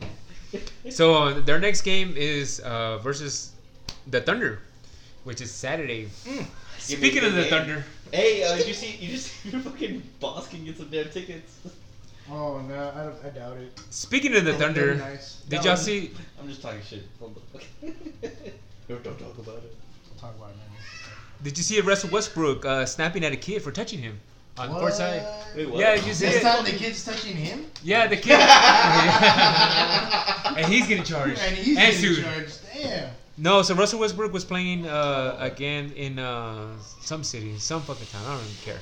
So 0.90 1.16
uh, 1.24 1.40
their 1.42 1.60
next 1.60 1.82
game 1.82 2.14
is 2.16 2.60
uh, 2.62 2.98
versus 3.00 3.52
the 4.08 4.22
Thunder, 4.22 4.60
which 5.26 5.42
is 5.42 5.52
Saturday. 5.52 6.08
Mm. 6.24 6.46
Speaking 6.78 7.24
of 7.26 7.34
the 7.34 7.42
good 7.42 7.50
Thunder, 7.50 7.84
Hey, 8.16 8.44
uh, 8.44 8.56
you 8.56 8.74
see, 8.74 8.96
you 8.96 9.10
just 9.12 9.44
your 9.46 9.60
fucking 9.62 10.02
boss 10.22 10.48
can 10.48 10.64
get 10.64 10.78
some 10.78 10.88
damn 10.90 11.10
tickets. 11.10 11.60
Oh 12.32 12.60
no, 12.62 12.92
I, 12.96 13.04
don't, 13.04 13.16
I 13.26 13.30
doubt 13.38 13.58
it. 13.58 13.78
speaking 13.90 14.34
of 14.36 14.46
the 14.46 14.54
Thunder, 14.54 14.96
Nice. 14.96 15.42
did 15.42 15.50
That 15.60 15.66
y'all 15.66 15.74
was- 15.74 15.82
see? 15.84 16.12
I'm 16.40 16.48
just 16.48 16.62
talking 16.62 16.82
shit. 16.82 17.04
Hold 17.20 17.42
on. 17.54 17.62
Don't 18.88 19.04
talk 19.04 19.38
about 19.38 19.58
it. 19.58 19.76
I'll 20.14 20.20
talk 20.20 20.36
about 20.38 20.52
it, 20.52 20.58
man. 20.58 20.66
Did 21.44 21.58
you 21.58 21.64
see 21.64 21.80
Russell 21.82 22.10
Westbrook 22.10 22.66
uh, 22.66 22.86
snapping 22.86 23.26
at 23.26 23.34
a 23.34 23.36
kid 23.36 23.62
for 23.62 23.72
touching 23.72 24.00
him 24.00 24.18
on 24.58 24.70
the 24.70 24.76
court 24.80 24.94
side? 24.94 25.22
Wait, 25.56 25.70
what? 25.70 25.80
Yeah, 25.80 25.96
you 25.96 26.14
see 26.14 26.28
This 26.28 26.38
it? 26.38 26.42
time 26.44 26.64
the 26.64 26.72
kid's 26.72 27.04
touching 27.04 27.36
him, 27.36 27.66
Yeah, 27.84 28.08
the 28.08 28.16
kid. 28.18 28.40
and 30.58 30.66
he's 30.72 30.88
getting 30.88 31.04
charged 31.04 31.40
and 31.42 31.58
he's 31.58 31.78
and 31.78 31.92
getting 31.94 32.00
sued. 32.00 32.24
charged. 32.24 32.60
Damn. 32.74 33.10
No, 33.38 33.62
so 33.64 33.76
Russell 33.76 34.00
Westbrook 34.00 34.32
was 34.32 34.46
playing 34.46 34.88
uh, 34.88 35.36
again 35.40 35.92
in 35.96 36.20
uh, 36.20 36.68
some 37.02 37.24
city, 37.24 37.58
some 37.58 37.82
fucking 37.82 38.08
town. 38.08 38.22
I 38.26 38.36
don't 38.36 38.44
even 38.46 38.56
care. 38.64 38.80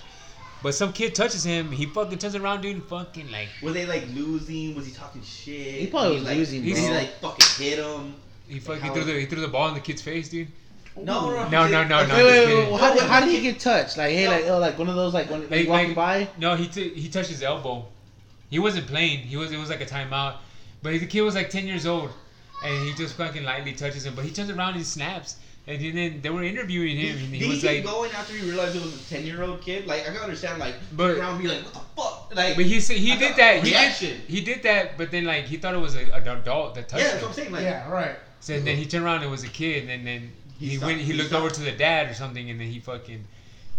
But 0.62 0.76
some 0.76 0.94
kid 0.94 1.16
touches 1.16 1.44
him. 1.44 1.72
He 1.72 1.88
fucking 1.88 2.20
turns 2.20 2.36
around, 2.36 2.62
dude, 2.62 2.76
and 2.76 2.84
fucking 2.86 3.32
like 3.32 3.50
Were 3.62 3.72
they 3.72 3.86
like 3.86 4.06
losing? 4.14 4.76
Was 4.76 4.86
he 4.86 4.94
talking 4.94 5.22
shit? 5.24 5.74
He 5.82 5.88
probably 5.88 6.12
Did 6.12 6.20
was 6.20 6.28
like, 6.30 6.38
losing, 6.38 6.64
Did 6.64 6.78
he 6.78 6.86
bro. 6.86 6.96
like 6.96 7.10
fucking 7.20 7.66
hit 7.66 7.80
him? 7.80 8.16
he 8.48 8.60
fucking 8.60 8.82
how- 8.82 8.94
threw 8.94 9.04
the 9.04 9.14
he 9.20 9.26
threw 9.26 9.42
the 9.42 9.48
ball 9.48 9.68
in 9.70 9.74
the 9.74 9.80
kid's 9.80 10.02
face, 10.02 10.30
dude. 10.30 10.48
No, 10.96 11.32
no, 11.32 11.50
No, 11.50 11.68
no, 11.68 11.84
no, 11.88 11.98
Wait, 11.98 12.08
no. 12.08 12.16
wait, 12.16 12.46
wait, 12.46 12.72
wait, 12.72 12.80
how, 12.80 12.94
did, 12.94 13.02
how 13.04 13.20
did 13.22 13.30
he 13.30 13.42
get 13.42 13.60
touched? 13.60 13.98
Like, 13.98 14.12
hey, 14.12 14.26
No. 14.26 14.30
like, 14.32 14.46
oh, 14.46 14.60
like 14.60 14.78
one 14.78 14.88
of 14.90 14.96
those, 14.96 15.12
like, 15.12 15.28
when 15.28 15.50
Like- 15.50 15.64
you 15.64 15.70
walking 15.70 15.88
like- 15.88 15.96
by? 15.96 16.28
No, 16.38 16.56
he 16.56 16.68
t- 16.68 16.90
he 16.94 17.10
touched 17.10 17.30
his 17.30 17.42
elbow. 17.42 17.88
He 18.52 18.60
wasn't 18.60 18.86
playing. 18.86 19.20
He 19.22 19.36
was 19.36 19.52
it 19.52 19.58
was 19.58 19.70
like 19.72 19.82
a 19.82 19.88
timeout. 19.88 20.36
But 20.84 20.92
the 21.00 21.08
kid 21.08 21.22
was 21.22 21.34
like 21.34 21.50
ten 21.50 21.66
years 21.66 21.88
old, 21.88 22.12
and 22.64 22.88
he 22.88 22.94
just 22.94 23.16
fucking 23.16 23.44
lightly 23.44 23.74
touches 23.74 24.06
him. 24.06 24.16
But 24.16 24.26
he 24.26 24.32
turns 24.32 24.50
around 24.50 24.76
and 24.76 24.86
snaps. 24.86 25.38
And 25.66 25.82
then 25.98 26.20
they 26.22 26.30
were 26.30 26.44
interviewing 26.44 26.98
him, 26.98 27.16
and 27.18 27.32
Did 27.32 27.40
he 27.40 27.46
he 27.46 27.50
was 27.50 27.62
keep 27.62 27.86
like, 27.86 27.86
going 27.86 28.12
after 28.12 28.34
he 28.34 28.46
realized 28.50 28.76
it 28.76 28.82
was 28.82 28.96
a 29.00 29.10
ten 29.10 29.26
year 29.26 29.42
old 29.44 29.62
kid? 29.62 29.88
Like 29.88 30.02
I 30.02 30.12
can 30.12 30.18
understand, 30.18 30.60
like 30.60 30.76
But- 30.92 31.14
turn 31.14 31.20
around 31.22 31.34
and 31.36 31.42
be 31.44 31.48
like, 31.48 31.64
what 31.64 31.74
the 31.74 31.80
fuck? 32.02 32.36
Like, 32.36 32.56
but 32.58 32.66
he 32.66 32.82
said 32.82 32.98
he 32.98 33.14
I 33.14 33.18
did 33.18 33.28
thought- 33.30 33.38
that. 33.38 33.56
He 33.64 33.70
did, 33.70 33.72
reaction. 33.72 34.22
he 34.28 34.42
did 34.42 34.64
that, 34.64 34.98
but 34.98 35.10
then 35.12 35.24
like 35.24 35.46
he 35.46 35.56
thought 35.56 35.74
it 35.74 35.78
was 35.78 35.96
a, 35.96 36.02
an 36.12 36.28
adult 36.28 36.76
that 36.76 36.90
touched 36.90 37.02
yeah, 37.04 37.12
that's 37.12 37.16
him. 37.16 37.22
what 37.22 37.28
I'm 37.30 37.34
saying. 37.36 37.52
Like, 37.54 37.64
yeah, 37.64 37.90
right. 37.90 38.16
So 38.42 38.60
then 38.60 38.76
he 38.76 38.86
turned 38.86 39.06
around 39.06 39.18
and 39.18 39.26
it 39.26 39.30
was 39.30 39.46
a 39.46 39.48
kid, 39.48 39.88
and 39.90 40.06
then 40.06 40.34
He 40.60 40.68
he, 40.72 40.76
stopped- 40.76 40.88
went. 40.88 41.00
He, 41.00 41.06
he 41.06 41.14
looked 41.14 41.30
stopped. 41.30 41.46
over 41.46 41.54
to 41.56 41.62
the 41.62 41.72
dad 41.72 42.10
or 42.10 42.14
something, 42.14 42.50
and 42.50 42.60
then 42.60 42.68
he 42.68 42.80
fucking 42.82 43.24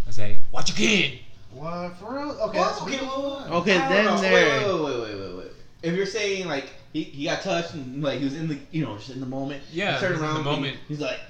was 0.07 0.19
like, 0.19 0.39
"Watch 0.53 0.71
your 0.71 0.79
kid." 0.79 1.19
What 1.51 1.99
for 1.99 2.15
real? 2.15 2.31
Okay, 2.31 2.59
Well, 2.59 2.71
that's 2.71 2.81
okay, 2.83 2.97
real. 2.99 3.07
well, 3.07 3.55
Okay, 3.61 3.77
then 3.77 4.05
know. 4.07 4.17
there- 4.23 4.59
Wait, 4.61 4.67
wait, 4.67 4.85
wait, 4.85 5.01
wait, 5.01 5.21
wait, 5.21 5.37
wait. 5.37 5.44
If 5.85 5.95
you're 5.95 6.07
saying 6.07 6.49
like 6.49 6.71
he, 6.93 7.03
he 7.03 7.25
got 7.25 7.43
touched 7.43 7.75
and 7.75 8.03
like 8.03 8.19
he 8.19 8.25
was 8.25 8.35
in 8.35 8.49
the 8.49 8.59
you 8.73 8.85
know 8.85 8.97
just 8.97 9.11
in 9.11 9.21
the 9.21 9.27
moment, 9.27 9.63
Yeah, 9.73 9.95
he 9.95 10.01
turned 10.01 10.15
in 10.15 10.21
the 10.21 10.27
around, 10.27 10.37
and 10.37 10.45
moment. 10.47 10.79
he's 10.89 11.01
like, 11.01 11.21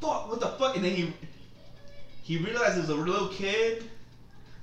"Fuck, 0.00 0.28
what 0.28 0.40
the 0.40 0.48
fuck?" 0.48 0.74
And 0.76 0.84
then 0.84 0.92
he 0.96 1.12
he 2.22 2.36
realized 2.38 2.76
it 2.76 2.80
was 2.80 2.90
a 2.90 2.94
little 2.94 3.28
kid, 3.28 3.78
and 3.78 3.88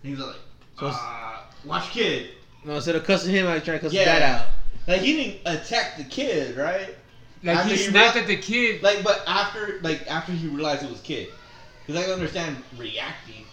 he 0.03 0.12
was 0.12 0.19
like, 0.19 0.36
So 0.79 0.88
uh, 0.88 1.39
"Watch 1.65 1.91
kid." 1.91 2.31
No, 2.65 2.75
instead 2.75 2.95
of 2.95 3.05
cussing 3.05 3.33
him, 3.33 3.47
I 3.47 3.60
trying 3.60 3.79
to 3.79 3.86
cuss 3.86 3.93
Yeah. 3.93 3.99
his 4.01 4.07
dad 4.07 4.21
out. 4.23 4.45
Like 4.88 5.01
he 5.01 5.13
didn't 5.15 5.41
attack 5.45 5.97
the 5.97 6.03
kid, 6.03 6.57
right? 6.57 6.95
Like 7.43 7.57
After 7.57 7.69
he 7.69 7.75
he 7.77 7.83
snapped 7.89 8.17
at 8.17 8.27
the 8.27 8.36
kid. 8.38 8.83
Like, 8.83 9.03
but 9.03 9.23
after 9.27 9.79
like 9.81 10.10
after 10.12 10.33
he 10.33 10.47
realized 10.47 10.83
it 10.83 10.89
was 10.89 10.99
kid, 11.01 11.29
because 11.86 12.01
I 12.01 12.03
can 12.05 12.13
understand 12.13 12.57
reacting. 12.77 13.45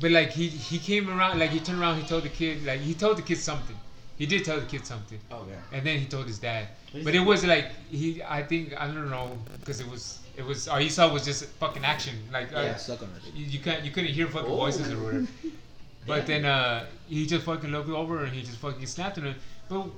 But 0.00 0.12
like 0.12 0.30
he 0.30 0.48
he 0.48 0.78
came 0.78 1.10
around, 1.10 1.38
like 1.38 1.50
he 1.50 1.60
turned 1.60 1.80
around, 1.80 2.00
he 2.00 2.06
told 2.06 2.22
the 2.22 2.28
kid, 2.30 2.64
like 2.64 2.80
he 2.80 2.94
told 2.94 3.18
the 3.18 3.22
kid 3.22 3.38
something, 3.38 3.76
He 4.18 4.24
did 4.26 4.44
tell 4.44 4.58
the 4.58 4.66
kid 4.66 4.86
something, 4.86 5.18
Okay. 5.30 5.52
and 5.72 5.86
then 5.86 5.98
he 5.98 6.06
told 6.06 6.26
his 6.26 6.38
dad. 6.38 6.68
But 7.04 7.14
it 7.14 7.20
was 7.20 7.44
like 7.44 7.66
he, 7.90 8.22
I 8.22 8.42
think 8.42 8.72
I 8.80 8.86
don't 8.86 9.10
know, 9.10 9.36
because 9.60 9.80
it 9.80 9.88
was 9.88 10.20
it 10.36 10.44
was 10.44 10.68
all 10.68 10.80
you 10.80 10.88
saw 10.90 11.12
was 11.12 11.24
just 11.24 11.44
fucking 11.60 11.84
action. 11.84 12.14
Like 12.32 12.52
uh, 12.54 12.60
Yeah, 12.60 12.76
suck 12.76 13.02
on 13.02 13.10
it. 13.16 13.34
you, 13.34 13.44
you 13.46 13.58
can't 13.58 13.84
you 13.84 13.90
couldn't 13.90 14.10
hear 14.12 14.26
fucking 14.26 14.50
Oh. 14.50 14.56
voices 14.56 14.90
or 14.92 14.98
whatever. 15.02 15.26
But 16.06 16.18
Yeah. 16.20 16.24
then 16.40 16.44
uh, 16.44 16.86
he 17.08 17.26
just 17.26 17.44
fucking 17.44 17.70
looked 17.70 17.90
over 17.90 18.22
and 18.24 18.32
he 18.32 18.40
just 18.42 18.58
fucking 18.58 18.86
snapped 18.86 19.18
at 19.18 19.24
him. 19.24 19.34
But 19.68 19.88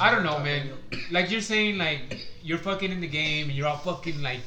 I 0.00 0.10
don't 0.12 0.22
know, 0.24 0.38
man. 0.38 0.70
Like 1.10 1.30
you're 1.30 1.40
saying, 1.40 1.78
like 1.78 2.26
you're 2.42 2.58
fucking 2.58 2.90
in 2.92 3.00
the 3.00 3.08
game 3.08 3.48
and 3.48 3.54
you're 3.56 3.66
all 3.68 3.76
fucking 3.78 4.22
like 4.22 4.40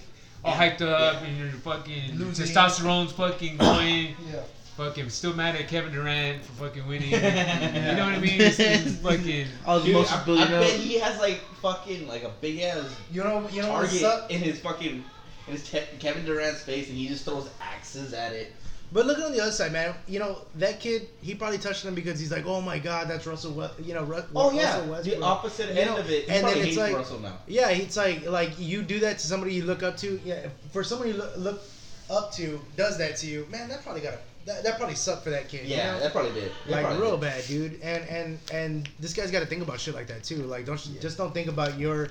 all 0.44 0.54
Yeah. 0.56 0.70
hyped 0.72 0.82
up 0.82 1.22
and 1.24 1.38
you're 1.38 1.50
fucking 1.52 2.18
Losing. 2.18 2.46
testosterone's 2.48 3.12
fucking 3.12 3.58
going. 3.58 4.16
Yeah. 4.32 4.40
Fucking 4.80 5.10
still 5.10 5.34
mad 5.34 5.58
at 5.58 5.68
Kevin 5.68 5.92
Durant 5.92 6.42
for 6.42 6.68
fucking 6.70 6.88
winning. 6.88 7.10
you 7.12 7.20
know 7.20 8.06
what 8.06 8.14
I 8.16 8.20
mean? 8.20 8.40
It's, 8.40 8.58
it's 8.62 8.96
fucking. 9.02 9.48
All 9.66 9.80
the 9.80 9.88
Dude, 9.88 9.96
emotions 9.96 10.40
I, 10.40 10.44
I 10.46 10.48
bet 10.48 10.72
he 10.72 10.98
has 11.00 11.20
like 11.20 11.42
fucking 11.62 12.08
like 12.08 12.24
a 12.24 12.32
big 12.40 12.62
ass 12.62 12.86
You 13.12 13.26
know, 13.26 13.46
you 13.52 13.62
know 13.62 13.74
what's 13.74 14.00
target 14.00 14.04
up? 14.04 14.32
in 14.32 14.40
his 14.40 14.62
fucking 14.62 15.04
in 15.48 15.52
his 15.54 15.70
te- 15.70 15.84
Kevin 16.00 16.24
Durant's 16.24 16.62
face, 16.62 16.88
and 16.88 16.98
he 16.98 17.10
just 17.10 17.26
throws 17.26 17.50
axes 17.62 18.14
at 18.14 18.32
it. 18.32 18.54
But 18.94 19.06
look 19.06 19.20
on 19.20 19.34
the 19.34 19.42
other 19.42 19.52
side, 19.52 19.74
man. 19.74 19.94
You 20.08 20.20
know 20.20 20.38
that 20.56 20.80
kid. 20.80 21.10
He 21.22 21.36
probably 21.36 21.58
touched 21.58 21.84
him 21.84 21.94
because 21.94 22.18
he's 22.18 22.32
like, 22.32 22.46
"Oh 22.46 22.62
my 22.62 22.80
God, 22.80 23.10
that's 23.10 23.28
Russell." 23.28 23.52
We- 23.52 23.84
you 23.86 23.94
know, 23.94 24.06
Ru- 24.06 24.24
Oh 24.34 24.46
Russell 24.46 24.54
yeah, 24.56 24.80
Westbrook. 24.88 25.04
the 25.20 25.26
opposite 25.26 25.74
You 25.76 25.82
end 25.82 25.90
know, 25.90 25.98
of 25.98 26.10
it. 26.10 26.24
He 26.24 26.32
and 26.38 26.48
then 26.48 26.58
it's 26.66 26.78
like- 26.78 26.96
Russell 26.96 27.20
now. 27.20 27.38
Yeah, 27.48 27.70
it's 27.70 27.98
like 27.98 28.26
like 28.30 28.58
you 28.58 28.82
do 28.82 29.00
that 29.02 29.20
to 29.20 29.28
somebody 29.28 29.56
you 29.56 29.66
look 29.66 29.84
up 29.84 29.98
to. 29.98 30.22
Yeah, 30.24 30.48
for 30.72 30.86
somebody 30.86 31.12
you 31.12 31.18
look, 31.18 31.36
look 31.36 31.62
up 32.10 32.32
to 32.36 32.62
does 32.78 32.98
that 32.98 33.18
to 33.18 33.28
you, 33.28 33.46
man. 33.52 33.68
That 33.68 33.84
probably 33.84 34.02
got 34.02 34.12
to 34.14 34.20
that, 34.50 34.64
that 34.64 34.78
probably 34.78 34.96
sucked 34.96 35.24
for 35.24 35.30
that 35.30 35.48
kid. 35.48 35.66
you 35.68 35.76
Yeah, 35.78 35.92
know? 35.94 36.00
that 36.02 36.12
probably 36.12 36.34
did. 36.34 36.52
That 36.66 36.72
like 36.72 36.82
probably 36.86 37.02
real 37.02 37.12
did. 37.18 37.22
bad, 37.22 37.46
dude. 37.46 37.82
And 37.82 38.04
and 38.10 38.40
and 38.52 38.90
this 39.00 39.14
guy's 39.14 39.32
got 39.32 39.40
to 39.40 39.46
think 39.46 39.62
about 39.62 39.80
shit 39.80 39.94
like 39.96 40.08
that 40.08 40.24
too. 40.24 40.44
Like, 40.44 40.66
don't 40.66 40.80
just 41.02 41.18
don't 41.18 41.34
think 41.34 41.48
about 41.48 41.78
your 41.80 42.10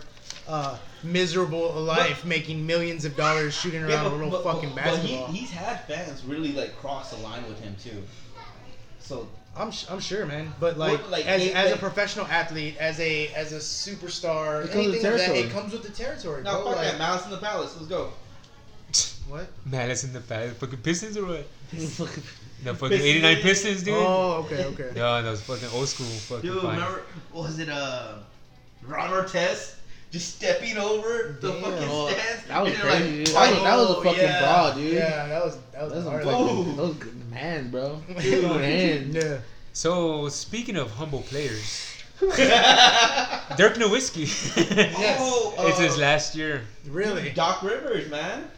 uh, 0.49 0.79
miserable 1.03 1.71
life 1.73 2.25
making 2.25 2.65
millions 2.67 3.05
of 3.05 3.17
dollars 3.17 3.55
shooting 3.55 3.83
around 3.83 4.07
a 4.07 4.15
little 4.15 4.41
fucking 4.43 4.75
basketball. 4.75 5.27
But 5.27 5.35
he, 5.35 5.41
he's 5.41 5.51
had 5.51 5.85
fans 5.87 6.25
really 6.25 6.53
like 6.53 6.77
cross 6.77 7.11
the 7.11 7.23
line 7.23 7.47
with 7.49 7.61
him 7.61 7.75
too. 7.83 8.03
So 9.01 9.29
I'm 9.57 9.71
sh- 9.71 9.87
I'm 9.91 10.01
sure, 10.01 10.25
man. 10.27 10.53
But 10.61 10.79
like, 10.79 11.01
What, 11.01 11.11
like, 11.11 11.27
as, 11.27 11.43
they- 11.43 11.53
as 11.53 11.73
a 11.73 11.77
professional 11.77 12.27
athlete, 12.27 12.77
as 12.79 13.01
a 13.01 13.29
as 13.29 13.53
a 13.53 13.57
superstar, 13.59 14.65
It 14.65 14.71
comes 14.73 14.87
with 14.87 14.95
anything 15.05 15.13
of 15.13 15.19
that, 15.19 15.37
it 15.37 15.51
comes 15.51 15.73
with 15.73 15.83
the 15.83 15.91
territory. 15.91 16.43
now 16.43 16.59
fuck 16.65 16.77
like, 16.77 16.77
that 16.93 16.99
Malice 16.99 17.25
in 17.25 17.31
the 17.31 17.39
Palace. 17.39 17.75
Let's 17.77 17.89
go. 17.89 18.13
What? 19.29 19.47
Man, 19.67 19.89
that's 19.89 20.05
in 20.05 20.13
the 20.13 20.21
past. 20.21 20.57
Fucking 20.57 20.79
Pistons 20.79 21.17
or 21.17 21.27
what? 21.27 21.47
The 22.65 22.75
fucking 22.75 23.01
89 23.01 23.37
Pistons, 23.37 23.83
dude. 23.85 23.95
Oh, 23.97 24.45
okay, 24.45 24.65
okay. 24.65 24.91
Yeah, 24.97 25.21
that 25.21 25.31
was 25.31 25.41
fucking 25.43 25.69
old 25.73 25.87
school 25.87 26.07
fucking 26.07 26.51
Dude, 26.51 26.61
fine. 26.61 26.75
remember 26.77 27.03
was 27.33 27.61
it 27.61 27.69
uh 27.69 28.15
Ron 28.83 29.11
Artest 29.11 29.77
just 30.11 30.35
stepping 30.37 30.77
over 30.77 31.37
the 31.41 31.53
Damn. 31.53 31.63
fucking 31.63 31.89
Oh, 31.89 32.09
stands? 32.11 32.45
that 32.49 32.63
was 32.65 32.73
and 32.73 32.83
they're 32.83 32.91
crazy, 32.91 33.25
dude. 33.25 33.29
"Fight." 33.29 33.51
That 33.51 33.55
was- 33.55 33.63
that 33.63 33.77
was 33.77 33.91
a 33.91 33.97
Oh, 33.97 34.03
fucking 34.03 34.21
yeah. 34.23 34.41
brawl, 34.41 34.75
dude. 34.75 34.93
Yeah, 34.93 35.27
that 35.29 35.45
was 35.45 35.59
that 35.73 35.83
was 35.85 35.93
Those 35.93 36.07
are 36.07 36.11
hard. 36.11 36.25
fucking, 36.25 36.77
those 36.77 36.95
good 36.97 37.23
hands, 37.33 37.71
bro. 37.71 38.03
Good 38.19 38.61
hands. 38.61 39.15
Yeah. 39.15 39.39
So 39.73 40.29
speaking 40.29 40.75
of 40.77 40.91
humble 40.91 41.23
players, 41.23 41.87
Dirk 43.57 43.75
Nowitzki. 43.79 44.27
Oh, 45.21 45.55
it's 45.69 45.79
his 45.79 45.97
uh, 45.97 46.01
last 46.01 46.35
year. 46.35 46.63
Really? 46.89 47.31
Doc 47.31 47.63
Rivers, 47.63 48.11
man. 48.11 48.51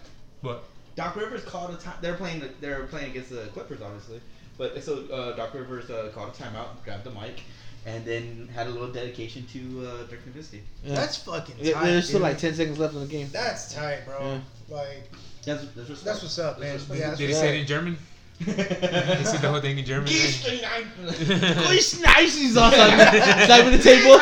What? 0.43 0.65
Doc 0.97 1.17
Rivers 1.17 1.45
called 1.45 1.73
a 1.73 1.77
time. 1.77 1.95
They're 2.01 2.15
playing. 2.15 2.43
They're 2.61 2.85
playing 2.85 3.11
against 3.13 3.31
the 3.31 3.49
Clippers, 3.53 3.81
obviously. 3.83 4.21
But 4.59 4.83
so 4.83 5.05
uh, 5.13 5.37
Doc 5.37 5.55
Rivers 5.55 5.89
uh, 5.91 6.11
called 6.15 6.31
a 6.31 6.43
timeout, 6.43 6.83
grabbed 6.85 7.05
the 7.05 7.11
mic, 7.11 7.41
and 7.87 8.05
then 8.05 8.49
had 8.55 8.67
a 8.67 8.71
little 8.71 8.93
dedication 8.93 9.47
to 9.53 9.87
uh, 9.87 10.07
Dirk 10.09 10.21
Nowitzki. 10.27 10.61
Yeah. 10.85 10.95
That's 10.97 11.17
fucking 11.19 11.55
Yeah, 11.59 11.75
tight. 11.75 11.85
There's 11.87 12.07
still 12.09 12.19
dude. 12.19 12.29
like 12.29 12.39
10 12.39 12.55
seconds 12.55 12.79
left 12.79 12.95
in 12.95 13.01
the 13.01 13.07
game. 13.07 13.29
That's 13.33 13.73
tight, 13.75 14.05
bro. 14.05 14.19
Yeah. 14.21 14.41
Like 14.77 15.11
That's 15.45 15.65
that's 15.75 15.89
what's 15.89 16.03
that's 16.03 16.23
what's 16.23 16.39
up, 16.39 16.61
man. 16.61 16.73
That's 16.77 16.89
what's 16.89 17.01
Yeah, 17.01 17.13
up. 17.13 17.19
Did 17.19 17.29
he 17.29 17.35
say 17.35 17.57
it 17.57 17.61
in 17.63 17.67
German? 17.67 17.97
He 18.41 18.53
said 18.55 19.43
the 19.43 19.49
whole 19.51 19.61
thing 19.61 19.79
in 19.79 19.85
German. 19.85 20.09
It's 20.11 22.01
nice, 22.01 22.37
he's 22.39 22.57
awesome. 22.57 22.79
Slapping 22.81 23.73
the 23.73 23.79
table. 23.83 24.19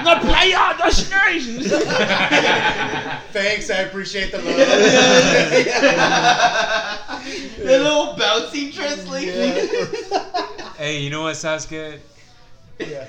The 0.00 0.16
player, 0.26 0.74
that's 0.78 1.10
nice. 1.10 1.44
Thanks, 3.32 3.70
I 3.70 3.80
appreciate 3.82 4.32
the 4.32 4.38
love. 4.38 4.56
the 7.58 7.78
little 7.78 8.14
bouncy 8.14 8.72
translation. 8.74 9.92
hey, 10.76 10.98
you 11.00 11.10
know 11.10 11.22
what, 11.22 11.36
Sasuke? 11.36 11.98
yeah. 12.80 13.06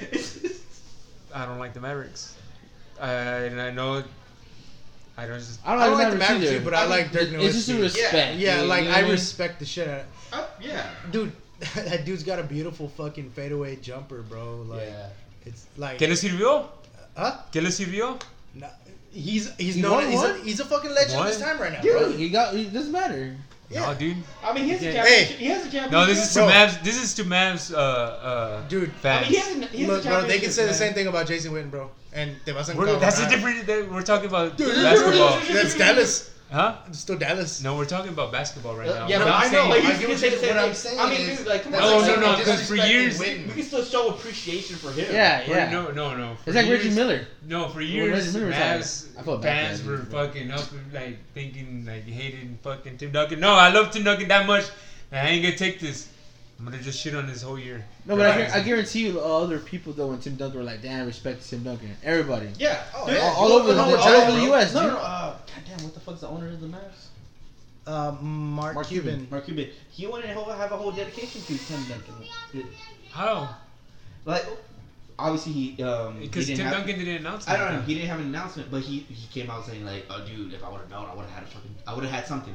I 1.34 1.46
don't 1.46 1.60
like 1.60 1.74
the 1.74 1.80
Mavericks. 1.80 2.36
Uh, 3.00 3.06
and 3.06 3.60
I 3.60 3.72
know. 3.72 4.04
I 5.18 5.28
don't 5.28 5.38
just. 5.40 5.60
I 5.66 5.74
don't, 5.74 5.82
I 5.82 5.86
don't 5.88 5.94
like 5.96 6.04
like 6.06 6.14
the 6.14 6.20
Mavericks 6.20 6.52
too, 6.52 6.62
but 6.62 6.74
I 6.74 6.86
like 6.86 7.12
Dirk 7.12 7.30
Nowitzki. 7.30 7.44
It's 7.44 7.54
just 7.56 7.70
a 7.70 7.82
respect. 7.82 8.38
Yeah, 8.38 8.60
dude, 8.62 8.70
like 8.70 8.84
you 8.86 8.90
know 8.90 8.96
I 8.96 9.02
mean? 9.04 9.12
respect 9.12 9.60
the 9.60 9.66
shit 9.66 9.88
out 9.88 10.00
of 10.02 10.06
Uh, 10.34 10.46
yeah. 10.62 10.90
Dude, 11.12 11.32
that 11.76 12.06
dude's 12.06 12.24
got 12.24 12.40
a 12.40 12.44
beautiful 12.44 12.88
fucking 12.90 13.30
fadeaway 13.32 13.76
jumper, 13.78 14.22
bro. 14.22 14.64
Like 14.68 14.88
yeah. 14.88 15.10
it's 15.46 15.66
like 15.78 16.00
¿Qué 16.00 16.08
le 16.08 16.16
sirvió? 16.16 16.68
Huh? 17.16 17.38
¿Qué 17.52 17.62
le 17.62 17.70
sirvió? 17.70 18.20
No, 18.56 18.68
he's 19.12 19.54
he's 19.58 19.76
He 19.76 19.82
known 19.82 20.10
he's 20.10 20.24
a, 20.24 20.38
he's 20.40 20.60
a 20.60 20.66
fucking 20.66 20.92
legend 20.92 21.18
What? 21.20 21.28
of 21.28 21.34
his 21.34 21.42
time 21.42 21.60
right 21.60 21.74
now, 21.74 21.82
Dude. 21.82 21.98
bro. 21.98 22.12
He 22.12 22.30
got. 22.30 22.56
It 22.56 22.74
doesn't 22.74 22.92
matter. 22.92 23.36
Yeah. 23.70 23.86
No, 23.86 23.94
dude. 23.96 24.18
I 24.44 24.54
mean, 24.54 24.66
he 24.66 24.72
has 24.72 24.82
a 24.82 24.86
Yeah. 24.86 24.94
championship. 24.94 25.38
Hey. 25.38 25.44
He 25.44 25.46
has 25.46 25.62
a 25.62 25.72
championship. 25.72 25.92
No, 25.92 26.06
this 26.06 26.28
is 26.28 26.34
to 26.34 26.40
Mavs. 26.42 26.84
This 26.84 27.02
is 27.02 27.14
to 27.16 27.24
Mavs. 27.24 27.74
Uh, 27.74 27.78
uh, 27.78 28.68
Dude. 28.68 28.92
I 29.04 29.22
mean, 29.22 29.30
he 29.30 29.36
has 29.38 29.48
a, 29.56 29.66
he 29.68 29.84
has 29.84 29.88
Look, 29.90 30.06
a 30.06 30.10
bro, 30.10 30.28
they 30.28 30.40
can 30.40 30.52
say 30.52 30.66
the 30.66 30.74
same 30.74 30.94
thing 30.94 31.08
about 31.08 31.28
Jason 31.28 31.54
Witten, 31.54 31.72
bro. 31.72 31.90
And 32.14 32.36
te 32.46 32.52
vas 32.52 32.70
a 32.70 32.76
We're, 32.76 32.98
that's 33.00 33.20
a 33.20 33.30
different. 33.30 33.66
that- 33.68 33.90
We're 33.92 34.02
talking 34.02 34.28
about 34.28 34.58
Dude, 34.58 34.76
basketball. 34.84 35.40
That's 35.54 35.76
Dallas. 35.78 36.28
Huh? 36.52 36.76
It's 36.90 37.00
still 37.00 37.18
Dallas. 37.18 37.64
No, 37.64 37.78
we're 37.78 37.86
talking 37.86 38.12
about 38.12 38.30
basketball 38.34 38.76
right 38.76 38.90
Uh, 38.90 38.94
now. 39.00 39.08
yeah, 39.08 39.20
But 39.20 39.24
but 39.24 39.34
I'm 39.34 39.42
I 39.42 39.46
know, 39.46 39.52
saying- 39.72 39.86
like, 39.86 40.02
you 40.02 40.08
can 40.08 40.18
say 40.18 40.30
the 40.32 40.38
same 40.38 40.58
I'm 40.58 40.64
thing. 40.66 40.74
saying 40.74 41.00
I 41.00 41.10
mean, 41.10 41.22
is- 41.22 41.38
dude, 41.38 41.48
like, 41.48 41.64
come 41.64 41.74
on. 41.76 41.80
No, 41.80 42.02
no, 42.02 42.16
no, 42.20 42.36
you're 42.36 42.46
'cause 42.46 42.68
for 42.68 42.76
years- 42.76 43.18
Witten. 43.18 43.48
We 43.48 43.54
can 43.54 43.64
still 43.64 43.86
show 43.86 44.10
appreciation 44.10 44.76
for 44.76 44.92
him. 44.92 45.08
Yeah, 45.16 45.46
For- 45.46 45.52
yeah. 45.52 45.70
No, 45.72 45.92
no, 45.92 46.14
no. 46.18 46.36
For 46.44 46.50
It's 46.50 46.56
like 46.58 46.68
Reggie 46.70 46.90
Miller. 46.90 47.26
No, 47.48 47.70
for 47.70 47.80
years, 47.80 48.36
Reggie 48.36 48.48
Mavs 48.52 49.06
I 49.18 49.22
felt 49.24 49.42
fans 49.44 49.80
for 49.80 49.92
were 49.92 49.96
Reggie. 50.00 50.12
fucking 50.12 50.52
up, 50.52 50.66
like 50.94 51.20
thinking 51.34 51.86
like 51.88 52.06
hated 52.06 52.58
fucking 52.62 52.98
Tim 52.98 53.12
Duncan. 53.14 53.40
No, 53.40 53.54
I 53.54 53.70
love 53.70 53.92
Tim 53.92 54.04
Duncan 54.04 54.28
that 54.28 54.46
much. 54.46 54.66
I 55.14 55.30
ain't 55.30 55.44
gonna 55.44 55.56
take 55.56 55.80
this. 55.80 56.08
I'm 56.64 56.70
gonna 56.72 56.84
just 56.84 57.00
shit 57.00 57.16
on 57.16 57.26
this 57.26 57.42
whole 57.42 57.58
year. 57.58 57.84
No, 58.06 58.16
but 58.16 58.28
I, 58.28 58.38
gu- 58.46 58.54
I 58.54 58.60
guarantee 58.62 59.08
you, 59.08 59.20
other 59.20 59.58
people 59.58 59.94
though, 59.94 60.08
when 60.08 60.20
Tim 60.20 60.36
Duncan 60.36 60.60
were 60.60 60.64
like, 60.66 60.84
"Damn, 60.84 61.08
respect 61.08 61.42
to 61.42 61.50
Tim 61.50 61.64
Duncan." 61.64 61.96
Everybody, 62.04 62.50
Yeah. 62.60 62.84
Oh, 62.96 63.08
Dude, 63.08 63.16
yeah. 63.16 63.22
all, 63.24 63.36
all 63.36 63.52
over, 63.54 63.74
the, 63.74 63.76
No, 63.78 63.96
all 63.98 64.08
over 64.10 64.32
the. 64.34 64.46
U.S. 64.46 64.74
No, 64.76 64.82
dude. 64.82 64.90
no, 64.92 64.96
no. 64.96 65.02
Uh, 65.02 65.36
goddamn, 65.56 65.84
what 65.86 65.94
the 65.96 66.00
fuck's 66.00 66.22
the 66.22 66.28
owner 66.28 66.48
of 66.50 66.62
the 66.62 66.68
Mavs? 66.68 67.08
Uh, 67.88 68.12
Mark, 68.22 68.76
Mark 68.76 68.88
Cuban. 68.88 69.12
Cuban. 69.14 69.28
Mark 69.32 69.46
Cuban. 69.46 69.70
He 69.90 70.06
wanted 70.06 70.28
to 70.28 70.54
have 70.54 70.72
a 70.72 70.78
whole 70.78 70.92
dedication 70.92 71.42
to 71.42 71.58
Tim 71.58 71.84
Duncan. 71.90 72.68
How? 73.10 73.56
Like, 74.26 74.46
obviously 75.18 75.52
he 75.54 75.84
um 75.84 76.20
Because 76.20 76.46
didn't 76.46 76.58
Tim 76.60 76.68
have- 76.68 76.78
Duncan 76.78 77.00
didn't 77.00 77.26
announce 77.26 77.48
I 77.48 77.58
don't 77.58 77.74
know. 77.74 77.82
He 77.82 77.96
didn't 77.96 78.10
have 78.10 78.20
an 78.20 78.28
announcement, 78.28 78.70
but 78.70 78.82
he 78.84 79.00
he 79.00 79.28
came 79.40 79.50
out 79.50 79.66
saying 79.66 79.84
like, 79.84 80.06
"Oh, 80.12 80.24
dude, 80.28 80.54
if 80.54 80.64
I 80.64 80.70
would 80.70 80.82
have 80.82 80.90
known, 80.92 81.08
I 81.12 81.16
would 81.16 81.26
have 81.26 81.34
had 81.34 81.44
a 81.44 81.48
fucking, 81.48 81.76
I 81.88 81.96
would 81.96 82.04
have 82.04 82.14
had 82.14 82.28
something." 82.28 82.54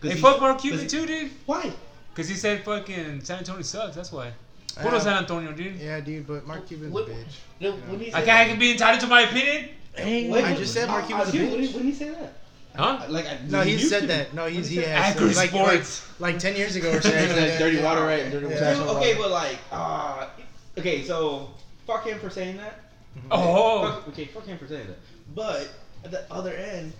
'Cause 0.00 0.10
Hey, 0.12 0.16
he- 0.16 0.22
fuck 0.22 0.40
Mark 0.40 0.58
Cuban 0.58 0.88
too, 0.88 1.04
dude. 1.06 1.30
Why? 1.44 1.70
Because 2.14 2.28
he 2.28 2.34
said 2.34 2.64
fucking 2.64 3.22
San 3.24 3.38
Antonio 3.38 3.62
sucks. 3.62 3.96
That's 3.96 4.12
why. 4.12 4.32
Puro 4.80 4.96
Uh, 4.96 5.00
San 5.00 5.16
Antonio, 5.18 5.52
dude. 5.52 5.76
Yeah, 5.76 6.00
dude, 6.00 6.26
but 6.26 6.46
Mark 6.46 6.66
Cuban's 6.66 6.90
a 6.90 6.94
What- 6.94 7.08
bitch. 7.08 7.36
No, 7.60 7.72
when 7.72 8.00
he 8.00 8.12
I 8.12 8.18
said 8.20 8.24
can, 8.26 8.36
I 8.40 8.44
can 8.48 8.58
be 8.58 8.72
entitled 8.72 9.00
to 9.00 9.06
my 9.06 9.22
opinion. 9.22 9.68
Hey, 9.94 10.30
Wait, 10.30 10.44
I 10.44 10.54
just 10.56 10.72
said 10.72 10.88
Mark 10.88 11.06
Cuban's 11.06 11.28
a 11.28 11.32
bitch. 11.32 11.50
When 11.50 11.60
did, 11.60 11.74
when 11.74 11.84
he 11.84 11.92
say 11.92 12.08
that? 12.10 12.32
Huh? 12.74 13.04
Like, 13.10 13.26
I, 13.26 13.38
No, 13.48 13.60
he 13.62 13.76
he 13.76 13.84
said 13.84 14.08
that. 14.08 14.32
No, 14.32 14.46
he's 14.46 14.68
he 14.68 14.76
say- 14.76 14.84
has 14.88 15.14
Agri 15.16 15.34
like, 15.34 15.50
sports. 15.50 16.08
like 16.18 16.32
like 16.34 16.38
ten 16.40 16.56
years 16.56 16.74
ago 16.76 16.90
or 16.90 17.00
something. 17.02 17.28
like 17.36 17.58
dirty 17.58 17.82
water, 17.82 18.02
right? 18.02 18.30
Dirty 18.30 18.46
Yeah. 18.48 18.74
Dude, 18.74 18.86
okay, 18.96 19.14
but 19.14 19.30
like, 19.30 19.58
uh, 19.70 20.28
okay, 20.78 21.04
so 21.04 21.50
fuck 21.86 22.06
him 22.06 22.18
for 22.18 22.30
saying 22.30 22.56
that. 22.56 22.80
Oh. 23.30 23.82
Fuck, 23.90 24.08
okay, 24.08 24.24
fuck 24.24 24.46
him 24.46 24.56
for 24.56 24.66
saying 24.66 24.86
that. 24.86 24.96
But 25.34 25.68
at 26.04 26.10
the 26.10 26.24
other 26.32 26.54
end, 26.54 26.94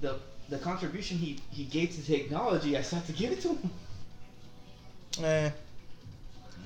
the 0.00 0.20
the 0.50 0.58
contribution 0.58 1.18
he 1.18 1.40
he 1.50 1.64
gave 1.64 1.90
to 1.96 2.02
technology, 2.06 2.76
I 2.76 2.82
still 2.82 2.98
have 3.00 3.06
to 3.08 3.12
give 3.12 3.32
it 3.32 3.40
to 3.42 3.48
him. 3.48 3.70
Eh. 5.24 5.50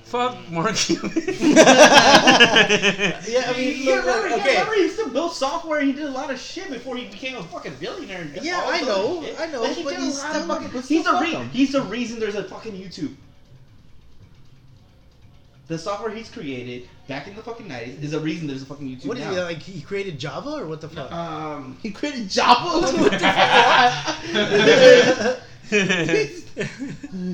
Fuck 0.05 0.37
Mark 0.51 0.75
Cuban. 0.75 1.11
Yeah, 1.15 1.25
I 3.47 3.53
mean, 3.57 3.77
you 3.79 3.95
look, 3.95 4.05
remember, 4.05 4.29
look, 4.29 4.37
you 4.37 4.41
okay. 4.43 4.49
remember 4.59 4.73
he 4.75 4.89
still 4.89 5.09
built 5.09 5.33
software. 5.33 5.81
He 5.81 5.91
did 5.93 6.03
a 6.03 6.09
lot 6.11 6.29
of 6.31 6.39
shit 6.39 6.69
before 6.69 6.95
he 6.97 7.05
became 7.07 7.35
a 7.37 7.43
fucking 7.43 7.73
billionaire. 7.79 8.21
and 8.21 8.33
did 8.33 8.43
Yeah, 8.43 8.61
all 8.61 8.69
I 8.69 8.77
this 8.79 8.87
know, 8.87 9.21
shit. 9.23 9.39
I 9.39 9.45
know, 9.47 9.61
Like, 9.63 9.71
he 9.75 9.83
but 9.83 9.89
did 9.91 9.99
a 9.99 10.03
he's 10.03 10.19
lot 10.19 10.35
of 10.35 10.41
still- 10.43 10.47
fucking. 10.55 10.67
but 10.67 10.85
He's 10.85 11.01
still 11.01 11.03
the 11.03 11.09
fuck 11.19 11.21
re- 11.21 11.31
him. 11.31 11.49
He's 11.49 11.71
the 11.71 11.81
reason 11.83 12.19
there's 12.19 12.35
a 12.35 12.43
fucking 12.43 12.73
YouTube. 12.73 13.15
The 15.67 15.77
software 15.79 16.11
he's 16.13 16.29
created 16.29 16.89
back 17.07 17.25
in 17.27 17.35
the 17.35 17.41
fucking 17.41 17.67
nineties 17.67 18.03
is 18.03 18.11
the 18.11 18.19
reason 18.19 18.47
there's 18.47 18.61
a 18.61 18.65
fucking 18.65 18.85
YouTube 18.87 19.05
What 19.07 19.17
is 19.17 19.23
now. 19.23 19.31
he 19.31 19.39
like? 19.39 19.57
He 19.59 19.81
created 19.81 20.19
Java 20.19 20.49
or 20.51 20.67
what 20.67 20.81
the 20.81 20.89
fuck? 20.89 21.09
Um, 21.11 21.77
he 21.81 21.89
created 21.89 22.29
Java. 22.29 22.81
What 22.81 23.11
the 23.13 23.19
fuck? 25.69 27.33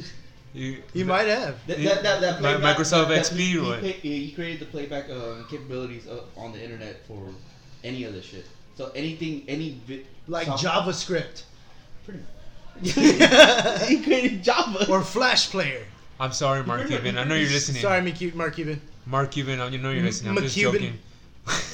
You, 0.54 0.82
he 0.94 1.04
might 1.04 1.28
have. 1.28 1.56
That, 1.68 1.78
that, 1.84 2.04
that, 2.04 2.22
that 2.22 2.40
playback- 2.40 2.78
Microsoft 2.78 3.10
that- 3.10 3.26
XP 3.26 3.38
he, 3.38 3.58
or 3.58 3.62
he, 3.62 3.68
what? 3.70 3.80
he 3.84 4.26
he 4.26 4.32
created 4.32 4.60
the 4.62 4.66
playback 4.66 5.10
uh, 5.10 5.44
capabilities 5.50 6.08
uh, 6.08 6.22
on 6.38 6.52
the 6.52 6.64
internet 6.64 7.06
for 7.08 7.28
any 7.84 8.04
of 8.04 8.14
this 8.14 8.26
shit. 8.26 8.46
So 8.76 8.92
anything, 8.96 9.44
any 9.48 9.80
vi- 9.86 10.06
Like 10.28 10.48
soft- 10.48 10.64
JavaScript 10.64 11.44
Pretty 12.06 12.20
much. 12.20 12.30
he 13.90 14.02
created 14.04 14.44
Java. 14.44 14.90
or 14.90 15.02
Flash 15.02 15.50
Player. 15.50 15.86
I'm 16.20 16.32
sorry, 16.32 16.64
Mark 16.64 16.88
Cuban. 16.88 17.18
I 17.18 17.24
know 17.24 17.36
you're 17.36 17.50
listening. 17.50 17.82
Sorry, 17.82 18.02
Mark 18.36 18.56
Cuban. 18.56 18.82
Mark 19.06 19.32
Cuban, 19.32 19.60
I 19.60 19.70
know 19.70 19.92
you're 19.92 20.04
listening. 20.04 20.38
I'm 20.38 20.44
just 20.44 20.58
joking. 20.58 20.98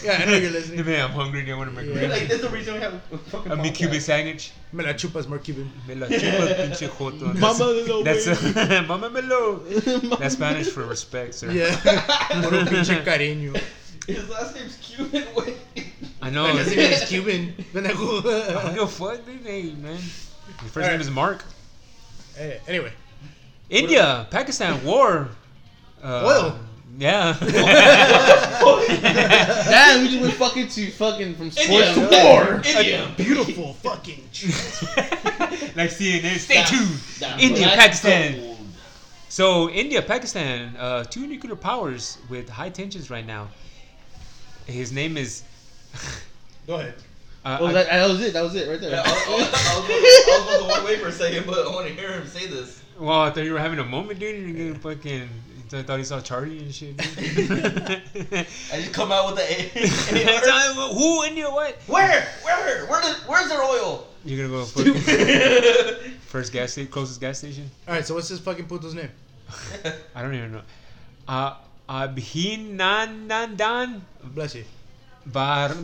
Yeah, 0.03 0.19
I 0.21 0.25
know 0.25 0.33
you're 0.37 0.51
listening. 0.51 0.85
Man, 0.85 1.03
I'm 1.05 1.11
hungry. 1.11 1.41
and 1.41 1.51
I 1.51 1.55
want 1.57 1.75
to 1.75 1.75
make 1.83 1.93
Yeah. 1.93 2.07
like 2.09 2.27
that's 2.27 2.41
the 2.41 2.49
reason 2.49 2.75
we 2.75 2.79
have 2.81 2.93
a 3.11 3.17
fucking 3.17 3.51
a 3.51 3.55
me 3.55 3.69
podcast. 3.69 3.75
Cuban 3.75 4.01
sandwich. 4.01 4.51
Me 4.71 4.83
la 4.83 4.93
chupas, 4.93 5.27
Mark 5.27 5.43
Cuban. 5.43 5.71
Me 5.87 5.95
la 5.95 6.07
chupa, 6.07 6.55
pinche 6.55 6.87
joto. 6.89 7.33
Mama 7.39 7.63
lo 7.65 8.03
That's, 8.03 8.25
güey. 8.27 8.53
that's 8.53 8.87
Mama 8.87 9.09
me 9.15 9.21
lo. 9.21 9.57
That's 10.17 10.35
Spanish 10.35 10.67
for 10.69 10.85
respect, 10.85 11.33
sir. 11.35 11.51
Yeah. 11.51 11.75
Puro 12.43 12.63
pinche 12.65 13.03
cariño. 13.03 13.59
His 14.07 14.29
last 14.29 14.55
name's 14.55 14.77
Cuban. 14.77 15.25
Wait. 15.35 15.57
I 16.21 16.29
know. 16.29 16.45
His 16.55 16.67
name 16.75 16.91
is 16.91 17.03
Cuban. 17.09 17.53
I 17.57 17.79
don't 17.81 17.83
Pendejo. 17.85 18.73
give 18.73 18.83
a 18.83 18.87
fuck, 18.87 19.25
dude. 19.25 19.41
Hey, 19.45 19.73
man. 19.73 19.95
His 19.95 20.11
first 20.61 20.77
Alright. 20.77 20.91
name 20.91 21.01
is 21.01 21.09
Mark. 21.09 21.43
Hey, 22.35 22.59
Anyway. 22.67 22.91
India, 23.69 24.27
Pakistan, 24.29 24.83
war. 24.85 25.29
Uh, 26.03 26.23
Oil. 26.25 26.59
Yeah. 26.97 27.37
Damn, 29.69 30.01
we 30.01 30.07
just 30.09 30.21
went 30.21 30.33
fucking 30.35 30.67
to 30.69 30.89
fucking 30.91 31.35
from 31.35 31.51
sports 31.51 31.97
India. 31.97 32.09
to 32.09 32.23
war. 32.25 32.61
India. 32.65 33.11
Beautiful 33.17 33.73
fucking 33.75 34.19
like 35.75 35.89
CNN. 35.91 36.37
Stay 36.37 36.55
Down- 36.55 36.67
tuned. 36.67 36.99
down. 37.19 37.39
India, 37.39 37.65
Let's 37.67 37.75
Pakistan. 38.01 38.39
go. 38.39 38.55
So 39.29 39.69
India, 39.69 40.01
Pakistan, 40.01 40.75
uh, 40.77 41.03
two 41.03 41.27
nuclear 41.27 41.55
powers 41.55 42.17
with 42.29 42.49
high 42.49 42.69
tensions 42.69 43.09
right 43.09 43.25
now. 43.25 43.47
His 44.65 44.91
name 44.91 45.15
is. 45.17 45.43
Go 46.67 46.75
ahead. 46.75 46.95
Uh, 47.43 47.57
Oh, 47.61 47.65
I- 47.67 47.73
that, 47.73 47.87
that 47.87 48.09
was 48.09 48.21
it. 48.21 48.33
That 48.33 48.43
was 48.43 48.55
it 48.55 48.67
right 48.69 48.79
there. 48.79 48.91
Yeah, 48.91 49.03
I, 49.05 49.09
I, 49.09 49.11
I, 49.11 49.13
was, 49.37 49.47
I 49.53 49.77
was 49.77 50.47
about 50.47 50.59
to 50.59 50.65
walk 50.73 50.81
away 50.83 50.97
for 50.97 51.07
a 51.09 51.11
second, 51.11 51.45
but 51.45 51.67
I 51.67 51.69
want 51.69 51.87
to 51.87 51.93
hear 51.93 52.11
him 52.13 52.25
say 52.27 52.47
this. 52.47 52.81
well, 52.97 53.19
I 53.21 53.29
thought 53.29 53.43
you 53.43 53.53
were 53.53 53.59
having 53.59 53.77
a 53.79 53.83
moment, 53.85 54.19
dude. 54.19 54.49
You're 54.57 54.67
gonna 54.73 54.79
fucking. 54.79 55.29
I 55.73 55.81
thought 55.83 55.97
he 55.97 56.03
saw 56.05 56.21
Charlie 56.21 56.59
and 56.59 56.73
shit. 56.73 56.95
dude. 56.97 57.07
I 58.71 58.75
just 58.75 58.93
come 58.93 59.11
out 59.11 59.25
with 59.27 59.35
the 59.37 59.43
A. 59.43 59.71
It's 59.75 60.47
like, 60.47 60.75
Who 60.93 61.23
India? 61.23 61.49
What? 61.49 61.75
Where? 61.87 62.27
Where? 62.43 62.85
Where? 62.85 63.01
Does, 63.01 63.17
where's 63.27 63.49
their 63.49 63.63
oil? 63.63 64.07
You're 64.23 64.47
gonna 64.47 64.59
go 64.59 64.65
fucking 64.65 64.93
first 66.21 66.51
gas 66.51 66.71
station, 66.71 66.91
closest 66.91 67.19
gas 67.21 67.37
station. 67.39 67.69
Alright, 67.87 68.05
so 68.05 68.13
what's 68.15 68.29
this 68.29 68.39
fucking 68.39 68.67
puto's 68.67 68.93
name? 68.95 69.09
I 70.15 70.21
don't 70.21 70.33
even 70.33 70.51
know. 70.51 70.61
Uh, 71.27 71.55
Abhinandandan 71.87 74.01
Bless 74.23 74.55
you. 74.55 74.63
Bar 75.27 75.75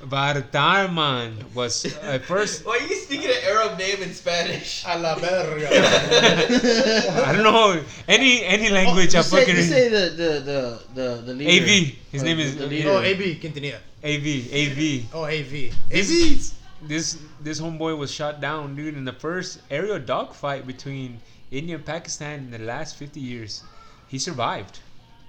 Vartarman 0.00 1.52
was 1.54 1.84
at 2.02 2.22
first. 2.24 2.64
Why 2.66 2.78
are 2.78 2.86
you 2.86 2.94
speaking 2.96 3.30
an 3.30 3.42
Arab 3.44 3.78
name 3.78 4.02
in 4.02 4.14
Spanish? 4.14 4.84
A 4.86 4.98
la 4.98 5.14
verga. 5.16 5.68
I 7.26 7.32
don't 7.32 7.42
know 7.42 7.82
any 8.06 8.44
any 8.44 8.70
language. 8.70 9.14
I 9.14 9.18
Oh, 9.18 9.22
just 9.22 9.30
say, 9.30 9.40
fucking 9.40 9.56
just 9.56 9.68
say 9.70 9.88
the 9.88 10.10
the 10.10 10.30
the 10.40 10.80
the, 10.94 11.08
the 11.22 11.34
leader. 11.34 11.64
AV. 11.64 11.70
His 12.12 12.22
Uh, 12.22 12.24
name 12.26 12.38
is 12.38 12.56
the 12.56 12.66
leader. 12.66 12.90
oh, 12.90 13.00
AB, 13.02 13.38
Quintanilla. 13.40 13.78
AV. 14.04 14.26
AV. 14.54 15.04
Oh, 15.12 15.24
AV. 15.24 15.74
This, 15.90 16.54
this 16.82 17.18
this 17.40 17.60
homeboy 17.60 17.98
was 17.98 18.10
shot 18.12 18.40
down, 18.40 18.76
dude, 18.76 18.94
in 18.96 19.04
the 19.04 19.12
first 19.12 19.60
aerial 19.70 19.98
dogfight 19.98 20.66
between 20.66 21.18
India 21.50 21.74
and 21.74 21.84
Pakistan 21.84 22.38
in 22.40 22.50
the 22.52 22.58
last 22.58 22.96
50 22.96 23.18
years. 23.18 23.64
He 24.06 24.18
survived. 24.18 24.78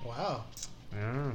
Wow. 0.05 0.43
Oh. 0.93 1.31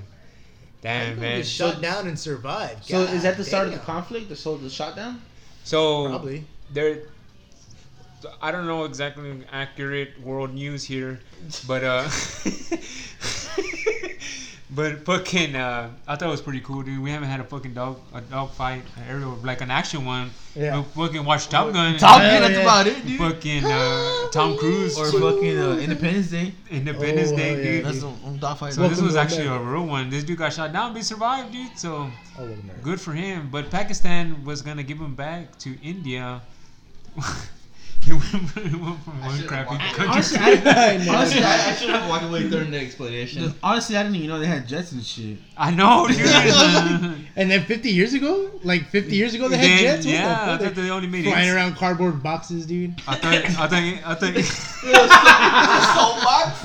Damn, 0.84 1.14
He 1.14 1.20
man. 1.22 1.38
was 1.38 1.48
shot 1.48 1.80
down 1.80 2.06
and 2.06 2.18
survived. 2.18 2.84
So 2.84 3.06
God 3.06 3.14
is 3.14 3.22
that 3.22 3.38
the 3.38 3.44
start 3.44 3.68
of 3.68 3.72
the 3.72 3.78
conflict? 3.80 4.28
The 4.28 4.36
so 4.36 4.58
the 4.58 4.68
shutdown? 4.68 5.22
So 5.64 6.08
Probably. 6.08 6.44
there 6.70 7.04
I 8.40 8.52
don't 8.52 8.66
know 8.66 8.84
exactly 8.84 9.42
accurate 9.50 10.20
world 10.22 10.52
news 10.52 10.84
here, 10.84 11.20
but 11.66 11.82
uh 11.84 12.02
but 14.74 15.04
fucking 15.04 15.54
uh 15.54 15.90
I 16.06 16.16
thought 16.16 16.28
it 16.28 16.30
was 16.30 16.40
pretty 16.42 16.60
cool, 16.60 16.82
dude. 16.82 17.02
We 17.02 17.10
haven't 17.10 17.28
had 17.28 17.40
a 17.40 17.44
fucking 17.44 17.74
dog 17.74 17.98
a 18.12 18.20
dog 18.20 18.50
fight, 18.50 18.82
an 18.96 19.02
aerial 19.08 19.36
like 19.42 19.60
an 19.60 19.70
action 19.70 20.04
one. 20.04 20.30
Yeah. 20.54 20.78
We 20.78 20.84
fucking 21.06 21.24
watched 21.24 21.50
Top 21.50 21.72
Gun. 21.72 21.96
Top 21.98 22.20
Hell 22.20 22.40
Gun, 22.40 22.42
that's 22.42 22.54
yeah. 22.54 22.62
about 22.62 22.86
it, 22.86 23.06
dude. 23.06 23.18
Fucking 23.18 23.64
uh, 23.64 24.28
Tom 24.30 24.56
Cruise 24.60 24.96
Or 24.98 25.10
fucking 25.10 25.58
uh, 25.58 25.76
Independence 25.78 26.30
Day. 26.30 26.52
Independence 26.70 27.30
Oh, 27.32 27.36
Day, 27.36 27.56
yeah, 27.56 27.62
dude. 27.64 27.84
That's 27.86 28.02
on, 28.02 28.18
on 28.24 28.38
dog 28.38 28.58
fight. 28.58 28.72
So 28.72 28.88
this 28.88 29.00
was 29.00 29.16
actually 29.16 29.46
a 29.46 29.58
real 29.58 29.86
one. 29.86 30.10
This 30.10 30.24
dude 30.24 30.38
got 30.38 30.52
shot 30.52 30.72
down, 30.72 30.92
but 30.92 30.98
he 30.98 31.02
survived, 31.04 31.52
dude. 31.52 31.76
So 31.76 32.10
well, 32.38 32.46
America. 32.46 32.80
good 32.82 33.00
for 33.00 33.12
him. 33.12 33.48
But 33.50 33.70
Pakistan 33.70 34.44
was 34.44 34.62
gonna 34.62 34.82
give 34.82 34.98
him 34.98 35.14
back 35.14 35.58
to 35.60 35.76
India. 35.82 36.40
he 38.04 38.12
went 38.12 38.24
from, 38.50 38.68
he 38.70 38.76
went 38.76 39.02
from 39.02 39.20
one 39.20 39.30
should've 39.34 39.48
crappy 39.48 39.70
walked- 39.70 39.82
country. 39.94 40.06
honestly, 40.12 40.38
to- 40.38 40.44
I, 40.44 40.52
honestly, 40.94 41.08
Honestly, 41.08 41.42
I, 41.42 41.52
I 41.52 41.70
I, 41.70 41.74
should 41.74 41.90
have 41.90 42.08
walked 42.08 42.24
away 42.24 42.48
during 42.48 42.70
the 42.70 42.78
explanation. 42.78 43.54
honestly, 43.62 43.96
I 43.96 44.02
didn't 44.02 44.16
even 44.16 44.28
know 44.28 44.38
they 44.38 44.46
had 44.46 44.68
jets 44.68 44.92
and 44.92 45.02
shit. 45.04 45.38
I 45.56 45.70
know, 45.70 46.06
dude. 46.08 46.20
And 47.36 47.50
then 47.50 47.64
50 47.64 47.90
years 47.90 48.14
ago? 48.14 48.50
Like 48.62 48.88
50 48.90 49.16
years 49.16 49.34
ago 49.34 49.48
they 49.48 49.56
had 49.56 49.68
Then, 49.68 49.78
jets? 50.02 50.06
What 50.06 50.12
the 50.12 50.18
yeah, 50.18 50.42
I 50.42 50.46
fuck? 50.46 50.60
thought 50.60 50.74
they 50.76 50.90
only 50.90 51.08
made 51.08 51.24
Flying 51.24 51.48
eight. 51.48 51.54
around 51.54 51.74
cardboard 51.76 52.22
boxes, 52.22 52.64
dude. 52.66 52.94
I 53.08 53.16
thought, 53.16 53.34
I 53.34 53.66
thought, 53.66 53.72
I 53.72 54.14
thought, 54.14 54.34
Soapbox? 55.94 56.64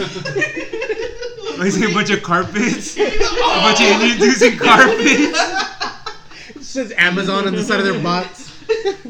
I 1.59 1.69
see 1.69 1.91
a 1.91 1.93
bunch 1.93 2.09
of 2.11 2.23
carpets, 2.23 2.97
a 2.97 3.01
bunch 3.01 3.81
of 3.81 3.87
Indians 3.87 4.19
using 4.19 4.57
carpets 4.57 5.37
It 6.55 6.63
says 6.63 6.93
Amazon 6.97 7.47
on 7.47 7.55
the 7.55 7.63
side 7.63 7.79
of 7.79 7.85
their 7.85 8.01
box. 8.01 8.48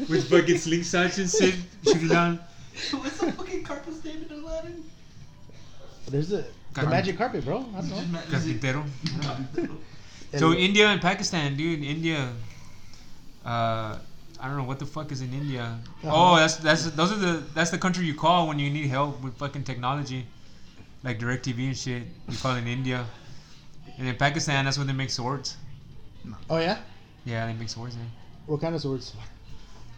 With 0.08 0.30
fucking 0.30 0.56
slingshots 0.56 1.18
and 1.18 1.30
shit 1.30 1.54
shooting 1.84 2.08
down. 2.08 2.38
What's 2.92 3.18
the 3.18 3.32
fucking 3.32 3.64
carpet 3.64 4.02
David 4.02 4.30
Aladdin? 4.30 4.84
There's 6.08 6.32
a 6.32 6.44
the 6.74 6.80
Car- 6.82 6.90
magic 6.90 7.16
carpet, 7.18 7.44
bro. 7.44 7.64
I 7.76 7.80
don't 7.80 8.12
know. 8.12 8.18
Carpintero. 8.30 8.84
So 10.36 10.52
India 10.54 10.86
and 10.86 11.00
Pakistan, 11.00 11.56
dude. 11.56 11.82
India. 11.82 12.32
Uh, 13.44 13.98
I 14.40 14.46
don't 14.48 14.56
know 14.56 14.64
what 14.64 14.78
the 14.78 14.86
fuck 14.86 15.10
is 15.12 15.20
in 15.20 15.32
India. 15.32 15.78
Uh-huh. 16.04 16.10
Oh, 16.12 16.36
that's 16.36 16.56
that's 16.56 16.90
those 16.92 17.12
are 17.12 17.16
the 17.16 17.42
that's 17.54 17.70
the 17.70 17.78
country 17.78 18.06
you 18.06 18.14
call 18.14 18.48
when 18.48 18.58
you 18.58 18.70
need 18.70 18.86
help 18.86 19.20
with 19.22 19.36
fucking 19.36 19.64
technology, 19.64 20.26
like 21.02 21.18
Directv 21.18 21.58
and 21.58 21.76
shit. 21.76 22.02
You 22.28 22.36
call 22.38 22.54
in 22.54 22.66
India. 22.66 23.04
And 23.98 24.08
in 24.08 24.16
Pakistan, 24.16 24.64
that's 24.64 24.78
where 24.78 24.86
they 24.86 24.94
make 24.94 25.10
swords. 25.10 25.56
Oh, 26.48 26.58
yeah? 26.58 26.78
Yeah, 27.26 27.46
they 27.46 27.52
make 27.52 27.68
swords 27.68 27.96
there. 27.96 28.06
What 28.46 28.60
kind 28.62 28.74
of 28.74 28.80
swords? 28.80 29.14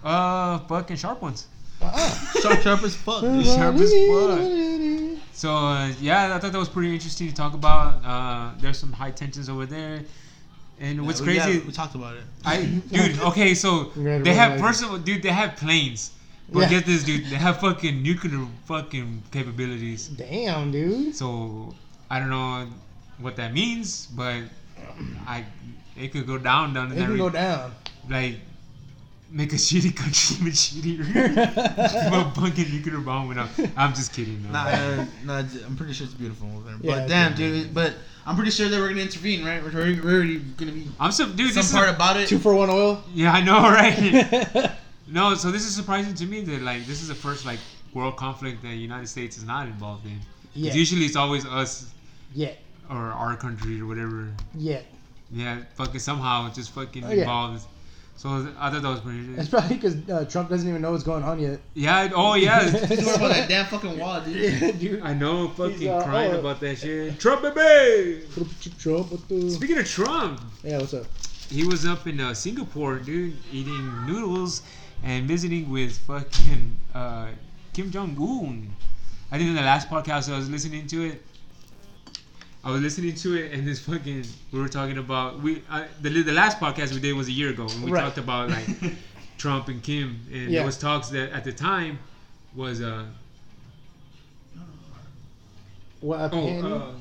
Uh, 0.04 0.58
fucking 0.60 0.96
sharp 0.96 1.22
ones. 1.22 1.46
Uh-uh. 1.80 2.40
Sharp, 2.40 2.60
sharp 2.62 2.82
as 2.82 2.94
fuck. 2.94 3.20
dude. 3.22 3.44
Sharp 3.44 3.74
as 3.76 3.92
fuck. 3.92 5.20
So 5.32 5.54
uh, 5.56 5.88
yeah, 6.00 6.34
I 6.34 6.38
thought 6.38 6.52
that 6.52 6.58
was 6.58 6.68
pretty 6.68 6.92
interesting 6.94 7.28
to 7.28 7.34
talk 7.34 7.54
about. 7.54 8.04
Uh, 8.04 8.52
there's 8.60 8.78
some 8.78 8.92
high 8.92 9.10
tensions 9.10 9.48
over 9.48 9.66
there, 9.66 10.02
and 10.80 11.04
what's 11.06 11.20
Yeah, 11.20 11.26
we- 11.26 11.38
crazy, 11.38 11.58
yeah, 11.58 11.66
we 11.66 11.72
talked 11.72 11.94
about 11.94 12.16
it. 12.16 12.22
I 12.44 12.64
dude. 12.90 13.18
Okay, 13.20 13.54
so 13.54 13.90
Yeah, 13.96 14.18
they 14.18 14.34
have 14.34 14.52
right. 14.52 14.60
first 14.60 14.82
of 14.82 14.90
all, 14.90 14.98
dude, 14.98 15.22
they 15.22 15.30
have 15.30 15.56
planes. 15.56 16.10
But 16.52 16.60
Yeah. 16.64 16.68
get 16.70 16.86
this, 16.86 17.02
dude, 17.02 17.24
they 17.26 17.36
have 17.36 17.60
fucking 17.60 18.02
nuclear 18.02 18.46
fucking 18.66 19.22
capabilities. 19.32 20.08
Damn, 20.08 20.70
dude. 20.70 21.16
So 21.16 21.74
I 22.10 22.18
don't 22.18 22.28
know 22.28 22.66
what 23.18 23.36
that 23.36 23.54
means, 23.54 24.06
but 24.14 24.42
I 25.26 25.44
it 25.96 26.12
could 26.12 26.26
go 26.26 26.36
down 26.38 26.74
down 26.74 26.86
in 26.86 26.92
It 26.92 26.96
that 26.96 27.02
can 27.04 27.12
re- 27.12 27.18
go 27.18 27.30
down. 27.30 27.72
like 28.10 28.36
make 29.32 29.52
a 29.52 29.56
shitty 29.56 29.96
country 29.96 30.36
even 30.36 30.52
shittier. 30.52 31.56
a 31.56 32.30
fucking 32.38 32.70
nuclear 32.74 32.98
bomb 33.00 33.28
went 33.28 33.40
up. 33.40 33.48
I'm 33.76 33.94
just 33.94 34.12
kidding. 34.12 34.42
No. 34.44 34.50
Nah, 34.50 34.64
uh, 34.66 35.06
nah, 35.24 35.38
I'm 35.66 35.76
pretty 35.76 35.94
sure 35.94 36.04
it's 36.06 36.14
beautiful 36.14 36.48
over 36.54 36.70
there. 36.70 36.78
Yeah, 36.82 36.90
but 36.92 36.98
it's 37.02 37.10
damn, 37.10 37.34
beautiful. 37.34 37.62
dude. 37.64 37.74
But 37.74 37.94
I'm 38.26 38.36
pretty 38.36 38.50
sure 38.50 38.68
they 38.68 38.78
were 38.80 38.88
gonna 38.88 39.00
intervene, 39.00 39.44
right? 39.44 39.62
We're 39.62 39.72
already, 39.74 40.00
we're 40.00 40.16
already 40.16 40.38
gonna 40.38 40.72
be 40.72 40.86
I'm 41.00 41.12
so 41.12 41.26
dude. 41.28 41.48
some 41.52 41.56
This 41.56 41.70
is 41.70 41.72
part 41.72 41.88
a- 41.88 41.94
about 41.94 42.16
it. 42.18 42.28
Two 42.28 42.38
for 42.38 42.54
one 42.54 42.70
oil. 42.70 43.02
yeah, 43.14 43.32
I 43.32 43.42
know, 43.42 43.60
right? 43.80 44.70
no, 45.08 45.34
so 45.34 45.50
this 45.50 45.64
is 45.66 45.74
surprising 45.74 46.14
to 46.14 46.26
me 46.26 46.42
that 46.42 46.62
like 46.62 46.84
this 46.86 47.00
is 47.02 47.08
the 47.08 47.14
first 47.14 47.46
like 47.46 47.58
world 47.94 48.16
conflict 48.16 48.62
that 48.62 48.68
the 48.68 48.74
United 48.76 49.08
States 49.08 49.36
is 49.36 49.44
not 49.44 49.66
involved 49.66 50.06
in. 50.06 50.18
Yeah. 50.54 50.72
Usually 50.74 51.02
it's 51.06 51.16
always 51.16 51.46
us 51.46 51.90
Yeah. 52.34 52.52
or 52.90 52.96
our 52.96 53.36
country 53.36 53.80
or 53.80 53.86
whatever. 53.86 54.28
Yeah. 54.54 54.80
Yeah, 55.34 55.60
fucking 55.76 56.00
somehow 56.00 56.52
just 56.52 56.72
fucking 56.72 57.04
Oh, 57.04 57.08
yeah. 57.10 57.22
involved. 57.22 57.64
So 58.16 58.46
I 58.58 58.70
thought 58.70 58.82
that 58.82 58.88
was 58.88 59.00
pretty. 59.00 59.34
It's 59.34 59.48
probably 59.48 59.76
because 59.76 60.08
uh, 60.08 60.24
Trump 60.26 60.48
doesn't 60.48 60.68
even 60.68 60.80
know 60.80 60.92
what's 60.92 61.02
going 61.02 61.24
on 61.24 61.40
yet. 61.40 61.60
Yeah. 61.74 62.10
Oh 62.14 62.34
yeah. 62.34 62.68
He's 62.86 63.04
more 63.04 63.14
about 63.14 63.30
that 63.30 63.48
damn 63.48 63.66
fucking 63.66 63.98
wall, 63.98 64.20
dude. 64.20 64.36
Yeah, 64.36 64.70
dude. 64.70 65.02
I 65.02 65.14
know, 65.14 65.48
fucking 65.48 65.88
uh, 65.88 66.02
crying 66.04 66.32
oh. 66.32 66.40
about 66.40 66.60
that 66.60 66.78
shit. 66.78 67.18
Trump, 67.18 67.42
baby. 67.42 68.24
Trump, 68.78 69.10
what 69.10 69.28
the? 69.28 69.50
Speaking 69.50 69.78
of 69.78 69.86
Trump, 69.86 70.40
Yeah, 70.62 70.78
what's 70.78 70.94
up? 70.94 71.06
he 71.50 71.64
was 71.64 71.84
up 71.84 72.06
in 72.06 72.20
uh, 72.20 72.32
Singapore, 72.32 72.98
dude, 72.98 73.36
eating 73.52 74.06
noodles 74.06 74.62
and 75.02 75.26
visiting 75.26 75.68
with 75.70 75.98
fucking 75.98 76.78
uh, 76.94 77.28
Kim 77.72 77.90
Jong 77.90 78.16
Un. 78.18 78.70
I 79.30 79.38
think 79.38 79.48
in 79.50 79.56
the 79.56 79.62
last 79.62 79.88
podcast 79.88 80.32
I 80.32 80.36
was 80.36 80.48
listening 80.48 80.86
to 80.88 81.06
it. 81.08 81.22
I 82.64 82.70
was 82.70 82.80
listening 82.80 83.14
to 83.16 83.34
it, 83.34 83.52
and 83.52 83.66
this 83.66 83.80
fucking 83.80 84.24
we 84.52 84.60
were 84.60 84.68
talking 84.68 84.98
about 84.98 85.40
we 85.40 85.62
uh, 85.70 85.84
the 86.00 86.10
the 86.22 86.32
last 86.32 86.58
podcast 86.60 86.92
we 86.94 87.00
did 87.00 87.12
was 87.14 87.28
a 87.28 87.32
year 87.32 87.50
ago, 87.50 87.66
and 87.68 87.82
we 87.84 87.90
Right. 87.90 88.02
talked 88.02 88.18
about 88.18 88.50
like 88.50 88.66
Trump 89.38 89.68
and 89.68 89.82
Kim, 89.82 90.20
and 90.32 90.42
Yeah. 90.50 90.58
there 90.60 90.66
was 90.66 90.78
talks 90.78 91.08
that 91.08 91.32
at 91.32 91.42
the 91.44 91.52
time 91.52 91.98
was 92.54 92.80
uh 92.80 93.04
What 96.00 96.30
oh 96.32 96.48
uh, 96.76 96.92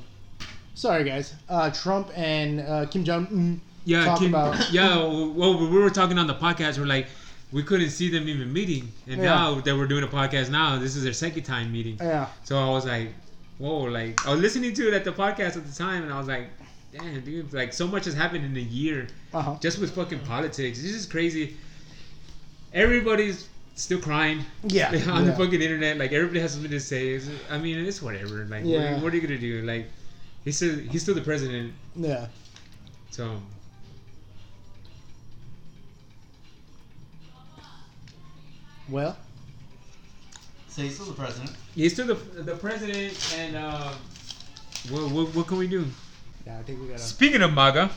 Sorry, 0.74 1.04
guys. 1.04 1.34
Uh, 1.48 1.70
Trump 1.70 2.10
and 2.16 2.60
uh, 2.60 2.86
Kim 2.86 3.04
Jong 3.04 3.26
Un. 3.26 3.60
yeah 3.84 4.16
Kim, 4.18 4.28
about- 4.34 4.72
yeah 4.78 4.96
well 4.96 5.58
we 5.58 5.66
were 5.78 5.90
talking 5.90 6.18
on 6.18 6.26
the 6.26 6.34
podcast 6.34 6.78
we're 6.78 6.86
like 6.86 7.06
we 7.52 7.62
couldn't 7.62 7.90
see 7.90 8.08
them 8.08 8.28
even 8.28 8.50
meeting, 8.52 8.90
and 9.06 9.18
Yeah. 9.20 9.34
now 9.34 9.60
that 9.60 9.76
we're 9.76 9.86
doing 9.86 10.02
a 10.04 10.08
podcast 10.08 10.50
now 10.50 10.78
this 10.78 10.96
is 10.96 11.04
their 11.04 11.12
second 11.12 11.42
time 11.44 11.70
meeting. 11.70 11.98
Yeah. 12.00 12.26
So 12.44 12.58
I 12.58 12.68
was 12.70 12.86
like, 12.86 13.12
whoa, 13.62 13.84
like 13.84 14.26
I 14.26 14.30
was 14.32 14.40
listening 14.40 14.74
to 14.74 14.88
it 14.88 14.94
at 14.94 15.04
the 15.04 15.12
podcast 15.12 15.56
at 15.56 15.64
the 15.66 15.72
time, 15.72 16.02
and 16.02 16.12
I 16.12 16.18
was 16.18 16.26
like, 16.26 16.48
damn, 16.92 17.20
dude, 17.20 17.52
like 17.52 17.72
so 17.72 17.86
much 17.86 18.04
has 18.06 18.14
happened 18.14 18.44
in 18.44 18.56
a 18.56 18.60
year 18.60 19.06
Uh 19.32 19.40
huh. 19.42 19.56
just 19.60 19.78
with 19.78 19.94
fucking 19.94 20.18
politics. 20.20 20.82
This 20.82 20.92
is 20.92 21.06
crazy. 21.06 21.56
Everybody's 22.74 23.48
still 23.76 24.00
crying 24.00 24.44
Yeah. 24.64 24.88
on 25.10 25.24
the 25.26 25.32
fucking 25.34 25.62
internet. 25.62 25.96
Like 25.96 26.12
everybody 26.12 26.40
has 26.40 26.52
something 26.54 26.70
to 26.72 26.80
say. 26.80 27.10
It's, 27.10 27.28
I 27.50 27.58
mean, 27.58 27.78
it's 27.78 28.02
whatever. 28.02 28.44
Like, 28.46 28.64
what, 28.64 28.70
Yeah. 28.70 28.96
are, 28.98 29.00
what 29.00 29.12
are 29.12 29.16
you 29.16 29.22
gonna 29.22 29.38
do? 29.38 29.62
Like, 29.62 29.86
he's 30.44 30.56
still 30.56 30.76
he's 30.78 31.02
still 31.02 31.14
the 31.14 31.20
president. 31.22 31.72
Yeah. 31.94 32.26
So 33.10 33.40
Well. 38.88 39.16
So 40.68 40.82
he's 40.82 40.94
still 40.94 41.06
the 41.06 41.14
president. 41.14 41.56
He's 41.74 41.92
still 41.94 42.06
the 42.06 42.14
the 42.42 42.54
president, 42.56 43.16
and 43.38 43.56
um, 43.56 43.94
what, 44.90 45.10
what 45.10 45.34
what 45.34 45.46
can 45.46 45.58
we 45.58 45.66
do? 45.68 45.86
Yeah, 46.46 46.58
I 46.58 46.62
think 46.62 46.80
we 46.80 46.86
gotta. 46.88 46.98
Speaking 46.98 47.42
of 47.42 47.52
MAGA, 47.52 47.90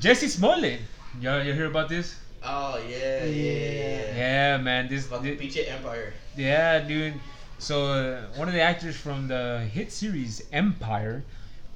Jussie 0.00 0.28
Smollett. 0.28 0.80
Y'all, 1.20 1.42
you 1.42 1.52
hear 1.54 1.66
about 1.66 1.88
this? 1.88 2.16
Oh 2.42 2.76
yeah, 2.88 3.24
yeah, 3.24 3.24
yeah. 3.24 3.52
yeah. 3.52 4.16
Yeah, 4.16 4.56
man. 4.58 4.88
This, 4.88 5.06
Fucking 5.06 5.24
thi- 5.24 5.48
Peach 5.48 5.56
Empire. 5.68 6.12
Yeah, 6.36 6.80
dude. 6.80 7.14
So 7.58 7.86
uh, 7.86 8.22
one 8.36 8.48
of 8.48 8.54
the 8.54 8.60
actors 8.60 8.96
from 8.96 9.28
the 9.28 9.60
hit 9.72 9.90
series 9.92 10.42
Empire 10.52 11.22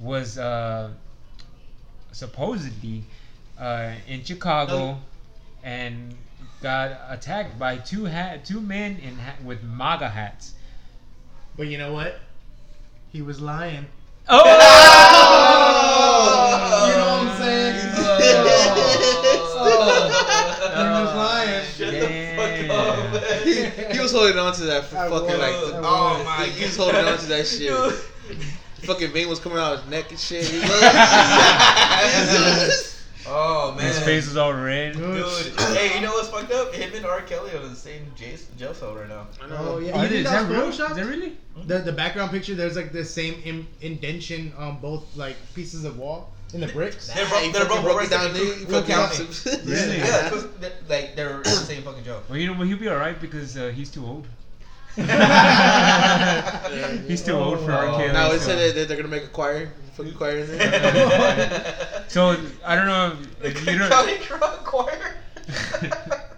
was 0.00 0.36
uh, 0.36 0.90
supposedly 2.12 3.04
uh, 3.58 3.92
in 4.06 4.24
Chicago 4.24 4.78
No. 4.78 4.98
and 5.62 6.14
got 6.60 7.00
attacked 7.08 7.58
by 7.58 7.78
two 7.78 8.06
ha- 8.06 8.36
two 8.44 8.60
men 8.60 8.96
in 8.98 9.16
ha- 9.18 9.36
with 9.44 9.62
MAGA 9.62 10.08
hats. 10.10 10.52
But 11.58 11.66
you 11.66 11.76
know 11.76 11.92
what? 11.92 12.18
He 13.10 13.20
was 13.20 13.38
lying. 13.40 13.84
Oh! 14.28 14.44
You 16.86 16.92
know 16.96 17.18
what 17.18 17.26
I'm 17.26 17.36
saying? 17.36 17.74
Oh, 19.60 20.68
He 20.78 20.84
was 21.02 21.12
lying. 21.16 21.64
Shut 21.76 21.90
Damn. 21.90 22.38
the 22.38 22.46
fuck 22.68 22.70
up, 22.78 22.96
man. 23.12 23.42
he, 23.42 23.54
he 23.92 23.98
was 24.00 24.12
holding 24.12 24.38
on 24.38 24.52
to 24.54 24.62
that 24.66 24.84
for 24.84 24.98
I 24.98 25.08
fucking 25.08 25.26
was, 25.26 25.38
like. 25.38 25.52
I 25.52 25.56
oh 25.82 26.14
was. 26.18 26.24
my, 26.24 26.44
he 26.46 26.64
was 26.64 26.76
holding 26.76 27.04
on 27.04 27.18
to 27.18 27.26
that 27.26 27.44
shit. 27.48 27.72
fucking 28.86 29.10
vein 29.10 29.28
was 29.28 29.40
coming 29.40 29.58
out 29.58 29.72
of 29.72 29.80
his 29.80 29.88
neck 29.90 30.10
and 30.10 30.20
shit. 30.20 30.44
He 33.28 33.34
was- 33.34 33.40
Oh 33.68 33.74
man. 33.76 33.86
His 33.86 33.98
face 34.00 34.26
is 34.26 34.36
all 34.36 34.52
red. 34.54 34.94
Dude, 34.94 35.24
hey, 35.76 35.94
you 35.94 36.00
know 36.00 36.12
what's 36.12 36.28
fucked 36.28 36.50
up? 36.52 36.72
Him 36.74 36.92
and 36.94 37.04
R. 37.04 37.20
Kelly 37.22 37.52
are 37.52 37.56
in 37.62 37.70
the 37.70 37.76
same 37.76 38.10
jail, 38.16 38.36
jail 38.56 38.74
cell 38.74 38.94
right 38.94 39.08
now. 39.08 39.26
I 39.40 39.44
Oh 39.44 39.48
know. 39.48 39.78
yeah. 39.78 39.92
Oh, 39.94 39.98
You 39.98 40.04
is 40.04 40.10
think 40.10 40.24
that 40.26 40.48
that 40.48 40.50
real? 40.50 40.66
was 40.66 40.74
Is 40.74 40.80
photoshopped? 40.86 40.94
that 40.96 41.06
really? 41.06 41.36
The 41.66 41.78
the 41.80 41.92
background 41.92 42.30
picture, 42.30 42.54
there's 42.54 42.76
like 42.76 42.92
the 42.92 43.04
same 43.04 43.40
Im- 43.44 43.68
indention 43.82 44.52
on 44.56 44.78
both 44.80 45.04
like 45.16 45.36
pieces 45.54 45.84
of 45.84 45.98
wall 45.98 46.32
in 46.54 46.60
the 46.60 46.68
bricks. 46.68 47.08
They're, 47.12 47.26
He 47.26 47.30
both, 47.30 47.52
they're 47.52 47.64
fucking 47.66 47.82
both 47.84 47.84
broke 47.84 48.02
it 48.04 48.10
down. 48.10 48.26
arrested 48.26 48.48
in 48.52 48.58
He 48.60 48.64
Cook 48.64 48.86
fucking 48.86 49.26
County. 49.26 49.70
Really? 49.70 49.98
Yeah, 49.98 50.28
'cause 50.30 50.46
they're- 50.60 50.72
like 50.88 51.14
they're 51.16 51.42
the 51.42 51.50
same 51.50 51.82
fucking 51.82 52.04
joke. 52.04 52.24
Well, 52.30 52.38
you 52.38 52.46
know, 52.46 52.54
well, 52.58 52.66
he'll 52.66 52.78
be 52.78 52.88
all 52.88 52.96
right 52.96 53.20
because 53.20 53.56
uh, 53.58 53.68
he's 53.74 53.90
too 53.90 54.06
old. 54.06 54.26
He's 57.06 57.22
too 57.22 57.32
old 57.32 57.60
for 57.60 57.72
R. 57.72 57.86
Kelly. 57.98 58.12
Now 58.12 58.32
it 58.32 58.40
so- 58.40 58.46
said 58.46 58.74
that 58.74 58.88
they're 58.88 58.96
gonna 58.96 59.08
make 59.08 59.24
a 59.24 59.28
choir, 59.28 59.70
fucking 59.98 60.14
choir 60.14 60.38
in 60.38 60.46
there. 60.46 61.74
So 62.08 62.36
I 62.64 62.74
don't 62.74 62.86
know. 62.86 63.16
If 63.42 63.66
you 63.66 63.76
don't, 63.76 63.90
County 63.90 64.16
Choir. 64.64 65.16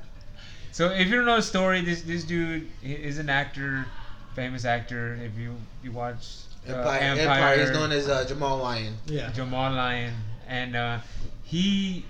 so 0.73 0.91
if 0.91 1.07
you 1.07 1.15
don't 1.15 1.27
know 1.27 1.37
the 1.37 1.43
story, 1.43 1.81
this 1.81 2.03
this 2.03 2.25
dude 2.25 2.67
is 2.83 3.19
an 3.19 3.31
actor, 3.31 3.87
famous 4.35 4.65
actor. 4.65 5.15
If 5.23 5.39
you 5.39 5.55
you 5.85 5.93
watch 5.93 6.39
uh, 6.69 6.73
Empire, 6.73 6.99
Empire, 6.99 7.21
Empire 7.21 7.61
is 7.61 7.71
known 7.71 7.93
as 7.93 8.09
uh, 8.09 8.25
Jamal 8.25 8.59
Lyon. 8.59 8.95
Yeah. 9.07 9.31
Jamal 9.31 9.73
Lyon, 9.73 10.15
and 10.49 10.75
uh, 10.75 10.99
he 11.45 12.05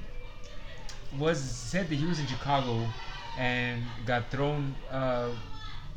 was 1.19 1.39
said 1.39 1.91
that 1.91 1.97
he 1.97 2.07
was 2.07 2.19
in 2.19 2.27
Chicago 2.29 2.89
and 3.39 3.83
got 4.07 4.31
thrown. 4.31 4.75
Uh, 4.91 5.33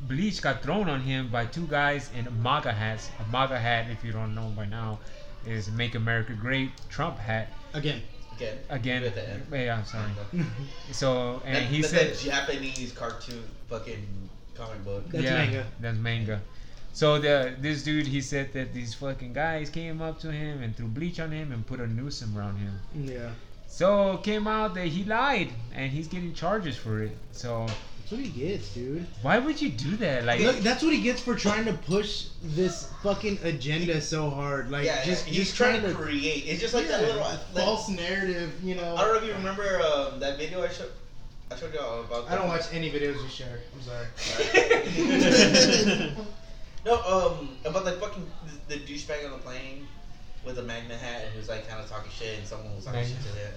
bleach 0.02 0.42
got 0.42 0.62
thrown 0.62 0.90
on 0.90 1.00
him 1.00 1.30
by 1.30 1.46
two 1.46 1.66
guys 1.68 2.10
in 2.14 2.28
MAGA 2.44 2.74
hats. 2.74 3.10
A 3.20 3.32
MAGA 3.32 3.58
hat, 3.58 3.90
if 3.90 4.04
you 4.04 4.12
don't 4.12 4.36
know 4.36 4.52
by 4.54 4.66
now, 4.66 5.00
is 5.46 5.70
"Make 5.72 5.96
America 5.96 6.34
Great" 6.34 6.72
Trump 6.90 7.18
hat. 7.18 7.50
Again. 7.74 8.02
Again. 8.36 8.58
Again, 8.70 9.04
At 9.04 9.16
the 9.16 9.30
end. 9.30 9.44
yeah, 9.52 9.78
I'm 9.78 9.86
sorry. 9.86 10.10
So 10.92 11.42
and 11.46 11.56
That- 11.56 11.64
he 11.64 11.82
that's 11.82 11.94
said, 11.94 12.12
a 12.12 12.16
Japanese 12.16 12.92
cartoon 12.92 13.44
fucking 13.70 14.30
comic 14.56 14.84
book. 14.84 15.08
That's 15.10 15.24
yeah, 15.24 15.34
manga. 15.38 15.66
That's 15.80 15.98
manga. 15.98 16.42
So 16.94 17.20
the 17.20 17.56
this 17.60 17.84
dude, 17.84 18.08
he 18.08 18.22
said 18.22 18.54
that 18.54 18.74
these 18.74 18.94
fucking 18.94 19.34
guys 19.34 19.70
came 19.70 20.02
up 20.02 20.20
to 20.20 20.32
him 20.32 20.62
and 20.62 20.76
threw 20.76 20.88
bleach 20.88 21.20
on 21.20 21.32
him 21.32 21.52
and 21.52 21.66
put 21.66 21.80
a 21.80 21.88
noose 21.88 22.22
around 22.24 22.58
him. 22.58 22.80
Yeah. 22.96 23.30
So 23.68 24.18
came 24.18 24.46
out 24.48 24.76
that 24.76 24.88
he 24.88 25.04
lied 25.04 25.50
and 25.74 25.92
he's 25.92 26.08
getting 26.08 26.34
charges 26.36 26.76
for 26.78 27.02
it. 27.02 27.18
So 27.32 27.66
That's 28.04 28.12
what 28.12 28.20
he 28.20 28.48
gets, 28.48 28.74
dude. 28.74 29.08
why 29.22 29.40
would 29.40 29.62
you 29.62 29.70
do 29.70 29.96
that? 29.98 30.26
Like, 30.26 30.42
Look, 30.42 30.58
that's 30.58 30.84
what 30.84 30.92
he 30.92 31.02
gets 31.02 31.22
for 31.22 31.36
trying 31.36 31.64
to 31.66 31.72
push 31.72 32.26
this 32.44 32.92
fucking 33.02 33.40
agenda 33.44 34.02
so 34.02 34.30
hard. 34.30 34.70
Like, 34.70 34.86
yeah, 34.86 35.06
just 35.06 35.26
he's 35.26 35.38
just 35.38 35.56
trying 35.56 35.82
to 35.84 35.94
create. 35.94 36.44
It's 36.46 36.60
just 36.60 36.74
like 36.74 36.90
that 36.90 37.02
little 37.02 37.24
that- 37.24 37.40
false 37.54 37.88
narrative, 37.88 38.52
you 38.62 38.76
know. 38.76 38.94
I 38.98 39.06
don't 39.06 39.14
know 39.14 39.22
if 39.22 39.26
you 39.26 39.34
remember 39.34 39.82
um, 39.82 40.20
that 40.20 40.38
video 40.38 40.62
I 40.62 40.68
showed. 40.68 40.92
I 41.50 41.56
showed 41.56 41.74
you 41.74 41.80
all 41.80 42.02
about. 42.02 42.30
I 42.30 42.36
don't 42.36 42.50
watch 42.50 42.66
any 42.74 42.92
videos 42.92 43.24
you 43.24 43.30
share. 43.30 43.62
I'm 43.74 43.82
sorry. 43.82 44.06
no, 46.86 46.96
um, 47.04 47.56
about 47.64 47.86
the 47.86 47.94
fucking 47.94 48.30
the, 48.68 48.76
the 48.76 48.84
douchebag 48.84 49.24
on 49.24 49.32
the 49.32 49.38
plane 49.38 49.88
with 50.46 50.58
the 50.58 50.64
magnet 50.64 51.00
hat 51.00 51.22
and 51.24 51.32
he 51.32 51.38
was 51.38 51.48
like 51.48 51.68
kind 51.70 51.82
of 51.82 51.90
talking 51.90 52.12
shit 52.12 52.38
and 52.38 52.46
someone 52.46 52.76
was 52.76 52.84
talking 52.84 53.00
Magnet. 53.00 53.18
shit 53.24 53.32
to 53.34 53.40
him. 53.40 53.54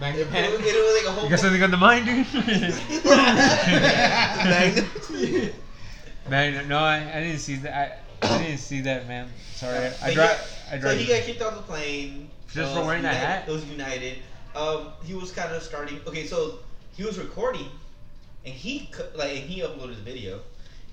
Magna 0.00 0.20
It, 0.20 0.26
it, 0.34 0.60
it 0.60 0.84
was 0.84 1.04
like 1.04 1.06
a 1.08 1.12
whole. 1.12 1.24
you 1.24 1.30
got 1.30 1.38
something 1.38 1.62
on 1.62 1.70
the 1.70 1.76
mind, 1.76 2.04
dude? 2.06 2.26
Magna- 4.46 5.52
man, 6.28 6.68
no, 6.68 6.78
I, 6.78 6.96
I 7.16 7.20
didn't 7.22 7.38
see 7.38 7.56
that. 7.56 8.02
I, 8.22 8.26
I 8.34 8.38
didn't 8.42 8.58
see 8.58 8.80
that, 8.82 9.06
man. 9.08 9.28
Sorry, 9.54 9.78
I, 9.78 9.86
I 9.86 9.90
But 10.08 10.14
drive. 10.14 10.58
yeah, 10.72 10.80
So 10.80 10.94
he 10.96 11.06
got 11.06 11.22
kicked 11.22 11.42
off 11.42 11.54
the 11.56 11.62
plane. 11.62 12.28
Just 12.52 12.74
for 12.74 12.84
wearing 12.84 13.02
that 13.02 13.14
hat? 13.16 13.48
It 13.48 13.52
was 13.52 13.64
United. 13.66 14.18
Um, 14.54 14.88
he 15.04 15.14
was 15.14 15.30
kind 15.32 15.52
of 15.54 15.62
starting. 15.62 16.00
Okay, 16.06 16.26
so 16.26 16.58
he 16.96 17.04
was 17.04 17.18
recording, 17.18 17.66
and 18.44 18.54
he 18.54 18.88
like 19.14 19.30
and 19.30 19.38
he 19.50 19.60
uploaded 19.60 19.96
the 19.96 20.02
video, 20.02 20.40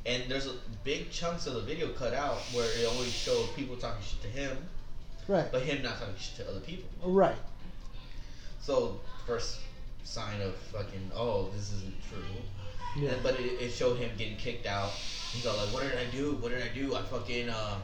and 0.06 0.24
there's 0.28 0.48
a 0.48 0.54
big 0.84 1.10
chunks 1.12 1.48
of 1.48 1.54
the 1.54 1.62
video 1.62 1.90
cut 1.94 2.14
out 2.14 2.38
where 2.54 2.66
it 2.66 2.86
only 2.92 3.08
showed 3.08 3.48
people 3.56 3.78
talking 3.78 4.04
shit 4.04 4.22
to 4.24 4.28
him, 4.28 4.58
Right. 5.30 5.50
but 5.52 5.62
him 5.62 5.82
not 5.82 5.98
talking 6.00 6.16
shit 6.18 6.36
to 6.46 6.50
other 6.52 6.60
people. 6.60 6.90
Right. 7.04 7.36
So 8.64 9.02
first 9.28 9.60
sign 10.06 10.42
of 10.42 10.56
fucking 10.56 11.12
oh 11.14 11.50
this 11.56 11.74
isn't 11.74 11.96
true. 12.10 12.24
Yeah. 12.96 13.12
And- 13.12 13.24
but 13.24 13.38
it, 13.40 13.60
it 13.62 13.72
showed 13.72 13.98
him 13.98 14.10
getting 14.18 14.38
kicked 14.38 14.66
out. 14.66 14.92
He's 15.34 15.46
all 15.46 15.58
like, 15.58 15.74
"What 15.74 15.84
did 15.84 15.98
I 15.98 16.06
do? 16.12 16.34
What 16.40 16.52
did 16.52 16.64
I 16.64 16.70
do? 16.74 16.96
I 16.96 17.02
fucking 17.02 17.50
uh, 17.50 17.80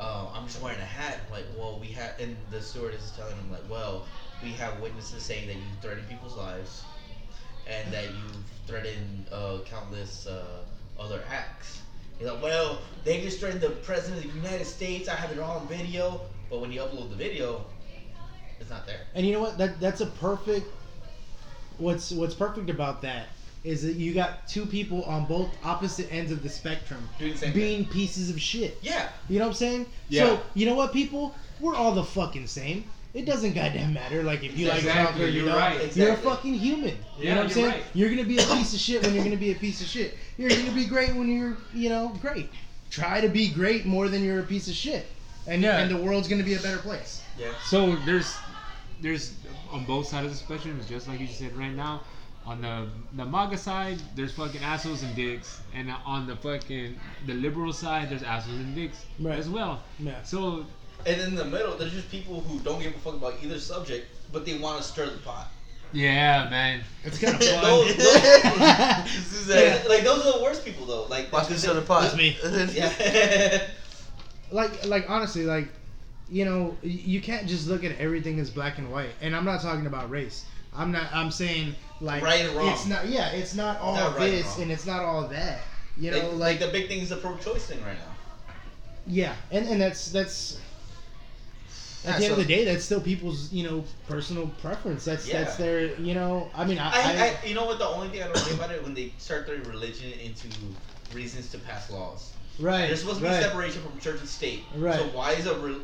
uh, 0.00 0.26
I'm 0.34 0.46
just 0.46 0.60
wearing 0.60 0.80
a 0.80 0.84
hat." 0.84 1.20
I'm 1.26 1.32
like, 1.32 1.44
well, 1.56 1.78
we 1.78 1.88
had, 1.88 2.18
and 2.18 2.36
the 2.50 2.60
stewardess 2.60 3.04
is 3.04 3.10
telling 3.12 3.36
him 3.36 3.52
like, 3.52 3.68
"Well, 3.70 4.06
we 4.42 4.50
have 4.52 4.80
witnesses 4.80 5.22
saying 5.22 5.46
that 5.46 5.56
you 5.56 5.62
threatened 5.80 6.08
people's 6.08 6.36
lives, 6.36 6.82
and 7.68 7.92
that 7.92 8.06
you've 8.06 8.42
threatened 8.66 9.26
uh, 9.30 9.58
countless 9.64 10.26
uh, 10.26 10.64
other 10.98 11.22
acts." 11.30 11.82
He's 12.18 12.26
like, 12.28 12.42
"Well, 12.42 12.78
they 13.04 13.20
just 13.20 13.38
threatened 13.38 13.60
the 13.60 13.70
president 13.70 14.24
of 14.24 14.32
the 14.32 14.36
United 14.40 14.64
States. 14.64 15.08
I 15.08 15.14
have 15.14 15.30
it 15.30 15.38
all 15.38 15.58
on 15.60 15.68
video." 15.68 16.20
But 16.48 16.60
when 16.60 16.72
you 16.72 16.80
upload 16.80 17.10
the 17.10 17.16
video, 17.16 17.66
it's 18.66 18.70
not 18.72 18.84
there. 18.84 18.98
And 19.14 19.24
you 19.24 19.32
know 19.32 19.40
what? 19.40 19.58
That 19.58 19.78
that's 19.80 20.00
a 20.00 20.06
perfect. 20.06 20.66
What's 21.78 22.10
what's 22.10 22.34
perfect 22.34 22.68
about 22.70 23.00
that 23.02 23.26
is 23.62 23.82
that 23.82 23.94
you 23.94 24.12
got 24.14 24.46
two 24.48 24.64
people 24.66 25.02
on 25.04 25.24
both 25.26 25.48
opposite 25.64 26.12
ends 26.12 26.30
of 26.32 26.42
the 26.42 26.48
spectrum 26.48 27.08
Doing 27.18 27.32
the 27.32 27.38
same 27.38 27.52
being 27.52 27.84
pieces 27.84 28.30
of 28.30 28.40
shit. 28.40 28.78
Yeah. 28.82 29.08
You 29.28 29.38
know 29.38 29.44
what 29.46 29.50
I'm 29.50 29.54
saying? 29.56 29.86
Yeah. 30.08 30.26
So 30.26 30.40
you 30.54 30.66
know 30.66 30.74
what, 30.74 30.92
people? 30.92 31.34
We're 31.60 31.74
all 31.74 31.92
the 31.94 32.04
fucking 32.04 32.46
same. 32.48 32.84
It 33.14 33.24
doesn't 33.24 33.54
goddamn 33.54 33.94
matter. 33.94 34.22
Like 34.22 34.42
if 34.44 34.58
you 34.58 34.66
like 34.68 34.78
Exactly, 34.78 35.02
Trump 35.04 35.16
or 35.20 35.26
you 35.26 35.40
you're 35.42 35.48
don't, 35.48 35.56
right. 35.58 35.96
you're 35.96 36.12
a 36.12 36.16
fucking 36.16 36.54
human. 36.54 36.96
You 37.18 37.24
Yeah, 37.28 37.34
know 37.34 37.42
what 37.42 37.50
I'm 37.52 37.56
you're 37.58 37.70
saying? 37.70 37.80
right. 37.82 37.84
You're 37.94 38.10
gonna 38.10 38.24
be 38.24 38.38
a 38.38 38.42
piece 38.46 38.74
of 38.74 38.80
shit 38.80 39.02
when 39.02 39.14
you're 39.14 39.24
gonna 39.24 39.36
be 39.36 39.52
a 39.52 39.54
piece 39.54 39.80
of 39.80 39.86
shit. 39.86 40.14
You're 40.38 40.50
gonna 40.50 40.72
be 40.72 40.86
great 40.86 41.14
when 41.14 41.28
you're, 41.28 41.56
you 41.72 41.88
know, 41.88 42.16
great. 42.20 42.50
try 42.90 43.20
to 43.20 43.28
be 43.28 43.48
great 43.48 43.84
more 43.86 44.08
than 44.08 44.22
you're 44.24 44.40
a 44.40 44.44
piece 44.44 44.68
of 44.68 44.74
shit, 44.74 45.06
and 45.46 45.60
Yeah. 45.62 45.78
and 45.78 45.90
the 45.90 45.96
world's 45.96 46.28
gonna 46.28 46.42
be 46.44 46.54
a 46.54 46.60
better 46.60 46.78
place. 46.78 47.20
Yeah. 47.38 47.48
So 47.64 47.96
there's 48.06 48.34
there's 49.00 49.34
on 49.70 49.84
both 49.84 50.06
sides 50.08 50.26
of 50.26 50.32
the 50.32 50.36
spectrum, 50.38 50.76
it's 50.80 50.88
just 50.88 51.08
like 51.08 51.20
you 51.20 51.26
said 51.26 51.56
right 51.56 51.74
now. 51.74 52.02
On 52.46 52.60
the 52.62 52.86
the 53.16 53.24
MAGA 53.24 53.58
side, 53.58 53.98
there's 54.14 54.32
fucking 54.32 54.62
assholes 54.62 55.02
and 55.02 55.14
dicks, 55.16 55.60
and 55.74 55.92
on 56.06 56.26
the 56.28 56.36
fucking 56.36 56.96
the 57.26 57.34
liberal 57.34 57.72
side, 57.72 58.08
there's 58.10 58.22
assholes 58.22 58.58
and 58.60 58.74
dicks 58.74 59.04
Right. 59.18 59.36
as 59.38 59.48
well. 59.48 59.82
Yeah. 59.98 60.22
So 60.22 60.64
And 61.04 61.20
in 61.20 61.34
the 61.34 61.44
middle, 61.44 61.76
there's 61.76 61.92
just 61.92 62.08
people 62.10 62.40
who 62.42 62.60
don't 62.60 62.80
give 62.80 62.94
a 62.94 62.98
fuck 63.00 63.14
about 63.14 63.34
either 63.42 63.58
subject, 63.58 64.06
but 64.32 64.44
they 64.46 64.58
want 64.58 64.78
to 64.78 64.84
stir 64.86 65.06
the 65.10 65.18
pot. 65.18 65.48
yeah, 65.92 66.48
man. 66.48 66.82
It's 67.04 67.18
kind 67.18 67.34
of 67.34 67.42
fun. 67.48 67.62
those- 67.64 67.96
This 67.96 69.32
is 69.40 69.48
like, 69.48 69.58
it. 69.58 69.88
like, 69.88 70.04
those 70.04 70.24
are 70.26 70.38
the 70.38 70.42
worst 70.44 70.64
people 70.64 70.86
though. 70.86 71.04
Like 71.06 71.32
Watch 71.32 71.48
this 71.48 71.66
on 71.66 71.74
the 71.76 71.82
pot. 71.82 72.02
That's 72.02 72.16
me. 72.16 72.36
Yeah. 72.74 73.66
like 74.52 74.84
like 74.86 75.10
honestly 75.10 75.42
like 75.44 75.68
you 76.28 76.44
know 76.44 76.76
you 76.82 77.20
can't 77.20 77.46
just 77.46 77.68
look 77.68 77.84
at 77.84 77.96
everything 77.98 78.38
as 78.40 78.50
black 78.50 78.78
and 78.78 78.90
white 78.90 79.10
and 79.20 79.34
i'm 79.34 79.44
not 79.44 79.60
talking 79.62 79.86
about 79.86 80.10
race 80.10 80.44
i'm 80.74 80.90
not 80.90 81.04
i'm 81.12 81.30
saying 81.30 81.74
like 82.00 82.22
Right 82.22 82.40
and 82.44 82.56
wrong. 82.56 82.72
it's 82.72 82.86
not 82.86 83.06
yeah 83.08 83.30
it's 83.30 83.54
not 83.54 83.80
all 83.80 83.94
Not 83.94 84.16
right 84.16 84.30
this 84.30 84.46
wrong. 84.46 84.62
and 84.62 84.72
it's 84.72 84.86
not 84.86 85.02
all 85.02 85.28
that 85.28 85.60
you 85.96 86.10
know 86.10 86.30
like, 86.30 86.38
like, 86.38 86.58
the 86.58 86.68
big 86.68 86.88
thing 86.88 87.00
is 87.00 87.10
the 87.10 87.16
pro-choice 87.16 87.66
thing 87.66 87.82
right 87.84 87.96
now. 87.96 88.12
yeah 89.06 89.34
and 89.52 89.66
and 89.68 89.80
that's 89.80 90.10
that's 90.10 90.60
at 92.04 92.12
Yeah, 92.14 92.18
the 92.18 92.24
end 92.24 92.32
of 92.32 92.38
the 92.38 92.44
day 92.54 92.64
that's 92.64 92.84
still 92.84 93.00
people's 93.00 93.52
you 93.52 93.64
know 93.64 93.84
personal 94.08 94.48
preference 94.62 95.04
that's 95.04 95.26
Yeah. 95.28 95.44
that's 95.44 95.56
their 95.56 95.94
you 96.00 96.14
know 96.14 96.50
i 96.54 96.64
mean 96.64 96.78
i, 96.78 96.90
I, 96.90 96.92
I, 96.92 97.36
I, 97.42 97.46
you 97.46 97.54
know 97.54 97.64
what? 97.66 97.78
The 97.78 97.86
only 97.86 98.08
thing 98.08 98.22
I 98.22 98.26
don't 98.26 98.36
like 98.36 98.52
about 98.52 98.70
it 98.72 98.82
when 98.82 98.94
they 98.94 99.12
start 99.18 99.46
their 99.46 99.56
religion 99.62 100.12
into 100.20 100.48
reasons 101.14 101.50
to 101.52 101.58
pass 101.58 101.90
laws. 101.90 102.32
Right 102.58 102.86
There's 102.86 103.00
supposed 103.00 103.18
to 103.18 103.24
be 103.24 103.30
right. 103.30 103.42
separation 103.42 103.82
from 103.82 103.98
church 103.98 104.20
and 104.20 104.28
state. 104.28 104.68
Right. 104.74 104.98
So 104.98 105.04
why 105.08 105.32
is 105.32 105.46
a 105.46 105.58
re- 105.58 105.82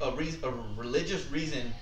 a, 0.00 0.12
reason, 0.12 0.40
a 0.44 0.50
religious 0.50 1.30
reason 1.30 1.74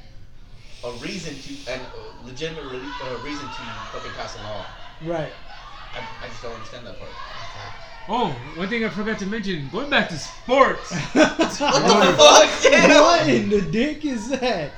a 0.85 0.93
reason 0.93 1.41
to 1.41 1.73
and 1.73 1.83
a 1.83 2.25
legitimate 2.25 2.65
re- 2.65 2.95
uh, 3.01 3.19
reason 3.19 3.51
to 3.51 3.63
fucking 3.91 4.13
pass 4.15 4.39
a 4.39 4.43
law? 4.43 4.67
right 5.01 5.35
I, 5.95 6.03
I 6.21 6.29
just 6.29 6.43
don't 6.43 6.55
understand 6.55 6.87
that 6.87 6.99
part. 6.99 7.17
Oh, 8.09 8.29
one 8.55 8.69
thing 8.69 8.85
I 8.85 8.89
forgot 8.89 9.19
to 9.19 9.27
mention. 9.27 9.69
Going 9.73 9.91
back 9.91 10.09
to 10.11 10.17
sports. 10.19 10.93
What 11.13 11.39
the 11.39 11.47
fuck? 12.17 12.49
what 13.03 13.29
in 13.29 13.49
the 13.51 13.61
dick 13.63 14.05
is 14.05 14.29
that 14.31 14.71